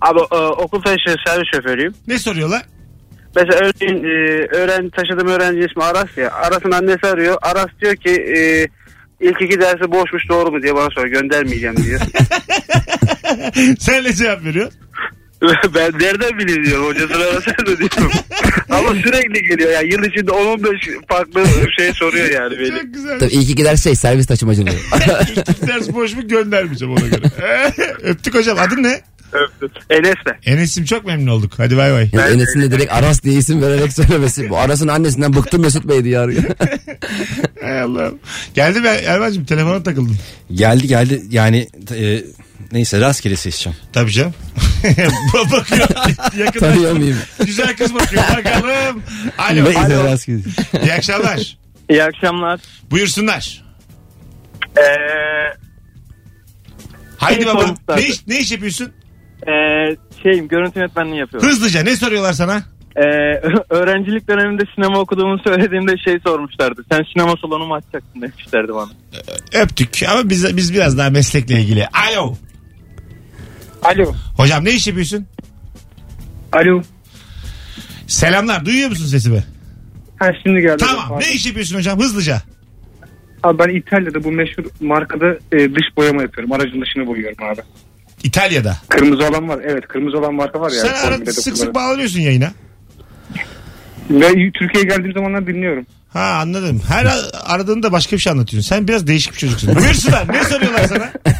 Abi 0.00 0.18
e, 0.20 0.36
okul 0.36 0.82
taşı 0.82 1.16
servis 1.26 1.48
şoförüyüm. 1.54 1.94
Ne 2.08 2.18
soruyorlar? 2.18 2.62
Mesela 3.36 3.60
örneğin 3.60 4.04
e, 4.04 4.46
öğrenci, 4.56 4.90
taşıdığım 4.90 5.28
öğrenci 5.28 5.58
ismi 5.70 5.84
Aras 5.84 6.16
ya. 6.16 6.30
Aras'ın 6.32 6.70
annesi 6.70 7.06
arıyor. 7.06 7.36
Aras 7.42 7.68
diyor 7.82 7.96
ki 7.96 8.10
e, 8.10 8.66
ilk 9.20 9.42
iki 9.42 9.60
dersi 9.60 9.92
boşmuş 9.92 10.28
doğru 10.28 10.50
mu 10.52 10.62
diye 10.62 10.74
bana 10.74 10.88
soruyor. 10.90 11.20
Göndermeyeceğim 11.20 11.76
diyor. 11.76 12.00
Sen 13.78 14.04
ne 14.04 14.12
cevap 14.12 14.44
veriyorsun? 14.44 14.80
ben 15.74 15.92
nereden 16.00 16.38
bileyim 16.38 16.64
diyorum. 16.64 16.86
Hocasını 16.86 17.24
arasana 17.24 17.66
diyorum. 17.66 18.10
Ama 18.70 18.94
sürekli 18.94 19.48
geliyor. 19.48 19.70
Yani 19.70 19.92
yıl 19.92 20.04
içinde 20.04 20.30
10-15 20.30 21.06
farklı 21.08 21.44
şey 21.78 21.92
soruyor 21.92 22.30
yani 22.30 22.58
beni. 22.58 22.80
Çok 22.80 22.94
güzel. 22.94 23.18
Tabii 23.18 23.32
iyi 23.32 23.46
ki 23.46 23.54
gider 23.54 23.76
şey 23.76 23.94
servis 23.94 24.26
taşımacılığı. 24.26 24.70
İlk 25.30 25.68
ders 25.68 25.92
boş 25.92 26.14
mu 26.14 26.28
göndermeyeceğim 26.28 26.94
ona 26.94 27.06
göre. 27.06 27.26
Öptük 28.02 28.34
hocam. 28.34 28.58
Adın 28.58 28.82
ne? 28.82 29.00
Öptüm. 29.32 29.70
Enes 29.90 30.14
de. 30.26 30.50
Enes'im 30.50 30.84
çok 30.84 31.06
memnun 31.06 31.26
olduk. 31.26 31.52
Hadi 31.56 31.76
bay 31.76 31.92
bay. 31.92 32.10
Yani 32.12 32.32
Enes'in 32.32 32.60
de 32.60 32.70
direkt 32.70 32.92
Aras 32.92 33.22
diye 33.22 33.34
isim 33.34 33.62
vererek 33.62 33.92
söylemesi. 33.92 34.50
Bu 34.50 34.58
Aras'ın 34.58 34.88
annesinden 34.88 35.36
bıktım 35.36 35.62
Mesut 35.62 35.88
Bey 35.88 36.04
diye 36.04 36.18
arıyor. 36.18 36.42
Hay 37.62 37.80
Allah'ım. 37.80 38.18
Geldi 38.54 38.80
mi 38.80 38.86
Erman'cığım 38.86 39.44
telefona 39.44 39.82
takıldın. 39.82 40.16
Geldi 40.52 40.86
geldi 40.86 41.22
yani 41.30 41.68
e, 41.94 42.22
neyse 42.72 43.00
rastgele 43.00 43.36
seçeceğim. 43.36 43.78
Tabii 43.92 44.10
canım. 44.10 44.34
Bakıyor. 45.52 45.88
Yakından. 46.38 46.72
Tanıyor 46.72 46.92
muyum? 46.92 47.18
Güzel 47.46 47.76
kız 47.76 47.94
bakıyor. 47.94 48.22
Bakalım. 48.36 49.02
Alo. 49.38 49.64
Neyse, 49.64 49.78
Alo. 49.78 50.04
rastgele. 50.04 50.38
İyi 50.82 50.92
akşamlar. 50.92 51.58
İyi 51.90 52.02
akşamlar. 52.04 52.60
Buyursunlar. 52.90 53.64
Ee, 54.78 54.82
Haydi 57.16 57.44
Şey 57.44 57.54
baba. 57.54 57.74
Ne 57.96 58.02
iş, 58.02 58.26
ne 58.26 58.38
iş 58.38 58.52
yapıyorsun? 58.52 58.92
ee, 59.48 59.52
şeyim 60.22 60.48
görüntü 60.48 60.78
yönetmenliği 60.78 61.18
yapıyorum. 61.20 61.48
Hızlıca 61.48 61.82
ne 61.82 61.96
soruyorlar 61.96 62.32
sana? 62.32 62.62
Ee, 62.96 63.00
öğrencilik 63.70 64.28
döneminde 64.28 64.62
sinema 64.74 64.98
okuduğumu 64.98 65.38
söylediğimde 65.44 65.98
şey 66.04 66.18
sormuşlardı. 66.26 66.84
Sen 66.92 67.00
sinema 67.12 67.34
salonu 67.42 67.66
mu 67.66 67.74
açacaksın 67.74 68.22
demişlerdi 68.22 68.74
bana. 68.74 68.90
Öptük 69.62 70.02
ama 70.08 70.30
biz, 70.30 70.56
biz 70.56 70.74
biraz 70.74 70.98
daha 70.98 71.10
meslekle 71.10 71.60
ilgili. 71.60 71.86
Alo. 71.88 72.36
Alo. 73.82 74.14
Hocam 74.36 74.64
ne 74.64 74.70
iş 74.72 74.86
yapıyorsun? 74.86 75.26
Alo. 76.52 76.82
Selamlar. 78.06 78.64
Duyuyor 78.66 78.88
musun 78.88 79.06
sesimi? 79.06 79.44
Ha 80.18 80.30
şimdi 80.42 80.60
geldi. 80.60 80.76
Tamam. 80.86 81.20
Ne 81.20 81.32
iş 81.32 81.46
yapıyorsun 81.46 81.76
hocam? 81.76 82.00
Hızlıca. 82.00 82.42
Abi 83.42 83.58
ben 83.58 83.68
İtalya'da 83.76 84.24
bu 84.24 84.32
meşhur 84.32 84.64
markada 84.80 85.26
e, 85.52 85.58
dış 85.58 85.96
boyama 85.96 86.22
yapıyorum. 86.22 86.52
Aracın 86.52 86.80
dışını 86.82 87.06
boyuyorum 87.06 87.44
abi. 87.52 87.60
İtalya'da. 88.24 88.76
Kırmızı 88.88 89.28
olan 89.28 89.48
var. 89.48 89.60
Evet 89.66 89.88
kırmızı 89.88 90.18
olan 90.18 90.34
marka 90.34 90.60
var 90.60 90.70
ya. 90.72 90.80
Sen 90.80 90.88
ara, 90.94 91.10
Formüla'da 91.10 91.32
sık 91.32 91.42
sık 91.44 91.54
kullanılan. 91.54 91.74
bağlanıyorsun 91.74 92.20
yayına. 92.20 92.52
Ve 94.10 94.28
Türkiye'ye 94.52 94.88
geldiğim 94.88 95.12
zamanlar 95.12 95.46
dinliyorum. 95.46 95.86
Ha 96.08 96.38
anladım. 96.42 96.82
Her 96.88 97.04
a- 97.04 97.30
aradığında 97.44 97.92
başka 97.92 98.16
bir 98.16 98.20
şey 98.22 98.32
anlatıyorsun. 98.32 98.68
Sen 98.68 98.88
biraz 98.88 99.06
değişik 99.06 99.32
bir 99.32 99.38
çocuksun. 99.38 99.76
Buyursunlar. 99.76 100.28
Ne 100.32 100.44
soruyorlar 100.44 100.84
sana? 100.84 101.12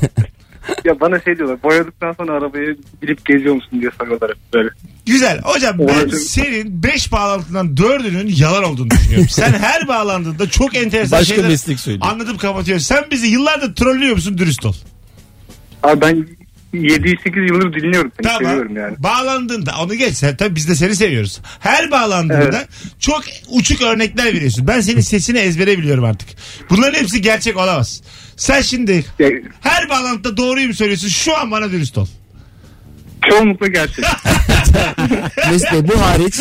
Ya 0.85 1.01
bana 1.01 1.21
şey 1.21 1.39
diyorlar. 1.39 1.63
Boyadıktan 1.63 2.13
sonra 2.13 2.33
arabayı 2.33 2.77
bilip 3.03 3.27
geziyor 3.27 3.55
musun 3.55 3.81
diye 3.81 3.91
soruyorlar 4.01 4.31
hep 4.31 4.53
böyle. 4.55 4.69
Güzel. 5.07 5.41
Hocam 5.43 5.79
ben 5.79 5.85
Olacak. 5.85 6.21
senin 6.21 6.83
5 6.83 7.13
bağlantıdan 7.13 7.67
4'ünün 7.75 8.35
yalan 8.41 8.65
olduğunu 8.65 8.91
düşünüyorum. 8.91 9.29
Sen 9.31 9.53
her 9.53 9.89
bağlandığında 9.89 10.51
çok 10.51 10.77
enteresan 10.77 11.19
Başka 11.21 11.35
şeyler 11.35 11.51
meslek 11.51 11.81
söylüyor. 11.81 12.07
anlatıp 12.11 12.41
kapatıyorsun. 12.41 12.87
Sen 12.95 13.05
bizi 13.11 13.27
yıllardır 13.27 13.75
trollüyor 13.75 14.15
musun? 14.15 14.39
Dürüst 14.39 14.67
ol. 14.67 14.75
Abi 15.83 16.01
ben 16.01 16.27
7-8 16.75 17.47
yıldır 17.49 17.83
dinliyorum. 17.83 18.13
Seni 18.17 18.27
Tamam. 18.27 18.43
seviyorum 18.51 18.77
yani. 18.77 18.95
Bağlandığında 18.99 19.73
onu 19.83 19.95
geç. 19.95 20.15
Sen, 20.15 20.37
tabii 20.37 20.57
biz 20.57 20.69
de 20.69 20.75
seni 20.75 20.97
seviyoruz. 20.97 21.41
Her 21.61 21.91
bağlandığında 21.91 22.65
çok 22.99 23.23
uçuk 23.49 23.83
örnekler 23.83 24.25
veriyorsun. 24.35 24.67
Ben 24.67 24.81
senin 24.81 25.01
sesini 25.01 25.39
ezbere 25.39 25.79
biliyorum 25.79 26.05
artık. 26.05 26.29
Bunların 26.71 26.99
hepsi 27.01 27.23
gerçek 27.23 27.57
olamaz. 27.57 28.03
Sen 28.37 28.61
şimdi 28.61 29.05
her 29.61 29.89
bağlantıda 29.89 30.37
doğruyu 30.37 30.69
mu 30.69 30.75
söylüyorsun? 30.75 31.09
Şu 31.09 31.37
an 31.39 31.51
bana 31.51 31.73
dürüst 31.73 31.99
ol. 31.99 32.07
Çoğunlukla 33.33 33.67
gerçek. 33.67 34.05
Mesut 35.51 35.73
Bey 35.73 35.89
bu 35.89 36.01
hariç 36.03 36.35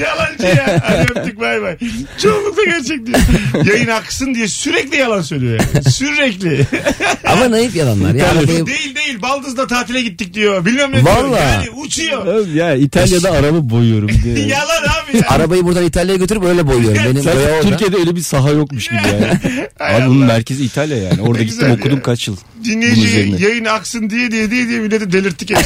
Yalancı 0.00 0.46
ya. 0.46 0.82
Hadi 0.84 1.10
öptük 1.10 1.40
bay 1.40 1.62
bay. 1.62 1.76
Çoğunlukla 2.22 2.64
gerçek 2.64 3.06
diyor. 3.06 3.18
Yayın 3.66 3.88
aksın 3.88 4.34
diye 4.34 4.48
sürekli 4.48 4.96
yalan 4.96 5.22
söylüyor 5.22 5.60
yani. 5.74 5.84
Sürekli. 5.84 6.66
ama 7.26 7.50
naif 7.50 7.76
yalanlar. 7.76 8.14
Ya 8.14 8.30
arabayı 8.30 8.66
değil 8.66 8.96
değil. 8.96 9.22
Baldız'da 9.22 9.66
tatile 9.66 10.02
gittik 10.02 10.34
diyor. 10.34 10.64
Bilmem 10.64 10.92
ne 10.92 11.04
diyor. 11.04 11.16
Vallahi. 11.16 11.42
Yani 11.42 11.70
uçuyor. 11.70 12.46
Ya 12.46 12.74
İtalya'da 12.74 13.30
araba 13.30 13.70
boyuyorum 13.70 14.10
diye. 14.24 14.38
Yalan 14.38 14.82
abi 14.82 15.05
Arabayı 15.28 15.64
buradan 15.64 15.84
İtalya'ya 15.84 16.18
götürüp 16.18 16.44
öyle 16.44 16.66
boyuyorum. 16.66 17.04
Benim 17.04 17.22
Zaten 17.22 17.40
boya 17.40 17.56
orada. 17.56 17.68
Türkiye'de 17.68 17.96
öyle 17.96 18.16
bir 18.16 18.20
saha 18.20 18.50
yokmuş 18.50 18.88
gibi 18.88 18.96
yani. 18.96 19.38
Abi 19.80 20.06
bunun 20.08 20.26
merkezi 20.26 20.64
İtalya 20.64 20.96
yani. 20.96 21.22
Orada 21.22 21.42
gittim 21.42 21.58
güzel 21.60 21.72
okudum 21.72 21.96
ya. 21.96 22.02
kaç 22.02 22.28
yıl. 22.28 22.36
Dinleyici 22.64 23.36
yayın 23.38 23.64
aksın 23.64 24.10
diye 24.10 24.30
diye 24.30 24.50
diye 24.50 24.68
diye 24.68 24.80
milleti 24.80 25.12
delirttik 25.12 25.50
en. 25.50 25.56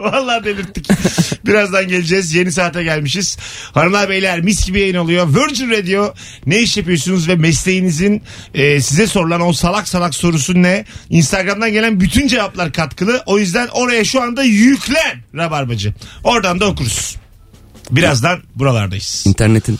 Vallahi 0.00 0.44
delirttik. 0.44 0.88
Birazdan 1.46 1.88
geleceğiz. 1.88 2.34
Yeni 2.34 2.52
saate 2.52 2.82
gelmişiz. 2.82 3.38
Hanımlar 3.72 4.08
beyler 4.08 4.40
mis 4.40 4.66
gibi 4.66 4.80
yayın 4.80 4.94
oluyor. 4.94 5.28
Virgin 5.34 5.70
Radio 5.70 6.14
ne 6.46 6.58
iş 6.60 6.76
yapıyorsunuz 6.76 7.28
ve 7.28 7.36
mesleğinizin 7.36 8.22
e, 8.54 8.80
size 8.80 9.06
sorulan 9.06 9.40
o 9.40 9.52
salak 9.52 9.88
salak 9.88 10.14
sorusu 10.14 10.62
ne? 10.62 10.84
Instagram'dan 11.10 11.72
gelen 11.72 12.00
bütün 12.00 12.26
cevaplar 12.28 12.72
katkılı. 12.72 13.22
O 13.26 13.38
yüzden 13.38 13.68
oraya 13.72 14.04
şu 14.04 14.22
anda 14.22 14.42
yüklen 14.44 15.22
Rabarbacı. 15.36 15.94
Oradan 16.24 16.60
da 16.60 16.66
okuruz. 16.66 17.21
Birazdan 17.90 18.42
buralardayız. 18.54 19.24
İnternetin 19.26 19.78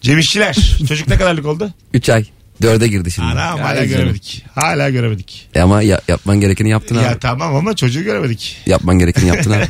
Cem 0.00 0.18
İşçiler. 0.18 0.56
Çocuk 0.88 1.08
ne 1.08 1.16
kadarlık 1.16 1.46
oldu? 1.46 1.70
3 1.94 2.08
ay. 2.08 2.24
4'e 2.62 2.88
girdi 2.88 3.10
şimdi. 3.10 3.28
Anam 3.28 3.58
hala 3.60 3.74
canım. 3.76 3.88
göremedik. 3.88 4.44
Hala 4.54 4.90
göremedik. 4.90 5.48
E 5.54 5.60
ama 5.60 5.82
ya- 5.82 6.00
yapman 6.08 6.40
gerekeni 6.40 6.70
yaptın 6.70 6.96
abi. 6.96 7.04
Ya 7.04 7.18
tamam 7.18 7.56
ama 7.56 7.76
çocuğu 7.76 8.02
göremedik. 8.02 8.56
Yapman 8.66 8.98
gerekeni 8.98 9.28
yaptın 9.28 9.50
abi. 9.50 9.66